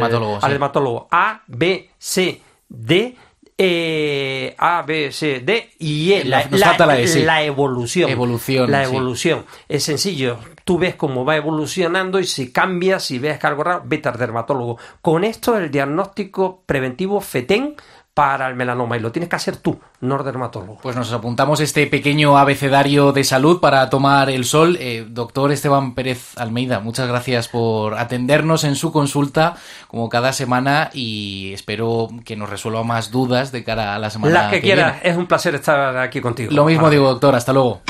dermatólogo. 0.50 1.08
A, 1.12 1.41
B, 1.48 1.89
C, 1.98 2.41
D. 2.67 3.15
Eh, 3.63 4.56
a, 4.58 4.82
B, 4.82 5.12
C, 5.12 5.41
D 5.41 5.69
y 5.78 6.13
E. 6.13 6.26
La, 6.26 6.47
la, 6.50 7.43
evolución. 7.43 8.10
evolución. 8.10 8.71
La 8.71 8.84
evolución. 8.84 9.45
Es 9.69 9.84
sencillo 9.84 10.39
tú 10.63 10.78
ves 10.78 10.95
cómo 10.95 11.26
va 11.26 11.36
evolucionando 11.36 12.19
y 12.19 12.26
si 12.26 12.52
cambia, 12.52 13.00
si 13.00 13.19
ves 13.19 13.39
que 13.39 13.47
algo 13.47 13.63
raro, 13.63 13.84
vete 13.86 14.10
al 14.10 14.17
dermatólogo. 14.17 14.78
Con 15.02 15.24
esto 15.24 15.58
el 15.58 15.71
diagnóstico 15.71 16.63
preventivo 16.65 17.19
FETEN 17.21 17.76
para 18.13 18.50
el 18.50 18.56
melanoma 18.56 18.97
y 18.97 19.00
lo 19.00 19.12
tienes 19.12 19.30
que 19.30 19.38
hacer 19.38 19.56
tú, 19.56 19.80
no 20.02 20.21
dermatólogo. 20.21 20.78
Pues 20.82 20.95
nos 20.97 21.13
apuntamos 21.13 21.62
este 21.62 21.88
pequeño 21.88 22.38
abecedario 22.38 23.13
de 23.13 23.24
salud 23.24 23.62
para 23.62 23.89
tomar 23.89 24.30
el 24.30 24.43
sol. 24.43 24.78
Eh, 24.82 25.06
doctor 25.08 25.52
Esteban 25.52 25.95
Pérez 25.95 26.38
Almeida, 26.38 26.82
muchas 26.82 27.08
gracias 27.08 27.47
por 27.47 27.97
atendernos 27.97 28.65
en 28.65 28.76
su 28.76 28.91
consulta 28.91 29.56
como 29.88 30.10
cada 30.10 30.34
semana 30.34 30.89
y 30.93 31.54
espero 31.54 32.10
que 32.26 32.36
nos 32.36 32.50
resuelva 32.50 32.84
más 32.84 33.12
dudas 33.12 33.54
de 33.54 33.63
cara 33.63 33.95
a 33.95 34.00
la 34.00 34.10
semana 34.10 34.34
Las 34.34 34.52
que, 34.52 34.62
quieras, 34.62 34.97
es 35.04 35.15
un 35.15 35.28
placer 35.28 35.56
estar 35.56 35.97
aquí 35.97 36.19
contigo. 36.19 36.52
Lo 36.52 36.65
mismo 36.65 36.89
digo, 36.89 37.08
doctor, 37.08 37.36
hasta 37.36 37.54
luego. 37.54 37.82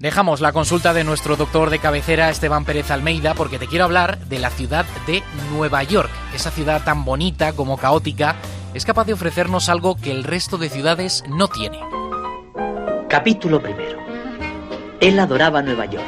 Dejamos 0.00 0.40
la 0.40 0.52
consulta 0.52 0.92
de 0.92 1.02
nuestro 1.02 1.36
doctor 1.36 1.70
de 1.70 1.78
cabecera, 1.78 2.30
Esteban 2.30 2.64
Pérez 2.64 2.90
Almeida, 2.90 3.34
porque 3.34 3.58
te 3.58 3.66
quiero 3.66 3.84
hablar 3.84 4.18
de 4.18 4.38
la 4.38 4.50
ciudad 4.50 4.86
de 5.06 5.22
Nueva 5.52 5.82
York, 5.82 6.10
esa 6.34 6.50
ciudad 6.50 6.82
tan 6.84 7.04
bonita 7.04 7.52
como 7.52 7.76
caótica 7.78 8.36
es 8.74 8.84
capaz 8.84 9.04
de 9.04 9.12
ofrecernos 9.12 9.68
algo 9.68 9.96
que 9.96 10.10
el 10.10 10.24
resto 10.24 10.58
de 10.58 10.68
ciudades 10.68 11.24
no 11.28 11.48
tiene. 11.48 11.80
Capítulo 13.08 13.62
primero. 13.62 13.98
Él 15.00 15.18
adoraba 15.18 15.62
Nueva 15.62 15.86
York. 15.86 16.06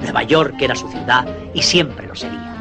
Nueva 0.00 0.22
York 0.22 0.54
era 0.60 0.74
su 0.74 0.88
ciudad 0.88 1.26
y 1.54 1.62
siempre 1.62 2.06
lo 2.06 2.14
sería. 2.14 2.51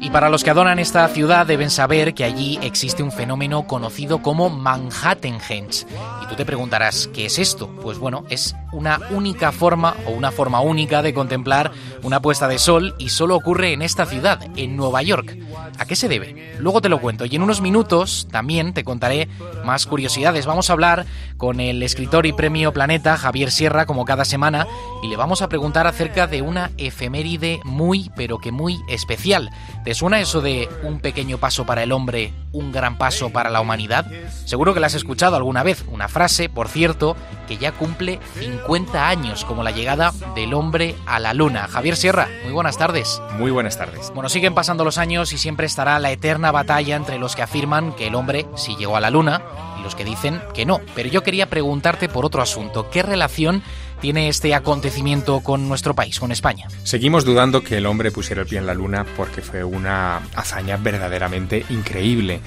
Y 0.00 0.10
para 0.10 0.28
los 0.28 0.44
que 0.44 0.50
adoran 0.50 0.78
esta 0.78 1.06
ciudad 1.08 1.46
deben 1.46 1.70
saber 1.70 2.14
que 2.14 2.24
allí 2.24 2.58
existe 2.62 3.02
un 3.02 3.12
fenómeno 3.12 3.66
conocido 3.66 4.22
como 4.22 4.50
Manhattanhenge. 4.50 5.86
Y 6.22 6.26
tú 6.26 6.34
te 6.36 6.44
preguntarás, 6.44 7.08
¿qué 7.12 7.26
es 7.26 7.38
esto? 7.38 7.68
Pues 7.82 7.98
bueno, 7.98 8.24
es 8.28 8.54
una 8.72 9.00
única 9.10 9.52
forma 9.52 9.94
o 10.06 10.10
una 10.10 10.30
forma 10.30 10.60
única 10.60 11.02
de 11.02 11.14
contemplar 11.14 11.72
una 12.02 12.20
puesta 12.20 12.46
de 12.46 12.58
sol 12.58 12.94
y 12.98 13.08
solo 13.08 13.34
ocurre 13.34 13.72
en 13.72 13.82
esta 13.82 14.06
ciudad, 14.06 14.40
en 14.56 14.76
Nueva 14.76 15.02
York. 15.02 15.36
¿A 15.78 15.86
qué 15.86 15.96
se 15.96 16.08
debe? 16.08 16.54
Luego 16.60 16.80
te 16.80 16.88
lo 16.88 17.00
cuento 17.00 17.24
y 17.24 17.34
en 17.34 17.42
unos 17.42 17.60
minutos 17.60 18.28
también 18.30 18.74
te 18.74 18.84
contaré 18.84 19.28
más 19.64 19.86
curiosidades. 19.86 20.46
Vamos 20.46 20.70
a 20.70 20.74
hablar 20.74 21.06
con 21.36 21.58
el 21.58 21.82
escritor 21.82 22.26
y 22.26 22.32
premio 22.32 22.72
Planeta 22.72 23.16
Javier 23.16 23.50
Sierra 23.50 23.86
como 23.86 24.04
cada 24.04 24.24
semana 24.24 24.66
y 25.02 25.08
le 25.08 25.16
vamos 25.16 25.42
a 25.42 25.48
preguntar 25.48 25.86
acerca 25.86 26.26
de 26.26 26.42
una 26.42 26.70
efeméride 26.76 27.60
muy 27.64 28.10
pero 28.14 28.38
que 28.38 28.52
muy 28.52 28.78
especial. 28.88 29.50
¿Te 29.86 29.94
suena 29.94 30.18
eso 30.18 30.40
de 30.40 30.68
un 30.82 30.98
pequeño 30.98 31.38
paso 31.38 31.64
para 31.64 31.84
el 31.84 31.92
hombre, 31.92 32.32
un 32.50 32.72
gran 32.72 32.98
paso 32.98 33.30
para 33.30 33.50
la 33.50 33.60
humanidad? 33.60 34.04
Seguro 34.44 34.74
que 34.74 34.80
la 34.80 34.88
has 34.88 34.94
escuchado 34.94 35.36
alguna 35.36 35.62
vez, 35.62 35.84
una 35.86 36.08
frase, 36.08 36.48
por 36.48 36.66
cierto, 36.66 37.16
que 37.46 37.56
ya 37.56 37.70
cumple 37.70 38.18
50 38.36 39.08
años 39.08 39.44
como 39.44 39.62
la 39.62 39.70
llegada 39.70 40.12
del 40.34 40.54
hombre 40.54 40.96
a 41.06 41.20
la 41.20 41.34
luna. 41.34 41.68
Javier 41.68 41.94
Sierra, 41.94 42.28
muy 42.42 42.52
buenas 42.52 42.76
tardes. 42.78 43.22
Muy 43.38 43.52
buenas 43.52 43.78
tardes. 43.78 44.10
Bueno, 44.12 44.28
siguen 44.28 44.54
pasando 44.54 44.84
los 44.84 44.98
años 44.98 45.32
y 45.32 45.38
siempre 45.38 45.66
estará 45.66 46.00
la 46.00 46.10
eterna 46.10 46.50
batalla 46.50 46.96
entre 46.96 47.20
los 47.20 47.36
que 47.36 47.42
afirman 47.42 47.94
que 47.94 48.08
el 48.08 48.16
hombre 48.16 48.44
sí 48.56 48.74
llegó 48.74 48.96
a 48.96 49.00
la 49.00 49.10
luna 49.10 49.42
y 49.78 49.84
los 49.84 49.94
que 49.94 50.04
dicen 50.04 50.42
que 50.52 50.66
no. 50.66 50.80
Pero 50.96 51.10
yo 51.10 51.22
quería 51.22 51.48
preguntarte 51.48 52.08
por 52.08 52.26
otro 52.26 52.42
asunto. 52.42 52.90
¿Qué 52.90 53.04
relación 53.04 53.62
tiene 54.00 54.28
este 54.28 54.54
acontecimiento 54.54 55.40
con 55.40 55.68
nuestro 55.68 55.94
país, 55.94 56.20
con 56.20 56.32
España? 56.32 56.68
Seguimos 56.84 57.24
dudando 57.24 57.62
que 57.62 57.78
el 57.78 57.86
hombre 57.86 58.10
pusiera 58.10 58.42
el 58.42 58.48
pie 58.48 58.58
en 58.58 58.66
la 58.66 58.74
luna 58.74 59.06
porque 59.16 59.42
fue 59.42 59.64
una 59.64 60.18
hazaña 60.34 60.76
verdaderamente 60.76 61.64
increíble 61.70 62.40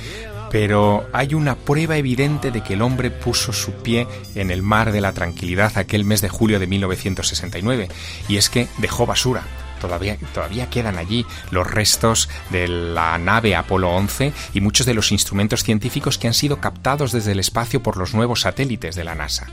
pero 0.52 1.08
hay 1.14 1.34
una 1.34 1.56
prueba 1.56 1.98
evidente 1.98 2.52
de 2.52 2.62
que 2.62 2.74
el 2.74 2.82
hombre 2.82 3.12
puso 3.12 3.54
su 3.54 3.72
pie 3.74 4.08
en 4.36 4.52
el 4.52 4.62
mar 4.62 4.92
de 4.92 5.02
la 5.02 5.14
tranquilidad 5.14 5.78
aquel 5.78 6.06
mes 6.06 6.22
de 6.22 6.30
julio 6.30 6.60
de 6.60 6.68
1969, 6.68 7.88
y 8.28 8.38
es 8.38 8.50
que 8.50 8.68
dejó 8.78 9.06
basura. 9.06 9.44
Todavía, 9.80 10.18
todavía 10.34 10.70
quedan 10.70 10.98
allí 10.98 11.26
los 11.52 11.66
restos 11.66 12.28
de 12.50 12.68
la 12.68 13.18
nave 13.18 13.56
Apolo 13.56 13.90
11 13.92 14.34
y 14.54 14.60
muchos 14.60 14.86
de 14.86 14.94
los 14.94 15.14
instrumentos 15.14 15.64
científicos 15.64 16.18
que 16.18 16.28
han 16.28 16.34
sido 16.34 16.60
captados 16.60 17.14
desde 17.14 17.32
el 17.32 17.40
espacio 17.40 17.82
por 17.82 17.96
los 17.96 18.14
nuevos 18.14 18.42
satélites 18.42 18.96
de 18.96 19.06
la 19.06 19.16
NASA. 19.16 19.48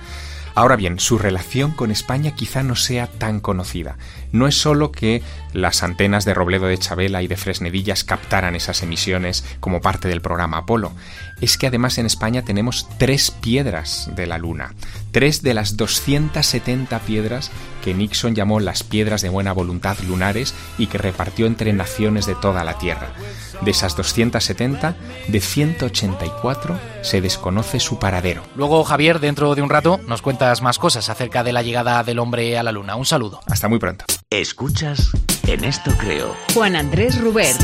Ahora 0.57 0.77
bien, 0.77 0.99
su 0.99 1.19
relación 1.19 1.73
con 1.73 1.91
España 1.91 2.35
quizá 2.35 2.63
no 2.63 2.77
sea 2.77 3.09
tan 3.09 3.41
conocida. 3.41 3.99
No 4.33 4.47
es 4.47 4.55
solo 4.55 4.91
que 4.91 5.23
las 5.53 5.83
antenas 5.83 6.25
de 6.25 6.33
Robledo 6.33 6.67
de 6.67 6.79
Chabela 6.79 7.23
y 7.23 7.29
de 7.29 7.37
Fresnedillas 7.37 8.05
captaran 8.05 8.57
esas 8.57 8.83
emisiones 8.83 9.45
como 9.61 9.83
parte 9.83 10.09
del 10.09 10.23
programa 10.23 10.57
Apolo, 10.57 10.93
es 11.43 11.59
que 11.59 11.67
además 11.67 11.99
en 11.99 12.07
España 12.07 12.41
tenemos 12.41 12.89
tres 12.97 13.31
piedras 13.31 14.11
de 14.17 14.27
la 14.27 14.39
Luna, 14.39 14.75
tres 15.13 15.43
de 15.43 15.53
las 15.53 15.77
270 15.77 17.01
piedras 17.01 17.51
que 17.85 17.93
Nixon 17.93 18.35
llamó 18.35 18.59
las 18.59 18.83
piedras 18.83 19.21
de 19.21 19.29
buena 19.29 19.53
voluntad 19.53 19.99
lunares 20.09 20.55
y 20.79 20.87
que 20.87 20.97
repartió 20.97 21.45
entre 21.45 21.75
naciones 21.75 22.25
de 22.25 22.35
toda 22.35 22.65
la 22.65 22.79
Tierra. 22.79 23.11
De 23.63 23.71
esas 23.71 23.97
270, 23.97 24.97
de 25.29 25.41
184 25.41 26.79
se 27.03 27.21
desconoce 27.21 27.81
su 27.81 27.99
paradero. 27.99 28.43
Luego, 28.55 28.85
Javier, 28.85 29.21
dentro 29.21 29.55
de 29.55 29.63
un 29.63 29.71
rato 29.71 29.99
nos 30.07 30.23
cuentas 30.23 30.63
más 30.63 30.79
cosas 30.79 31.09
acerca 31.09 31.43
de 31.43 31.53
la 31.53 31.63
llegada 31.63 32.03
del 32.05 32.19
hombre 32.19 32.59
a 32.59 32.63
la 32.63 32.73
Luna. 32.73 32.97
Un 32.97 33.07
saludo. 33.07 33.41
Hasta 33.47 33.69
muy 33.69 33.79
pronto. 33.79 34.05
Escuchas, 34.31 35.11
en 35.47 35.65
esto 35.65 35.91
creo. 35.99 36.35
Juan 36.55 36.77
Andrés 36.77 37.21
Rubert. 37.21 37.61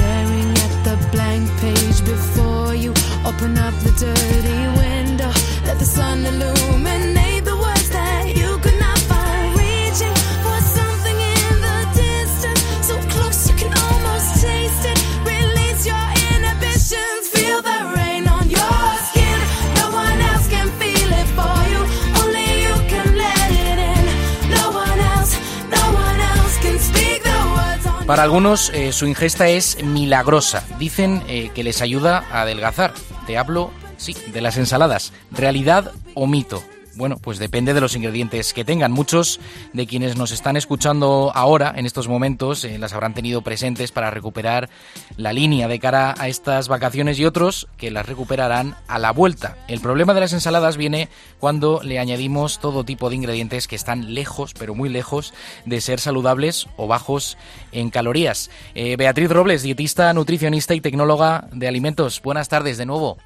Para 28.07 28.25
algunos 28.25 28.71
eh, 28.71 28.93
su 28.93 29.07
ingesta 29.07 29.49
es 29.49 29.83
milagrosa. 29.83 30.65
Dicen 30.79 31.23
eh, 31.29 31.51
que 31.55 31.63
les 31.63 31.81
ayuda 31.83 32.25
a 32.33 32.43
adelgazar. 32.43 32.93
Te 33.27 33.39
hablo, 33.39 33.71
sí, 33.97 34.17
de 34.33 34.41
las 34.41 34.57
ensaladas. 34.57 35.13
¿Realidad 35.31 35.93
o 36.15 36.27
mito? 36.27 36.65
Bueno, 36.95 37.17
pues 37.17 37.39
depende 37.39 37.73
de 37.73 37.81
los 37.81 37.97
ingredientes 37.97 38.53
que 38.53 38.65
tengan. 38.65 38.93
Muchos 38.93 39.41
de 39.73 39.87
quienes 39.87 40.17
nos 40.17 40.31
están 40.31 40.57
escuchando 40.57 41.33
ahora, 41.35 41.73
en 41.75 41.87
estos 41.87 42.07
momentos, 42.07 42.65
eh, 42.65 42.79
las 42.79 42.93
habrán 42.93 43.15
tenido 43.15 43.41
presentes 43.41 43.93
para 43.93 44.11
recuperar 44.11 44.69
la 45.17 45.33
línea 45.33 45.69
de 45.69 45.79
cara 45.79 46.15
a 46.19 46.29
estas 46.29 46.69
vacaciones 46.69 47.19
y 47.19 47.25
otros 47.25 47.67
que 47.79 47.91
las 47.91 48.07
recuperarán 48.07 48.77
a 48.89 48.99
la 48.99 49.11
vuelta. 49.11 49.57
El 49.69 49.81
problema 49.81 50.13
de 50.13 50.21
las 50.21 50.35
ensaladas 50.35 50.77
viene 50.77 51.09
cuando 51.41 51.81
le 51.83 51.99
añadimos 51.99 52.59
todo 52.59 52.85
tipo 52.85 53.09
de 53.09 53.17
ingredientes 53.17 53.69
que 53.69 53.77
están 53.77 54.15
lejos, 54.15 54.53
pero 54.59 54.75
muy 54.75 54.91
lejos, 54.91 55.33
de 55.65 55.81
ser 55.81 55.99
saludables 55.99 56.69
o 56.77 56.87
bajos 56.87 57.39
en 57.73 57.89
calorías. 57.89 58.51
Eh, 58.75 58.97
Beatriz 58.97 59.31
Robles, 59.31 59.63
dietista, 59.63 60.13
nutricionista 60.13 60.75
y 60.75 60.81
tecnóloga 60.83 61.49
de 61.53 61.69
alimentos. 61.69 62.21
Buenas 62.23 62.51
tardes 62.51 62.77
de 62.77 62.85
nuevo. 62.85 63.17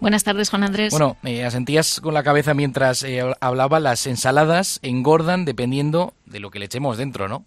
Buenas 0.00 0.24
tardes, 0.24 0.50
Juan 0.50 0.64
Andrés. 0.64 0.90
Bueno, 0.92 1.16
eh, 1.24 1.44
asentías 1.44 2.00
con 2.00 2.14
la 2.14 2.22
cabeza 2.22 2.54
mientras 2.54 3.02
eh, 3.02 3.22
hablaba, 3.40 3.80
las 3.80 4.06
ensaladas 4.06 4.80
engordan 4.82 5.44
dependiendo 5.44 6.14
de 6.26 6.40
lo 6.40 6.50
que 6.50 6.58
le 6.58 6.66
echemos 6.66 6.98
dentro, 6.98 7.28
¿no? 7.28 7.44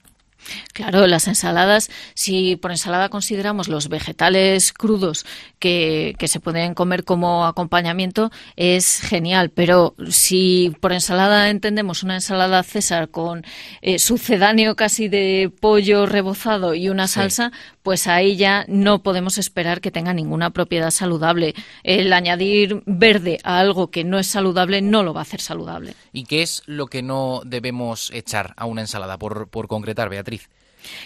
Claro, 0.74 1.08
las 1.08 1.28
ensaladas, 1.28 1.90
si 2.14 2.56
por 2.56 2.72
ensalada 2.72 3.10
consideramos 3.10 3.68
los 3.68 3.90
vegetales 3.90 4.74
crudos 4.74 5.26
que, 5.60 6.16
se 6.28 6.40
pueden 6.40 6.74
comer 6.74 7.06
como 7.06 7.46
acompañamiento, 7.46 8.32
es 8.56 9.00
genial. 9.00 9.50
Pero 9.50 9.96
si 10.10 10.76
por 10.82 10.94
ensalada 10.94 11.50
entendemos 11.50 12.04
una 12.04 12.16
ensalada 12.16 12.64
César 12.64 13.10
con 13.10 13.46
eh, 13.82 13.98
sucedáneo 13.98 14.76
casi 14.76 15.08
de 15.08 15.52
pollo 15.62 16.06
rebozado 16.06 16.74
y 16.74 16.90
una 16.90 17.08
salsa, 17.08 17.52
pues 17.84 18.08
ahí 18.08 18.36
ya 18.36 18.66
no 18.68 19.02
podemos 19.02 19.38
esperar 19.38 19.80
que 19.80 19.92
tenga 19.92 20.14
ninguna 20.14 20.50
propiedad 20.50 20.92
saludable. 20.92 21.54
El 21.84 22.12
añadir 22.12 22.84
verde 22.86 23.40
a 23.44 23.60
algo 23.60 23.90
que 23.90 24.04
no 24.04 24.20
es 24.20 24.28
saludable 24.28 24.82
no 24.82 25.04
lo 25.04 25.14
va 25.14 25.22
a 25.22 25.24
hacer 25.24 25.40
saludable. 25.40 25.94
¿Y 26.12 26.26
qué 26.26 26.42
es 26.42 26.64
lo 26.66 26.88
que 26.88 27.02
no 27.02 27.42
debemos 27.46 28.12
echar 28.14 28.54
a 28.58 28.66
una 28.66 28.82
ensalada, 28.82 29.18
por, 29.18 29.48
por 29.48 29.68
concretar, 29.68 30.10
Beatriz? 30.10 30.37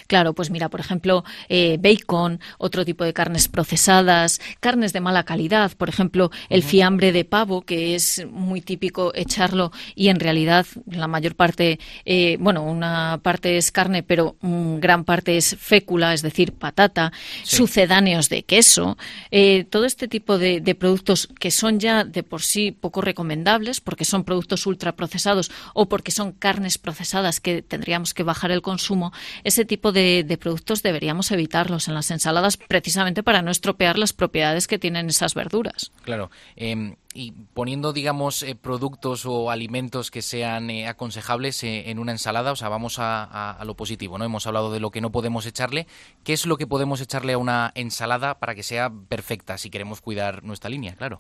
Claro, 0.08 0.34
pues 0.34 0.50
mira, 0.50 0.70
por 0.70 0.80
ejemplo, 0.80 1.24
eh, 1.50 1.78
bacon, 1.80 2.40
otro 2.58 2.86
tipo 2.86 3.04
de 3.04 3.14
carnes 3.14 3.48
procesadas, 3.48 4.42
carnes 4.60 4.94
de 4.94 5.02
mala 5.02 5.24
calidad, 5.24 5.72
por 5.78 5.90
ejemplo, 5.90 6.32
el 6.50 6.64
fiambre 6.64 7.12
de 7.12 7.26
pavo, 7.26 7.62
que 7.62 7.96
es 7.96 8.26
muy 8.30 8.62
típico 8.62 9.12
echarlo 9.16 9.72
y 9.96 10.10
en 10.10 10.20
realidad 10.20 10.66
la 10.86 11.08
mayor 11.08 11.36
parte, 11.36 11.80
eh, 12.06 12.38
bueno, 12.40 12.64
una 12.64 13.20
parte 13.22 13.58
es 13.58 13.72
carne, 13.72 14.04
pero 14.04 14.36
gran 14.42 15.04
parte 15.04 15.38
es 15.38 15.56
fécula, 15.60 16.14
es 16.14 16.22
decir, 16.22 16.54
patata, 16.54 17.12
sucedáneos 17.44 18.30
de 18.30 18.44
queso, 18.44 18.98
eh, 19.32 19.66
todo 19.70 19.86
este 19.86 20.08
tipo 20.08 20.38
de, 20.38 20.62
productos 20.80 21.28
que 21.40 21.52
son 21.52 21.80
ya 21.80 22.04
de 22.04 22.24
por 22.24 22.42
sí 22.42 22.72
poco 22.72 23.02
recomendables 23.02 23.82
porque 23.82 24.06
son 24.06 24.24
productos 24.24 24.66
ultraprocesados 24.66 25.52
o 25.74 25.88
porque 25.88 26.12
son 26.12 26.32
carnes 26.32 26.78
procesadas 26.78 27.40
que 27.40 27.62
tendríamos 27.62 28.14
que 28.14 28.24
bajar 28.24 28.52
el 28.52 28.62
consumo, 28.62 29.12
ese 29.44 29.66
tipo 29.72 29.93
de, 29.93 30.38
productos 30.38 30.84
deberíamos 30.84 31.32
evitarlos 31.32 31.88
en 31.88 31.93
las 31.93 32.11
ensaladas 32.11 32.57
precisamente 32.57 33.24
para 33.24 33.41
no 33.41 33.51
estropear 33.51 33.97
las 33.97 34.11
propiedades 34.11 34.67
que 34.67 34.78
tienen 34.78 35.07
esas 35.07 35.34
verduras. 35.34 35.93
Claro. 36.03 36.30
Em, 36.57 36.97
y 37.13 37.32
poniendo, 37.53 37.93
digamos, 37.93 38.43
eh, 38.43 38.55
productos 38.55 39.26
o 39.26 39.49
alimentos 39.49 40.11
que 40.11 40.22
sean 40.22 40.69
eh, 40.69 40.89
aconsejables 40.89 41.63
eh, 41.63 41.89
en 41.89 41.99
una 41.99 42.11
ensalada, 42.11 42.51
o 42.51 42.57
sea, 42.57 42.67
vamos 42.67 42.99
a, 42.99 43.24
a, 43.24 43.63
lo 43.63 43.76
positivo, 43.76 44.17
¿no? 44.17 44.26
Hemos 44.26 44.45
hablado 44.45 44.74
de 44.74 44.82
lo 44.82 44.91
que 44.91 44.99
no 44.99 45.13
podemos 45.13 45.45
echarle. 45.45 45.88
¿Qué 46.26 46.34
es 46.34 46.45
lo 46.45 46.57
que 46.57 46.67
podemos 46.67 46.99
echarle 46.99 47.32
a 47.32 47.38
una 47.38 47.72
ensalada 47.74 48.39
para 48.39 48.55
que 48.55 48.63
sea 48.63 48.91
perfecta 49.07 49.57
si 49.57 49.69
queremos 49.69 50.01
cuidar 50.01 50.43
nuestra 50.43 50.69
línea? 50.69 50.95
Claro. 50.95 51.17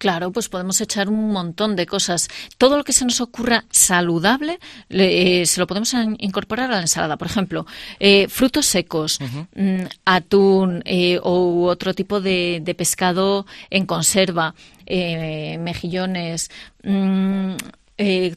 Claro, 0.00 0.32
pues 0.32 0.48
podemos 0.48 0.80
echar 0.80 1.10
un 1.10 1.30
montón 1.30 1.76
de 1.76 1.84
cosas. 1.84 2.28
Todo 2.56 2.78
lo 2.78 2.84
que 2.84 2.94
se 2.94 3.04
nos 3.04 3.20
ocurra 3.20 3.66
saludable 3.70 4.58
eh, 4.88 5.44
se 5.44 5.60
lo 5.60 5.66
podemos 5.66 5.94
incorporar 6.20 6.70
a 6.70 6.76
la 6.76 6.80
ensalada. 6.80 7.18
Por 7.18 7.28
ejemplo, 7.28 7.66
eh, 7.98 8.26
frutos 8.28 8.64
secos, 8.64 9.18
mm, 9.54 9.82
atún 10.06 10.82
eh, 10.86 11.20
o 11.22 11.66
otro 11.66 11.92
tipo 11.92 12.22
de, 12.22 12.74
pescado 12.78 13.44
en 13.68 13.84
conserva, 13.84 14.54
mejillones. 14.88 16.50
Mm, 16.82 17.56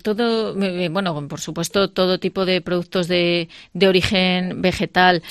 todo, 0.01 0.55
bueno, 0.55 1.27
por 1.29 1.39
supuesto, 1.39 1.89
todo 1.91 2.19
tipo 2.19 2.45
de 2.45 2.59
productos 2.59 3.07
de, 3.07 3.47
de 3.73 3.87
origen 3.87 4.61
vegetal, 4.61 5.23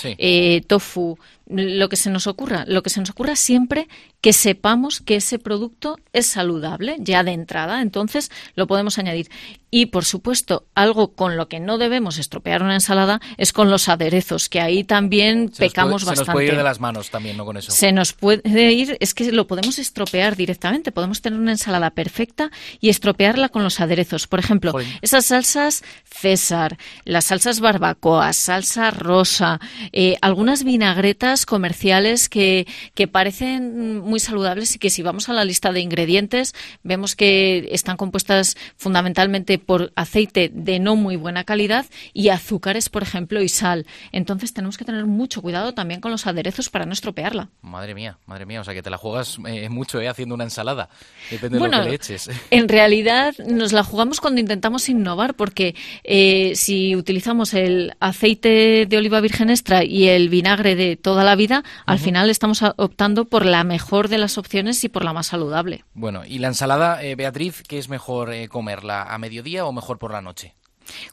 tofu, 0.67 1.19
lo 1.47 1.89
que 1.89 1.97
se 1.97 2.11
nos 2.11 2.27
ocurra, 2.27 2.65
lo 2.67 2.83
que 2.83 2.91
se 2.91 3.01
nos 3.01 3.11
ocurra 3.11 3.37
siempre 3.37 3.89
que 4.21 4.33
sepamos 4.33 5.01
que 5.01 5.17
ese 5.17 5.39
producto 5.39 5.99
es 6.13 6.27
saludable 6.27 6.97
ya 7.01 7.25
de 7.25 7.33
entrada, 7.33 7.83
entonces 7.83 8.31
lo 8.55 8.67
podemos 8.67 8.99
añadir. 8.99 9.29
Y 9.75 9.87
por 9.87 10.05
supuesto, 10.05 10.67
algo 10.75 11.15
con 11.15 11.39
lo 11.39 11.49
que 11.49 11.59
no 11.59 11.79
debemos 11.79 12.19
estropear 12.19 12.63
una 12.63 12.75
ensalada 12.75 13.21
es 13.39 13.55
con 13.55 13.71
los 13.71 13.89
aderezos, 13.89 14.51
que 14.51 14.61
ahí 14.61 14.85
también 14.85 15.51
pecamos 15.57 16.05
bastante. 16.05 16.25
Se 16.25 16.27
nos 16.27 16.35
puede 16.35 16.47
ir 16.49 16.57
de 16.57 16.63
las 16.63 16.79
manos 16.79 17.11
también, 17.11 17.39
¿no? 17.39 17.47
Con 17.47 17.57
eso. 17.57 17.73
Se 17.73 17.91
nos 17.91 18.13
puede 18.13 18.73
ir, 18.73 18.99
es 19.01 19.15
que 19.15 19.33
lo 19.33 19.47
podemos 19.47 19.79
estropear 19.79 20.37
directamente. 20.37 20.93
Podemos 20.93 21.23
tener 21.23 21.41
una 21.41 21.53
ensalada 21.53 21.91
perfecta 21.91 22.51
y 22.81 22.91
estropearla 22.91 23.49
con 23.49 23.65
los 23.65 23.81
aderezos. 23.81 24.27
Por 24.27 24.41
ejemplo, 24.41 24.75
esas 25.01 25.25
salsas 25.25 25.83
César, 26.05 26.77
las 27.05 27.25
salsas 27.25 27.61
barbacoa, 27.61 28.35
salsa 28.35 28.91
rosa, 28.91 29.59
eh, 29.93 30.17
algunas 30.21 30.65
vinagretas 30.65 31.42
comerciales 31.47 32.29
que, 32.29 32.67
que 32.95 33.09
parecen 33.09 34.01
muy 34.01 34.21
saludables 34.21 34.75
y 34.75 34.79
que 34.79 34.91
si 34.91 35.03
vamos 35.03 35.29
a 35.29 35.33
la 35.33 35.45
lista 35.45 35.73
de 35.73 35.81
ingredientes 35.81 36.55
vemos 36.83 37.17
que 37.17 37.69
están 37.73 37.97
compuestas 37.97 38.57
fundamentalmente 38.77 39.59
por 39.59 39.93
aceite 39.97 40.51
de 40.53 40.79
no 40.79 40.97
muy 40.97 41.17
buena 41.17 41.45
calidad 41.45 41.87
y 42.13 42.29
azúcares, 42.29 42.89
por 42.89 43.03
ejemplo, 43.03 43.43
y 43.43 43.49
sal. 43.49 43.87
Entonces 44.13 44.53
tenemos 44.53 44.77
que 44.77 44.85
tener 44.85 45.07
mucho 45.07 45.43
cuidado 45.43 45.75
también 45.75 46.01
con 46.01 46.11
los 46.11 46.27
aderezos 46.27 46.71
para 46.71 46.87
no 46.87 46.93
estropearla. 46.93 47.49
Madre 47.63 47.95
mía, 47.95 48.19
madre 48.27 48.47
mía, 48.47 48.61
o 48.61 48.65
sea 48.65 48.75
que 48.75 48.83
te 48.83 48.91
la 48.91 48.99
juegas 48.99 49.39
eh, 49.47 49.69
mucho 49.69 50.01
eh, 50.01 50.09
haciendo 50.09 50.35
una 50.35 50.45
ensalada. 50.45 50.89
Depende 51.31 51.59
de 51.59 51.65
lo 51.65 51.71
que 51.71 51.89
le 51.89 51.95
eches. 51.95 52.31
En 52.51 52.69
realidad 52.69 53.35
nos 53.47 53.73
la 53.73 53.83
jugamos 53.83 54.21
cuando 54.21 54.41
intentamos 54.41 54.89
innovar, 54.89 55.35
porque 55.35 55.75
eh, 56.05 56.53
si 56.55 56.95
utilizamos 56.97 57.55
el 57.55 57.95
aceite 58.01 58.87
de 58.87 58.97
oliva 58.97 59.21
virgen 59.21 59.51
extra 59.51 59.85
y 59.85 60.09
el 60.09 60.29
vinagre 60.29 60.75
de 60.75 60.97
toda 60.97 61.22
la 61.25 61.37
vida, 61.37 61.63
al 61.87 61.99
final 61.99 62.31
estamos 62.31 62.63
optando 62.77 63.25
por 63.27 63.45
la 63.45 63.65
mejor 63.65 64.09
de 64.09 64.19
las 64.19 64.39
opciones 64.39 64.83
y 64.85 64.89
por 64.89 65.05
la 65.05 65.13
más 65.13 65.29
saludable. 65.29 65.85
Bueno, 65.95 66.25
y 66.25 66.39
la 66.39 66.49
ensalada, 66.49 67.01
Beatriz, 67.17 67.63
¿qué 67.67 67.79
es 67.79 67.89
mejor 67.89 68.33
comerla 68.49 69.03
a 69.03 69.19
mediodía 69.19 69.67
o 69.67 69.73
mejor 69.73 69.99
por 69.99 70.13
la 70.13 70.23
noche? 70.23 70.55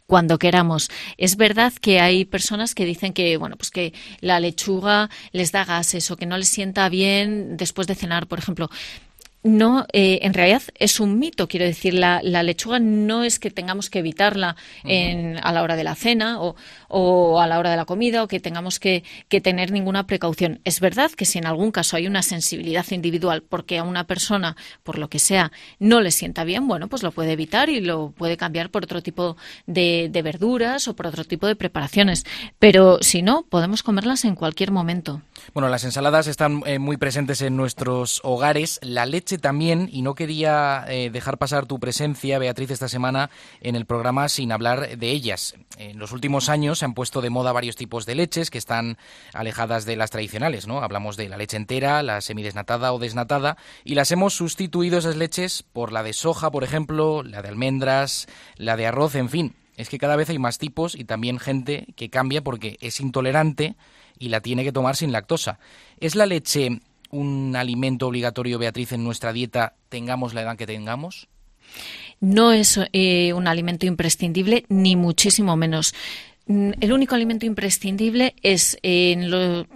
cuando 0.08 0.38
queramos. 0.40 0.90
Es 1.18 1.36
verdad 1.36 1.74
que 1.74 2.00
hay 2.00 2.26
personas 2.26 2.76
que 2.76 2.86
dicen 2.86 3.14
que, 3.14 3.38
bueno, 3.38 3.56
pues 3.56 3.72
que 3.72 3.94
la 4.20 4.40
lechuga 4.40 5.10
les 5.32 5.52
da 5.52 5.66
gases 5.66 6.10
o 6.12 6.18
que 6.18 6.26
no 6.26 6.38
les 6.38 6.50
sienta 6.50 6.90
bien 6.90 7.58
después 7.58 7.88
de 7.88 7.96
cenar, 7.96 8.28
por 8.28 8.40
ejemplo 8.40 8.70
no, 9.42 9.86
eh, 9.94 10.20
en 10.24 10.34
realidad 10.34 10.64
es 10.76 11.00
un 11.00 11.18
mito. 11.18 11.48
Quiero 11.48 11.66
decir, 11.66 11.94
la, 11.94 12.22
lechuga 12.22 12.80
no 12.80 13.24
es 13.24 13.40
que 13.40 13.52
tengamos 13.52 13.90
que 13.90 14.00
evitarla 14.00 14.56
a 14.84 15.52
la 15.54 15.64
hora 15.64 15.76
de 15.76 15.84
la 15.84 15.96
cena 15.96 16.42
o, 16.42 16.56
a 16.90 17.48
la 17.48 17.60
hora 17.60 17.72
de 17.72 17.78
la 17.78 17.86
comida 17.86 18.24
o 18.24 18.28
que 18.28 18.40
tengamos 18.40 18.80
que, 18.80 19.04
tener 19.44 19.72
ninguna 19.72 20.06
precaución. 20.06 20.60
Es 20.66 20.80
verdad 20.80 21.12
que 21.12 21.26
si 21.26 21.38
en 21.38 21.46
algún 21.46 21.72
caso 21.72 21.96
hay 21.96 22.08
una 22.08 22.22
sensibilidad 22.24 22.86
individual 22.92 23.44
porque 23.48 23.78
a 23.78 23.84
una 23.84 24.06
persona, 24.06 24.58
por 24.84 24.98
lo 24.98 25.08
que 25.10 25.20
sea, 25.20 25.52
no 25.80 26.02
le 26.02 26.12
sienta 26.12 26.44
bien, 26.44 26.68
bueno, 26.68 26.88
pues 26.88 27.04
lo 27.04 27.12
puede 27.12 27.32
evitar 27.32 27.70
y 27.70 27.80
lo 27.80 28.12
puede 28.12 28.38
cambiar 28.38 28.70
por 28.70 28.84
otro 28.84 29.02
tipo 29.02 29.38
de, 29.66 30.10
verduras 30.24 30.88
o 30.88 30.96
por 30.96 31.08
otro 31.08 31.24
tipo 31.24 31.48
de 31.48 31.56
preparaciones. 31.56 32.26
Pero 32.60 32.98
si 33.02 33.22
no, 33.22 33.44
podemos 33.44 33.84
comerlas 33.84 34.26
en 34.26 34.36
cualquier 34.36 34.72
momento. 34.72 35.22
Bueno, 35.54 35.70
las 35.70 35.86
ensaladas 35.86 36.28
están 36.28 36.64
eh, 36.66 36.80
muy 36.80 36.98
presentes 36.98 37.42
en 37.42 37.56
nuestros 37.56 38.20
hogares. 38.24 38.80
La 38.84 39.06
leche 39.06 39.38
también, 39.38 39.90
y 39.92 40.02
no 40.02 40.16
quería 40.16 40.84
eh, 40.90 41.10
dejar 41.10 41.38
pasar 41.38 41.66
tu 41.66 41.80
presencia, 41.80 42.40
Beatriz, 42.40 42.72
esta 42.72 42.90
semana 42.90 43.30
en 43.62 43.76
el 43.76 43.86
programa 43.86 44.28
sin 44.28 44.52
hablar 44.52 44.98
de 44.98 45.12
ellas. 45.12 45.56
En 45.78 45.98
los 45.98 46.12
últimos 46.12 46.50
años 46.50 46.79
se 46.80 46.86
han 46.86 46.94
puesto 46.94 47.22
de 47.22 47.30
moda 47.30 47.52
varios 47.52 47.76
tipos 47.76 48.06
de 48.06 48.16
leches 48.16 48.50
que 48.50 48.58
están 48.58 48.98
alejadas 49.34 49.86
de 49.86 49.96
las 49.96 50.10
tradicionales, 50.10 50.68
¿no? 50.68 50.82
Hablamos 50.82 51.18
de 51.18 51.30
la 51.30 51.38
leche 51.38 51.58
entera, 51.58 52.02
la 52.04 52.22
semidesnatada 52.22 52.94
o 52.94 53.00
desnatada, 53.00 53.58
y 53.84 53.96
las 53.96 54.12
hemos 54.12 54.34
sustituido 54.34 54.98
esas 54.98 55.16
leches 55.16 55.64
por 55.64 55.92
la 55.92 56.04
de 56.04 56.14
soja, 56.14 56.52
por 56.52 56.64
ejemplo, 56.64 57.24
la 57.24 57.42
de 57.42 57.50
almendras, 57.50 58.28
la 58.56 58.76
de 58.76 58.88
arroz, 58.88 59.16
en 59.16 59.30
fin. 59.30 59.56
Es 59.78 59.88
que 59.88 59.98
cada 59.98 60.18
vez 60.18 60.30
hay 60.30 60.40
más 60.40 60.58
tipos 60.58 60.96
y 60.96 61.06
también 61.06 61.40
gente 61.40 61.88
que 61.96 62.10
cambia 62.10 62.44
porque 62.44 62.78
es 62.82 63.00
intolerante 63.00 63.76
y 64.18 64.30
la 64.30 64.42
tiene 64.42 64.64
que 64.64 64.74
tomar 64.74 64.96
sin 64.96 65.12
lactosa. 65.12 65.60
¿Es 66.00 66.16
la 66.16 66.26
leche 66.26 66.82
un 67.12 67.56
alimento 67.56 68.08
obligatorio, 68.08 68.60
Beatriz, 68.60 68.92
en 68.92 69.04
nuestra 69.04 69.32
dieta, 69.32 69.76
tengamos 69.88 70.34
la 70.34 70.42
edad 70.42 70.58
que 70.58 70.68
tengamos? 70.68 71.30
No 72.20 72.52
es 72.52 72.80
eh, 72.92 73.32
un 73.34 73.48
alimento 73.48 73.86
imprescindible, 73.86 74.66
ni 74.68 74.96
muchísimo 74.96 75.56
menos. 75.56 75.94
Mm, 76.50 76.72
el 76.82 76.94
único 76.94 77.14
alimento 77.14 77.46
imprescindible 77.46 78.34
es 78.42 78.76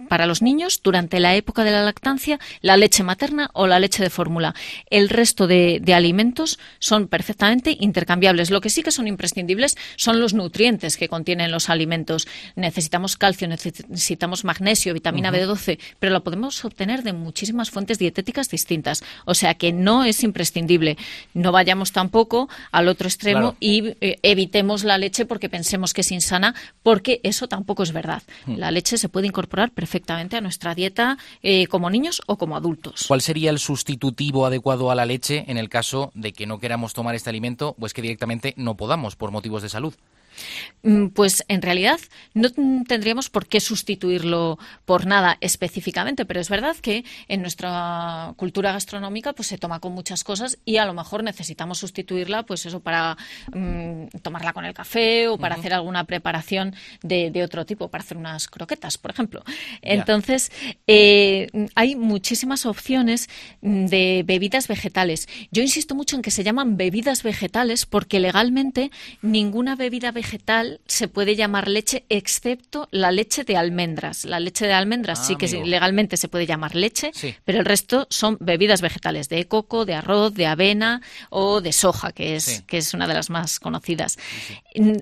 para 0.08 0.26
los 0.26 0.42
niños 0.42 0.80
durante 0.82 1.20
la 1.20 1.36
época 1.36 1.62
de 1.62 1.70
la 1.70 1.84
lactancia 1.84 2.40
la 2.62 2.76
leche 2.76 3.04
materna 3.04 3.48
o 3.52 3.68
la 3.68 3.78
leche 3.78 4.02
de 4.02 4.10
fórmula. 4.10 4.56
El 4.90 5.08
resto 5.08 5.46
de, 5.46 5.80
alimentos 5.94 6.58
son 6.80 7.06
perfectamente 7.06 7.76
intercambiables. 7.78 8.50
Lo 8.50 8.60
que 8.60 8.70
sí 8.70 8.82
que 8.82 8.90
son 8.90 9.06
imprescindibles 9.06 9.76
son 9.94 10.18
los 10.18 10.34
nutrientes 10.34 10.96
que 10.96 11.08
contienen 11.08 11.52
los 11.52 11.70
alimentos. 11.70 12.26
Necesitamos 12.56 13.16
calcio, 13.16 13.46
necesitamos 13.46 14.42
magnesio, 14.44 14.94
vitamina 14.94 15.30
B12, 15.30 15.78
pero 16.00 16.12
lo 16.12 16.24
podemos 16.24 16.64
obtener 16.64 17.04
de 17.04 17.12
muchísimas 17.12 17.70
fuentes 17.70 18.00
dietéticas 18.00 18.50
distintas. 18.50 19.04
O 19.26 19.34
sea 19.34 19.54
que 19.54 19.72
no 19.72 20.04
es 20.04 20.24
imprescindible. 20.24 20.96
No 21.34 21.52
vayamos 21.52 21.92
tampoco 21.92 22.48
al 22.72 22.88
otro 22.88 23.06
extremo 23.06 23.54
y 23.60 23.94
eh, 24.00 24.18
evitemos 24.22 24.82
la 24.82 24.98
leche 24.98 25.24
porque 25.24 25.48
pensemos 25.48 25.94
que 25.94 26.00
es 26.00 26.10
insana 26.10 26.56
porque 26.82 27.20
eso 27.22 27.48
tampoco 27.48 27.82
es 27.82 27.92
verdad. 27.92 28.22
Hmm. 28.46 28.56
La 28.56 28.70
leche 28.70 28.98
se 28.98 29.08
puede 29.08 29.26
incorporar 29.26 29.70
perfectamente 29.70 30.36
a 30.36 30.40
nuestra 30.40 30.74
dieta 30.74 31.18
eh, 31.42 31.66
como 31.66 31.90
niños 31.90 32.22
o 32.26 32.36
como 32.36 32.56
adultos. 32.56 33.04
¿Cuál 33.08 33.20
sería 33.20 33.50
el 33.50 33.58
sustitutivo 33.58 34.46
adecuado 34.46 34.90
a 34.90 34.94
la 34.94 35.06
leche 35.06 35.44
en 35.48 35.56
el 35.56 35.68
caso 35.68 36.12
de 36.14 36.32
que 36.32 36.46
no 36.46 36.58
queramos 36.58 36.94
tomar 36.94 37.14
este 37.14 37.30
alimento 37.30 37.74
o 37.78 37.86
es 37.86 37.94
que 37.94 38.02
directamente 38.02 38.54
no 38.56 38.76
podamos 38.76 39.16
por 39.16 39.30
motivos 39.30 39.62
de 39.62 39.68
salud? 39.68 39.94
Mm, 40.84 41.08
pues 41.08 41.44
en 41.48 41.62
realidad 41.62 41.98
no 42.34 42.50
tendríamos 42.86 43.30
por 43.30 43.46
qué 43.46 43.60
sustituirlo 43.60 44.58
por 44.84 45.06
nada 45.06 45.38
específicamente, 45.40 46.26
pero 46.26 46.40
es 46.40 46.50
verdad 46.50 46.76
que 46.76 47.04
en 47.28 47.40
nuestra 47.40 48.34
cultura 48.36 48.72
gastronómica 48.72 49.32
pues 49.32 49.48
se 49.48 49.56
toma 49.56 49.80
con 49.80 49.92
muchas 49.92 50.24
cosas 50.24 50.58
y 50.66 50.76
a 50.76 50.84
lo 50.84 50.92
mejor 50.92 51.24
necesitamos 51.24 51.78
sustituirla 51.78 52.42
pues 52.42 52.66
eso 52.66 52.80
para 52.80 53.16
mm, 53.54 54.08
tomarla 54.20 54.52
con 54.52 54.66
el 54.66 54.74
café 54.74 55.28
o 55.28 55.38
para 55.38 55.54
hacer 55.54 55.72
alguna 55.72 56.04
preparación 56.04 56.74
de, 57.02 57.42
otro 57.42 57.64
tipo, 57.64 57.88
para 57.88 58.04
hacer 58.04 58.18
unas 58.18 58.48
croquetas, 58.48 58.98
por 58.98 59.10
ejemplo. 59.10 59.42
Entonces, 59.80 60.52
eh, 60.86 61.48
hay 61.74 61.96
muchísimas 61.96 62.66
opciones 62.66 63.30
mm, 63.62 63.86
de 63.86 64.22
bebidas 64.26 64.68
vegetales. 64.68 65.28
Yo 65.50 65.62
insisto 65.62 65.94
mucho 65.94 66.16
en 66.16 66.22
que 66.22 66.30
se 66.30 66.44
llaman 66.44 66.76
bebidas 66.76 67.22
vegetales 67.22 67.86
porque 67.86 68.20
legalmente 68.20 68.90
ninguna 69.22 69.76
bebida 69.76 70.12
vegetal 70.12 70.23
vegetal 70.24 70.80
se 70.86 71.06
puede 71.06 71.36
llamar 71.36 71.68
leche 71.68 72.06
excepto 72.08 72.88
la 72.90 73.10
leche 73.10 73.44
de 73.44 73.58
almendras. 73.58 74.24
La 74.24 74.40
leche 74.40 74.66
de 74.66 74.72
almendras 74.72 75.26
sí 75.26 75.34
ah, 75.34 75.38
que 75.38 75.48
legalmente 75.64 76.16
se 76.16 76.28
puede 76.28 76.46
llamar 76.46 76.74
leche, 76.74 77.12
pero 77.44 77.58
el 77.58 77.66
resto 77.66 78.06
son 78.08 78.38
bebidas 78.40 78.80
vegetales 78.80 79.28
de 79.28 79.46
coco, 79.46 79.84
de 79.84 79.94
arroz, 79.94 80.32
de 80.32 80.46
avena 80.46 81.02
o 81.28 81.60
de 81.60 81.72
soja, 81.72 82.12
que 82.12 82.36
es, 82.36 82.62
que 82.66 82.78
es 82.78 82.94
una 82.94 83.06
de 83.06 83.14
las 83.14 83.28
más 83.28 83.60
conocidas. 83.60 84.18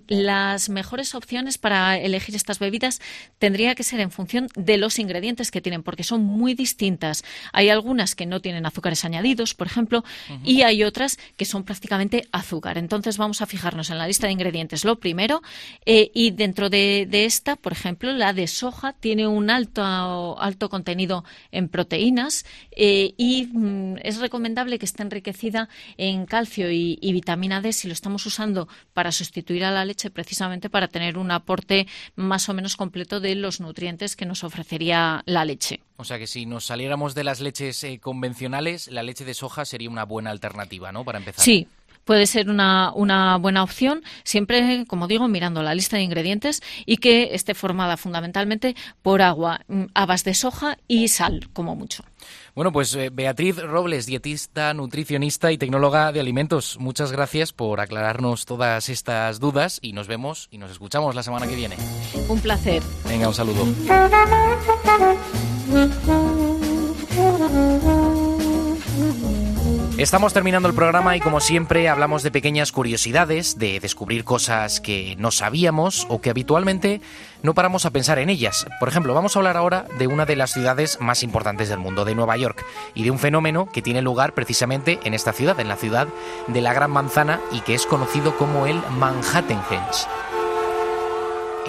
Las 0.09 0.69
mejores 0.69 1.15
opciones 1.15 1.57
para 1.57 1.97
elegir 1.97 2.35
estas 2.35 2.59
bebidas 2.59 3.01
tendría 3.39 3.77
que 3.77 3.85
ser 3.85 4.01
en 4.01 4.11
función 4.11 4.49
de 4.57 4.77
los 4.77 4.99
ingredientes 4.99 5.53
que 5.53 5.61
tienen, 5.61 5.85
porque 5.85 6.03
son 6.03 6.25
muy 6.25 6.55
distintas. 6.55 7.23
Hay 7.53 7.69
algunas 7.69 8.17
que 8.17 8.27
no 8.27 8.41
tienen 8.41 8.67
azúcares 8.67 9.05
añadidos, 9.05 9.55
por 9.55 9.69
ejemplo, 9.69 10.05
y 10.45 10.63
hay 10.63 10.83
otras 10.83 11.19
que 11.37 11.45
son 11.45 11.63
prácticamente 11.63 12.27
azúcar. 12.33 12.77
Entonces 12.77 13.19
vamos 13.19 13.41
a 13.41 13.47
fijarnos 13.47 13.91
en 13.91 13.99
la 13.99 14.09
lista 14.09 14.27
de 14.27 14.33
ingredientes. 14.33 14.85
Lo 14.85 14.97
primero. 14.97 15.12
Eh, 15.85 16.11
y 16.15 16.31
dentro 16.31 16.71
de, 16.71 17.09
esta, 17.13 17.57
por 17.57 17.73
ejemplo, 17.73 18.13
la 18.13 18.33
de 18.33 18.47
soja 18.47 18.93
tiene 18.93 19.27
un 19.27 19.51
alto, 19.51 20.41
alto 20.41 20.69
contenido 20.69 21.25
en 21.51 21.69
proteínas 21.69 22.45
eh, 22.71 23.15
y 23.17 23.49
mm, 23.53 23.97
es 24.03 24.19
recomendable 24.19 24.79
que 24.79 24.87
esté 24.87 25.03
enriquecida 25.03 25.69
en 25.97 26.27
calcio 26.27 26.71
y, 26.71 26.99
vitamina 27.13 27.61
D 27.61 27.73
si 27.73 27.89
lo 27.89 27.93
estamos 27.93 28.25
usando 28.25 28.69
para 28.95 29.13
sustituir 29.13 29.65
a 29.65 29.71
la 29.71 29.85
leche, 29.85 30.11
precisamente 30.11 30.71
para 30.71 30.89
tener 30.89 31.19
un 31.19 31.31
aporte 31.31 31.87
más 32.17 32.49
o 32.49 32.55
menos 32.55 32.77
completo 32.77 33.21
de 33.21 33.35
los 33.35 33.61
nutrientes 33.61 34.17
que 34.17 34.25
nos 34.25 34.45
ofrecería 34.45 35.23
la 35.27 35.45
leche. 35.45 35.81
O 35.97 36.05
sea 36.05 36.19
que 36.19 36.27
si 36.27 36.47
nos 36.47 36.65
saliéramos 36.65 37.15
de 37.15 37.23
las 37.23 37.41
leches 37.41 37.85
eh, 37.85 38.01
convencionales, 38.01 38.89
la 38.89 39.03
leche 39.03 39.25
de 39.25 39.35
soja 39.35 39.65
sería 39.65 39.91
una 39.91 40.05
buena 40.05 40.31
alternativa, 40.31 40.91
¿no? 40.91 41.05
Para 41.05 41.19
empezar. 41.19 41.45
Sí, 41.45 41.69
puede 42.05 42.27
ser 42.27 42.51
una, 42.51 42.93
una 42.95 43.37
buena 43.37 43.63
opción, 43.63 44.03
siempre, 44.25 44.85
como 44.87 45.07
digo, 45.07 45.29
mirando 45.29 45.63
la 45.63 45.75
lista 45.75 45.97
de 45.97 46.03
ingredientes 46.03 46.63
y 46.87 46.99
que 46.99 47.35
esté 47.35 47.55
formada 47.55 47.97
fundamentalmente 47.97 48.75
por 49.03 49.23
agua, 49.23 49.61
mm, 49.69 49.85
habas 49.95 50.25
de 50.25 50.35
soja 50.35 50.79
y 50.89 51.09
sal, 51.09 51.49
como 51.53 51.77
mucho. 51.77 52.05
Bueno, 52.55 52.71
pues 52.71 52.95
eh, 52.95 53.11
Beatriz 53.13 53.57
Robles, 53.57 54.07
dietista, 54.07 54.75
nutricionista 54.75 55.53
y 55.53 55.59
tecnóloga 55.59 56.13
de 56.13 56.21
alimentos, 56.21 56.77
muchas 56.79 57.11
gracias 57.11 57.53
por 57.53 57.81
aclararnos 57.81 58.45
todas 58.45 58.89
estas 58.89 59.41
dudas 59.41 59.79
y 59.83 59.93
nos 59.93 60.07
vemos 60.07 60.49
y 60.51 60.59
nos 60.59 60.71
escuchamos 60.71 61.15
la 61.15 61.23
semana 61.23 61.47
que 61.47 61.57
viene. 61.57 61.77
Un 62.29 62.41
placer. 62.41 62.83
Venga, 63.09 63.29
un 63.29 63.35
saludo. 63.35 63.67
Estamos 69.99 70.33
terminando 70.33 70.69
el 70.69 70.75
programa 70.75 71.17
y 71.17 71.21
como 71.21 71.39
siempre 71.39 71.87
hablamos 71.91 72.23
de 72.23 72.31
pequeñas 72.31 72.73
curiosidades, 72.73 73.59
de 73.59 73.79
descubrir 73.79 74.25
cosas 74.25 74.81
que 74.81 75.17
no 75.19 75.31
sabíamos 75.31 76.07
o 76.09 76.23
que 76.23 76.31
habitualmente 76.31 77.03
no 77.43 77.53
paramos 77.53 77.85
a 77.85 77.91
pensar 77.91 78.19
en 78.19 78.31
ellas. 78.31 78.67
Por 78.81 78.89
ejemplo, 78.89 79.13
vamos 79.13 79.37
a 79.37 79.39
hablar 79.39 79.59
ahora 79.59 79.85
de 79.99 80.07
una 80.07 80.25
de 80.25 80.35
las 80.35 80.51
ciudades 80.51 80.99
más 80.99 81.23
importantes 81.23 81.69
del 81.69 81.79
mundo, 81.79 82.07
de 82.07 82.15
Nueva 82.15 82.39
York, 82.39 82.65
y 82.95 83.05
de 83.05 83.11
un 83.11 83.19
fenómeno 83.19 83.69
que 83.71 83.83
tiene 83.83 84.01
lugar 84.01 84.33
precisamente 84.33 84.99
en 85.05 85.13
esta 85.13 85.35
ciudad, 85.35 85.61
en 85.61 85.69
la 85.69 85.77
ciudad 85.77 86.09
de 86.49 86.61
la 86.63 86.73
Gran 86.73 86.91
Manzana 86.91 87.41
y 87.53 87.61
que 87.61 87.75
es 87.75 87.85
conocido 87.85 88.37
como 88.39 88.67
el 88.67 88.81
Manhattanhenge. 88.99 90.07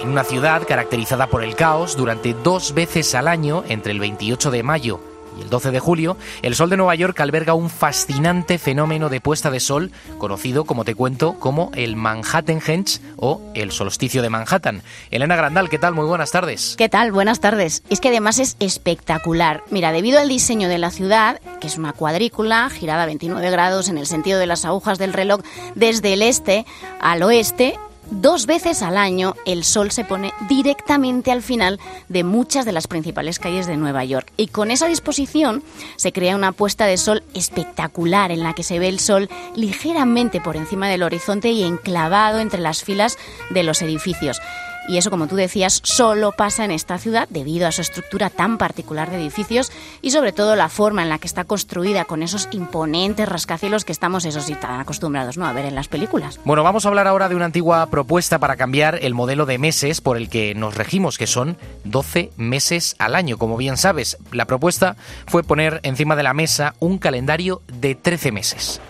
En 0.00 0.08
una 0.08 0.24
ciudad 0.24 0.66
caracterizada 0.66 1.26
por 1.26 1.44
el 1.44 1.56
caos, 1.56 1.94
durante 1.94 2.32
dos 2.32 2.72
veces 2.72 3.14
al 3.14 3.28
año, 3.28 3.64
entre 3.68 3.92
el 3.92 4.00
28 4.00 4.50
de 4.50 4.62
mayo 4.62 5.13
y 5.38 5.42
el 5.42 5.50
12 5.50 5.70
de 5.70 5.80
julio, 5.80 6.16
el 6.42 6.54
sol 6.54 6.70
de 6.70 6.76
Nueva 6.76 6.94
York 6.94 7.18
alberga 7.20 7.54
un 7.54 7.70
fascinante 7.70 8.58
fenómeno 8.58 9.08
de 9.08 9.20
puesta 9.20 9.50
de 9.50 9.60
sol 9.60 9.90
conocido, 10.18 10.64
como 10.64 10.84
te 10.84 10.94
cuento, 10.94 11.34
como 11.38 11.70
el 11.74 11.96
Manhattanhenge 11.96 13.00
o 13.16 13.40
el 13.54 13.72
solsticio 13.72 14.22
de 14.22 14.30
Manhattan. 14.30 14.82
Elena 15.10 15.36
Grandal, 15.36 15.68
¿qué 15.68 15.78
tal? 15.78 15.94
Muy 15.94 16.06
buenas 16.06 16.30
tardes. 16.30 16.74
¿Qué 16.76 16.88
tal? 16.88 17.12
Buenas 17.12 17.40
tardes. 17.40 17.82
Es 17.90 18.00
que 18.00 18.08
además 18.08 18.38
es 18.38 18.56
espectacular. 18.60 19.62
Mira, 19.70 19.92
debido 19.92 20.20
al 20.20 20.28
diseño 20.28 20.68
de 20.68 20.78
la 20.78 20.90
ciudad, 20.90 21.40
que 21.60 21.66
es 21.66 21.78
una 21.78 21.92
cuadrícula 21.92 22.70
girada 22.70 23.04
a 23.04 23.06
29 23.06 23.50
grados 23.50 23.88
en 23.88 23.98
el 23.98 24.06
sentido 24.06 24.38
de 24.38 24.46
las 24.46 24.64
agujas 24.64 24.98
del 24.98 25.12
reloj 25.12 25.40
desde 25.74 26.12
el 26.12 26.22
este 26.22 26.66
al 27.00 27.22
oeste, 27.22 27.78
Dos 28.10 28.46
veces 28.46 28.82
al 28.82 28.96
año 28.96 29.34
el 29.46 29.64
sol 29.64 29.90
se 29.90 30.04
pone 30.04 30.32
directamente 30.48 31.32
al 31.32 31.42
final 31.42 31.80
de 32.08 32.22
muchas 32.22 32.64
de 32.64 32.72
las 32.72 32.86
principales 32.86 33.38
calles 33.38 33.66
de 33.66 33.76
Nueva 33.76 34.04
York 34.04 34.30
y 34.36 34.48
con 34.48 34.70
esa 34.70 34.86
disposición 34.86 35.62
se 35.96 36.12
crea 36.12 36.36
una 36.36 36.52
puesta 36.52 36.86
de 36.86 36.96
sol 36.96 37.22
espectacular 37.34 38.30
en 38.30 38.42
la 38.42 38.52
que 38.52 38.62
se 38.62 38.78
ve 38.78 38.88
el 38.88 39.00
sol 39.00 39.28
ligeramente 39.56 40.40
por 40.40 40.56
encima 40.56 40.88
del 40.88 41.02
horizonte 41.02 41.50
y 41.50 41.62
enclavado 41.62 42.40
entre 42.40 42.60
las 42.60 42.84
filas 42.84 43.16
de 43.50 43.62
los 43.62 43.80
edificios. 43.82 44.40
Y 44.88 44.98
eso, 44.98 45.10
como 45.10 45.26
tú 45.26 45.36
decías, 45.36 45.80
solo 45.82 46.32
pasa 46.32 46.64
en 46.64 46.70
esta 46.70 46.98
ciudad 46.98 47.28
debido 47.30 47.66
a 47.66 47.72
su 47.72 47.80
estructura 47.80 48.30
tan 48.30 48.58
particular 48.58 49.10
de 49.10 49.16
edificios 49.16 49.72
y 50.02 50.10
sobre 50.10 50.32
todo 50.32 50.56
la 50.56 50.68
forma 50.68 51.02
en 51.02 51.08
la 51.08 51.18
que 51.18 51.26
está 51.26 51.44
construida 51.44 52.04
con 52.04 52.22
esos 52.22 52.48
imponentes 52.52 53.28
rascacielos 53.28 53.84
que 53.84 53.92
estamos, 53.92 54.24
eso 54.24 54.40
sí, 54.40 54.54
tan 54.54 54.80
acostumbrados 54.80 55.38
¿no? 55.38 55.46
a 55.46 55.52
ver 55.52 55.64
en 55.64 55.74
las 55.74 55.88
películas. 55.88 56.40
Bueno, 56.44 56.62
vamos 56.62 56.84
a 56.84 56.88
hablar 56.88 57.06
ahora 57.06 57.28
de 57.28 57.36
una 57.36 57.46
antigua 57.46 57.86
propuesta 57.86 58.38
para 58.38 58.56
cambiar 58.56 58.98
el 59.02 59.14
modelo 59.14 59.46
de 59.46 59.58
meses 59.58 60.00
por 60.00 60.16
el 60.16 60.28
que 60.28 60.54
nos 60.54 60.74
regimos, 60.74 61.18
que 61.18 61.26
son 61.26 61.56
12 61.84 62.30
meses 62.36 62.96
al 62.98 63.14
año. 63.14 63.38
Como 63.38 63.56
bien 63.56 63.76
sabes, 63.76 64.18
la 64.32 64.46
propuesta 64.46 64.96
fue 65.26 65.42
poner 65.42 65.80
encima 65.82 66.16
de 66.16 66.22
la 66.22 66.34
mesa 66.34 66.74
un 66.80 66.98
calendario 66.98 67.62
de 67.72 67.94
13 67.94 68.32
meses. 68.32 68.80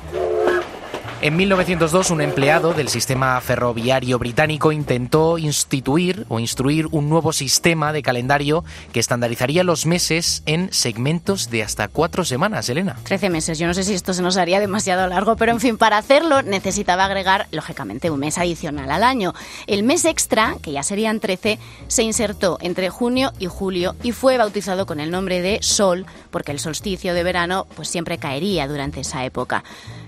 En 1.24 1.36
1902, 1.36 2.10
un 2.10 2.20
empleado 2.20 2.74
del 2.74 2.90
sistema 2.90 3.40
ferroviario 3.40 4.18
británico 4.18 4.72
intentó 4.72 5.38
instituir 5.38 6.26
o 6.28 6.38
instruir 6.38 6.86
un 6.90 7.08
nuevo 7.08 7.32
sistema 7.32 7.94
de 7.94 8.02
calendario 8.02 8.62
que 8.92 9.00
estandarizaría 9.00 9.64
los 9.64 9.86
meses 9.86 10.42
en 10.44 10.70
segmentos 10.70 11.48
de 11.48 11.62
hasta 11.62 11.88
cuatro 11.88 12.26
semanas, 12.26 12.68
Elena. 12.68 12.98
Trece 13.04 13.30
meses. 13.30 13.58
Yo 13.58 13.66
no 13.66 13.72
sé 13.72 13.84
si 13.84 13.94
esto 13.94 14.12
se 14.12 14.20
nos 14.20 14.36
haría 14.36 14.60
demasiado 14.60 15.06
largo, 15.06 15.36
pero 15.36 15.52
en 15.52 15.60
fin, 15.60 15.78
para 15.78 15.96
hacerlo 15.96 16.42
necesitaba 16.42 17.06
agregar, 17.06 17.46
lógicamente, 17.52 18.10
un 18.10 18.20
mes 18.20 18.36
adicional 18.36 18.90
al 18.90 19.02
año. 19.02 19.32
El 19.66 19.82
mes 19.82 20.04
extra, 20.04 20.56
que 20.60 20.72
ya 20.72 20.82
serían 20.82 21.20
trece, 21.20 21.58
se 21.88 22.02
insertó 22.02 22.58
entre 22.60 22.90
junio 22.90 23.32
y 23.38 23.46
julio 23.46 23.96
y 24.02 24.12
fue 24.12 24.36
bautizado 24.36 24.84
con 24.84 25.00
el 25.00 25.10
nombre 25.10 25.40
de 25.40 25.60
Sol, 25.62 26.04
porque 26.30 26.52
el 26.52 26.58
solsticio 26.58 27.14
de 27.14 27.22
verano 27.22 27.66
pues 27.76 27.88
siempre 27.88 28.18
caería 28.18 28.68
durante 28.68 29.00
esa 29.00 29.24
época. 29.24 29.64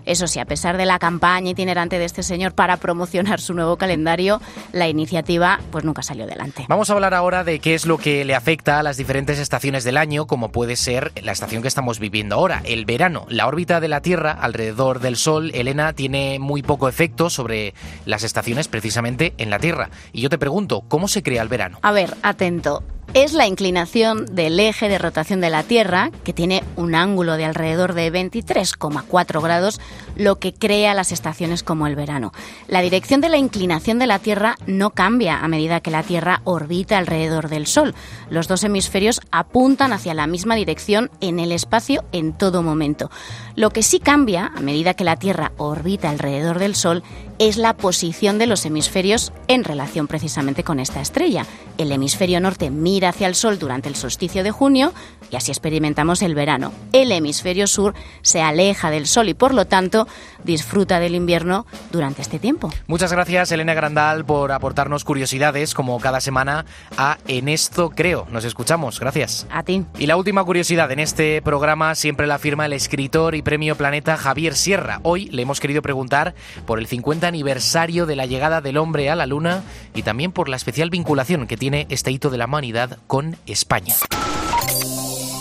Eso 0.07 0.29
sí, 0.29 0.39
a 0.39 0.45
pesar 0.45 0.77
de 0.77 0.87
la 0.87 0.99
campaña 0.99 1.51
itinerante 1.51 1.99
de 1.99 2.05
este 2.05 2.23
señor 2.23 2.55
para 2.55 2.77
promocionar 2.77 3.41
su 3.41 3.55
nuevo 3.55 3.77
calendario, 3.77 4.41
la 4.73 4.89
iniciativa 4.89 5.61
pues 5.71 5.85
nunca 5.85 6.03
salió 6.03 6.25
adelante. 6.25 6.65
Vamos 6.69 6.89
a 6.89 6.93
hablar 6.95 7.13
ahora 7.13 7.45
de 7.45 7.59
qué 7.59 7.75
es 7.75 7.87
lo 7.87 7.99
que 7.99 8.25
le 8.25 8.35
afecta 8.35 8.79
a 8.79 8.83
las 8.83 8.97
diferentes 8.97 9.39
estaciones 9.39 9.85
del 9.85 9.97
año, 9.97 10.27
como 10.27 10.53
puede 10.53 10.77
ser 10.77 11.13
la 11.23 11.33
estación 11.33 11.61
que 11.61 11.69
estamos 11.69 11.99
viviendo 11.99 12.37
ahora, 12.37 12.63
el 12.65 12.85
verano. 12.85 13.27
La 13.29 13.49
órbita 13.49 13.81
de 13.81 13.89
la 13.89 14.01
Tierra 14.01 14.31
alrededor 14.31 15.01
del 15.01 15.17
Sol, 15.17 15.51
Elena, 15.55 15.93
tiene 15.93 16.39
muy 16.39 16.63
poco 16.63 16.89
efecto 16.89 17.29
sobre 17.29 17.75
las 18.05 18.23
estaciones 18.23 18.69
precisamente 18.69 19.35
en 19.39 19.51
la 19.51 19.59
Tierra. 19.59 19.91
Y 20.13 20.21
yo 20.21 20.31
te 20.31 20.39
pregunto, 20.39 20.83
¿cómo 20.89 21.09
se 21.09 21.23
crea 21.23 21.43
el 21.43 21.49
verano? 21.49 21.79
A 21.83 21.93
ver, 21.93 22.17
atento 22.23 22.85
es 23.15 23.33
la 23.33 23.47
inclinación 23.47 24.27
del 24.27 24.61
eje 24.61 24.89
de 24.89 24.99
rotación 24.99 25.41
de 25.41 25.51
la 25.51 25.63
Tierra, 25.63 26.11
que 26.25 26.33
tiene 26.33 26.63
un 26.77 26.95
ángulo 26.95 27.37
de 27.37 27.45
alrededor 27.45 27.95
de 27.95 28.13
23,4 28.13 29.43
grados, 29.43 29.81
lo 30.17 30.39
que 30.39 30.53
crea 30.53 30.95
las 30.95 31.13
estaciones 31.13 31.63
como 31.63 31.87
el 31.87 31.97
verano. 31.97 32.33
La 32.69 32.81
dirección 32.81 33.21
de 33.21 33.29
la 33.29 33.37
inclinación 33.37 33.99
de 33.99 34.07
la 34.07 34.19
Tierra 34.19 34.57
no 34.67 34.91
cambia 34.91 35.39
a 35.39 35.49
medida 35.49 35.81
que 35.81 35.91
la 35.91 36.03
Tierra 36.03 36.41
orbita 36.45 36.99
alrededor 36.99 37.49
del 37.49 37.67
Sol. 37.67 37.95
Los 38.31 38.49
dos 38.49 38.65
hemisferios 38.65 39.21
apuntan 39.31 39.93
hacia 39.93 40.15
la 40.15 40.27
misma 40.27 40.55
dirección 40.55 41.11
en 41.21 41.39
el 41.39 41.53
espacio 41.53 42.05
en 42.13 42.33
todo 42.33 42.63
momento. 42.63 43.11
Lo 43.55 43.71
que 43.71 43.83
sí 43.83 43.99
cambia 44.01 44.53
a 44.55 44.61
medida 44.61 44.95
que 44.95 45.05
la 45.05 45.17
Tierra 45.17 45.53
orbita 45.57 46.11
alrededor 46.11 46.59
del 46.59 46.75
Sol 46.75 47.03
es 47.39 47.57
la 47.57 47.75
posición 47.77 48.39
de 48.39 48.47
los 48.47 48.65
hemisferios 48.65 49.33
en 49.49 49.65
relación 49.65 50.07
precisamente 50.07 50.65
con 50.65 50.81
esta 50.81 51.01
estrella. 51.01 51.47
El 51.79 51.93
hemisferio 51.93 52.41
norte 52.41 52.71
mira 52.71 53.11
hacia 53.11 53.27
el 53.27 53.35
Sol 53.35 53.59
durante 53.59 53.89
el 53.89 53.97
solsticio 53.97 54.43
de 54.43 54.51
junio 54.51 54.93
y 55.31 55.37
así 55.37 55.51
experimentamos 55.51 56.23
el 56.23 56.35
verano. 56.35 56.73
El 56.93 57.13
hemisferio 57.13 57.67
sur 57.67 57.95
se 58.23 58.41
aleja 58.41 58.91
del 58.91 59.07
Sol 59.07 59.29
y 59.29 59.35
por 59.35 59.53
lo 59.53 59.67
tanto 59.67 60.09
disfruta 60.45 61.01
del 61.01 61.15
invierno 61.15 61.67
durante 61.91 62.23
este 62.23 62.39
tiempo. 62.39 62.73
Muchas 62.87 63.13
gracias 63.13 63.53
Elena 63.53 63.75
Grandal 63.75 64.25
por 64.25 64.53
aportarnos 64.53 65.05
curiosidades 65.05 65.75
como 65.75 65.99
cada 66.01 66.21
semana 66.21 66.65
a 66.97 67.19
En 67.29 67.49
esto 67.49 67.91
creo. 67.91 68.27
Nos 68.31 68.45
escuchamos. 68.45 69.01
Gracias. 69.01 69.47
A 69.51 69.63
ti. 69.63 69.85
Y 69.99 70.07
la 70.07 70.17
última 70.17 70.45
curiosidad 70.45 70.91
en 70.93 71.01
este 71.01 71.43
programa 71.43 71.95
siempre 71.95 72.27
la 72.27 72.39
firma 72.39 72.67
el 72.67 72.73
escritor 72.73 73.35
y 73.35 73.43
premio 73.43 73.77
Planeta 73.77 74.17
Javier 74.17 74.55
Sierra. 74.55 75.01
Hoy 75.03 75.27
le 75.27 75.43
hemos 75.43 75.61
querido 75.61 75.83
preguntar 75.83 76.35
por 76.65 76.79
el 76.79 76.87
50 76.87 77.26
aniversario 77.27 78.07
de 78.07 78.17
la 78.17 78.27
llegada 78.27 78.61
del 78.61 78.77
hombre 78.77 79.11
a 79.11 79.17
la 79.17 79.27
Luna 79.27 79.63
y 79.95 80.03
también 80.03 80.33
por 80.33 80.49
la 80.49 80.57
especial 80.57 80.91
vinculación 80.91 81.47
que 81.47 81.57
tiene 81.57 81.87
este 81.91 82.11
hito 82.11 82.31
de 82.31 82.39
la 82.39 82.47
humanidad 82.47 82.99
con 83.07 83.37
España. 83.47 83.95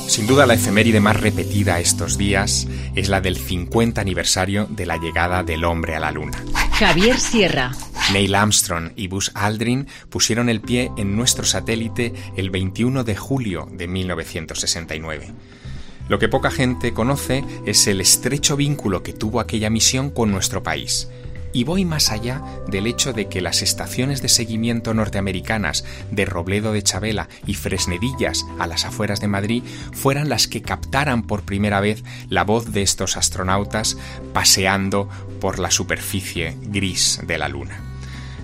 Sin 0.08 0.28
duda 0.28 0.46
la 0.46 0.54
efeméride 0.54 1.00
más 1.00 1.20
repetida 1.20 1.80
estos 1.80 2.18
días 2.18 2.68
es 2.96 3.10
la 3.10 3.22
del 3.22 3.38
50 3.38 4.00
aniversario 4.00 4.68
de 4.70 4.86
la 4.86 4.98
llegada 4.98 5.44
del 5.44 5.66
hombre 5.66 5.96
a 5.96 6.00
la 6.00 6.12
Luna. 6.12 6.44
Javier 6.74 7.20
Sierra. 7.20 7.72
Neil 8.14 8.36
Armstrong 8.36 8.92
y 8.96 9.08
Buzz 9.08 9.32
Aldrin 9.34 9.88
pusieron 10.10 10.48
el 10.48 10.62
pie 10.62 10.92
en 10.98 11.16
nuestro 11.16 11.44
satélite 11.44 12.14
el 12.38 12.52
21 12.52 13.04
de 13.04 13.16
julio 13.16 13.68
de 13.72 13.88
1969. 13.88 15.34
Lo 16.08 16.20
que 16.20 16.30
poca 16.30 16.52
gente 16.52 16.94
conoce 16.94 17.44
es 17.66 17.88
el 17.88 18.00
estrecho 18.00 18.56
vínculo 18.56 19.02
que 19.02 19.14
tuvo 19.14 19.40
aquella 19.40 19.72
misión 19.72 20.12
con 20.12 20.32
nuestro 20.32 20.62
país. 20.62 21.10
Y 21.56 21.64
voy 21.64 21.86
más 21.86 22.12
allá 22.12 22.42
del 22.68 22.86
hecho 22.86 23.14
de 23.14 23.30
que 23.30 23.40
las 23.40 23.62
estaciones 23.62 24.22
de 24.22 24.28
seguimiento 24.28 24.94
norteamericanas 24.94 25.86
de 26.12 26.26
Robledo 26.26 26.74
de 26.74 26.84
Chabela 26.84 27.30
y 27.48 27.54
Fresnedillas 27.54 28.46
a 28.60 28.68
las 28.68 28.84
afueras 28.84 29.22
de 29.22 29.30
Madrid 29.30 29.64
fueran 29.94 30.28
las 30.28 30.50
que 30.50 30.62
captaran 30.62 31.24
por 31.24 31.44
primera 31.44 31.80
vez 31.80 32.04
la 32.28 32.44
voz 32.44 32.74
de 32.74 32.82
estos 32.82 33.16
astronautas 33.16 33.98
paseando 34.34 35.08
por 35.40 35.58
la 35.60 35.72
superficie 35.72 36.58
gris 36.64 37.22
de 37.26 37.38
la 37.38 37.48
Luna. 37.48 37.80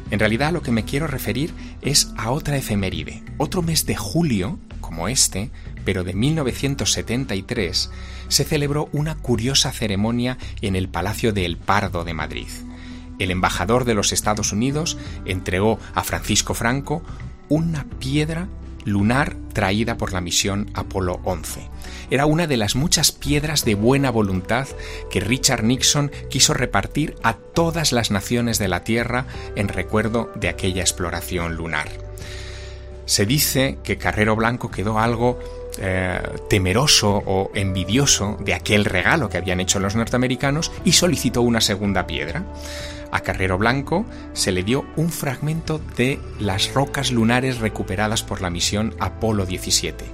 En 0.10 0.20
realidad 0.20 0.48
a 0.48 0.54
lo 0.54 0.62
que 0.62 0.72
me 0.72 0.86
quiero 0.86 1.06
referir 1.06 1.54
es 1.82 2.14
a 2.16 2.32
otra 2.32 2.56
efeméride, 2.56 3.24
otro 3.38 3.62
mes 3.62 3.86
de 3.86 3.98
julio, 3.98 4.58
como 4.80 5.10
este, 5.10 5.52
pero 5.84 6.06
de 6.06 6.14
1973, 6.14 7.92
se 8.30 8.44
celebró 8.46 8.88
una 8.94 9.16
curiosa 9.16 9.74
ceremonia 9.74 10.38
en 10.62 10.78
el 10.78 10.88
Palacio 10.88 11.34
de 11.34 11.44
El 11.44 11.58
Pardo 11.58 12.06
de 12.06 12.14
Madrid. 12.14 12.48
El 13.22 13.30
embajador 13.30 13.86
de 13.86 13.94
los 13.94 14.14
Estados 14.14 14.52
Unidos 14.52 14.98
entregó 15.26 15.78
a 15.94 16.04
Francisco 16.04 16.56
Franco 16.56 17.04
una 17.50 17.86
piedra 18.00 18.48
lunar 18.84 19.36
traída 19.54 19.96
por 19.96 20.12
la 20.12 20.22
misión 20.22 20.72
Apolo 20.74 21.20
11. 21.24 21.70
Era 22.10 22.26
una 22.26 22.48
de 22.48 22.58
las 22.58 22.76
muchas 22.76 23.12
piedras 23.12 23.64
de 23.64 23.76
buena 23.76 24.10
voluntad 24.10 24.68
que 25.12 25.20
Richard 25.20 25.64
Nixon 25.64 26.12
quiso 26.32 26.56
repartir 26.56 27.16
a 27.22 27.36
todas 27.36 27.92
las 27.92 28.10
naciones 28.10 28.58
de 28.58 28.70
la 28.70 28.84
Tierra 28.84 29.28
en 29.56 29.68
recuerdo 29.68 30.32
de 30.34 30.50
aquella 30.50 30.82
exploración 30.82 31.56
lunar. 31.56 31.90
Se 33.06 33.28
dice 33.28 33.78
que 33.84 34.00
Carrero 34.00 34.36
Blanco 34.36 34.72
quedó 34.72 34.98
algo 34.98 35.38
eh, 35.78 36.20
temeroso 36.50 37.22
o 37.26 37.52
envidioso 37.54 38.38
de 38.40 38.56
aquel 38.56 38.84
regalo 38.84 39.30
que 39.30 39.38
habían 39.38 39.60
hecho 39.60 39.80
los 39.80 39.96
norteamericanos 39.96 40.72
y 40.86 40.94
solicitó 40.94 41.44
una 41.44 41.62
segunda 41.62 42.08
piedra. 42.08 42.46
A 43.12 43.22
Carrero 43.22 43.58
Blanco 43.58 44.06
se 44.34 44.52
le 44.52 44.64
dio 44.64 44.86
un 44.96 45.10
fragmento 45.10 45.82
de 45.98 46.20
las 46.40 46.74
rocas 46.74 47.12
lunares 47.12 47.60
recuperadas 47.60 48.24
por 48.24 48.42
la 48.42 48.50
misión 48.50 48.96
Apolo 49.00 49.46
17. 49.46 50.06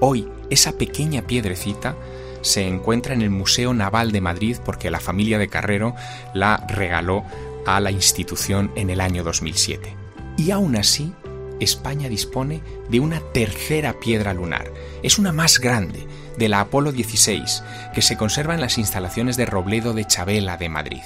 Hoy, 0.00 0.28
esa 0.50 0.72
pequeña 0.72 1.22
piedrecita 1.22 1.96
se 2.42 2.66
encuentra 2.66 3.14
en 3.14 3.22
el 3.22 3.30
Museo 3.30 3.72
Naval 3.72 4.12
de 4.12 4.20
Madrid 4.20 4.58
porque 4.64 4.90
la 4.90 5.00
familia 5.00 5.38
de 5.38 5.48
Carrero 5.48 5.94
la 6.34 6.66
regaló 6.68 7.24
a 7.66 7.80
la 7.80 7.90
institución 7.90 8.70
en 8.74 8.90
el 8.90 9.00
año 9.00 9.22
2007. 9.22 9.96
Y 10.36 10.50
aún 10.50 10.76
así, 10.76 11.12
España 11.60 12.08
dispone 12.08 12.62
de 12.88 13.00
una 13.00 13.20
tercera 13.32 13.94
piedra 14.00 14.34
lunar. 14.34 14.70
Es 15.02 15.18
una 15.18 15.32
más 15.32 15.58
grande, 15.60 16.06
de 16.36 16.48
la 16.48 16.60
Apolo 16.60 16.92
16, 16.92 17.62
que 17.94 18.02
se 18.02 18.16
conserva 18.16 18.54
en 18.54 18.60
las 18.60 18.78
instalaciones 18.78 19.36
de 19.36 19.46
Robledo 19.46 19.92
de 19.94 20.06
Chabela 20.06 20.56
de 20.56 20.68
Madrid. 20.68 21.02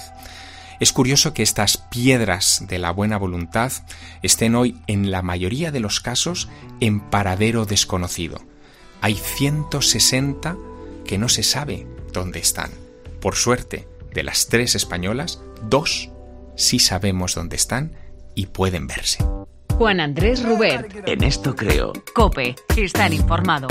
Es 0.78 0.92
curioso 0.92 1.32
que 1.32 1.42
estas 1.42 1.78
piedras 1.78 2.64
de 2.68 2.78
la 2.78 2.90
buena 2.90 3.16
voluntad 3.16 3.72
estén 4.22 4.54
hoy, 4.54 4.76
en 4.86 5.10
la 5.10 5.22
mayoría 5.22 5.70
de 5.70 5.80
los 5.80 6.00
casos, 6.00 6.48
en 6.80 7.00
paradero 7.00 7.64
desconocido. 7.64 8.40
Hay 9.00 9.14
160 9.14 10.56
que 11.06 11.18
no 11.18 11.28
se 11.28 11.42
sabe 11.42 11.86
dónde 12.12 12.40
están. 12.40 12.70
Por 13.20 13.36
suerte, 13.36 13.88
de 14.12 14.22
las 14.22 14.48
tres 14.48 14.74
españolas, 14.74 15.40
dos 15.62 16.10
sí 16.56 16.78
sabemos 16.78 17.34
dónde 17.34 17.56
están 17.56 17.96
y 18.34 18.46
pueden 18.46 18.86
verse. 18.86 19.24
Juan 19.76 20.00
Andrés 20.00 20.42
Rubert. 20.42 21.06
En 21.06 21.22
esto 21.22 21.54
creo. 21.54 21.92
Cope. 22.14 22.54
Estar 22.76 23.12
informado. 23.12 23.68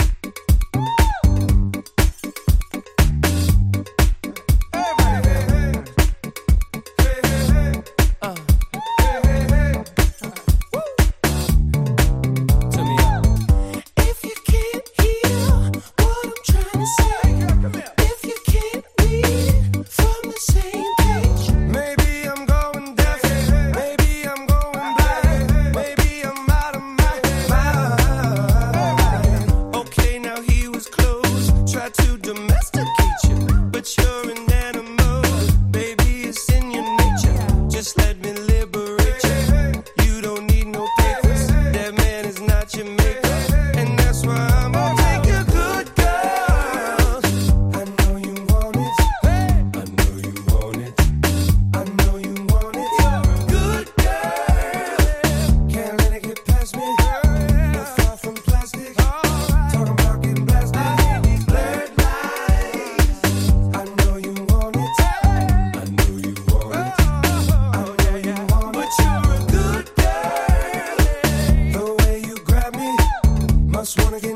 just 73.95 74.05
wanna 74.05 74.19
get 74.19 74.34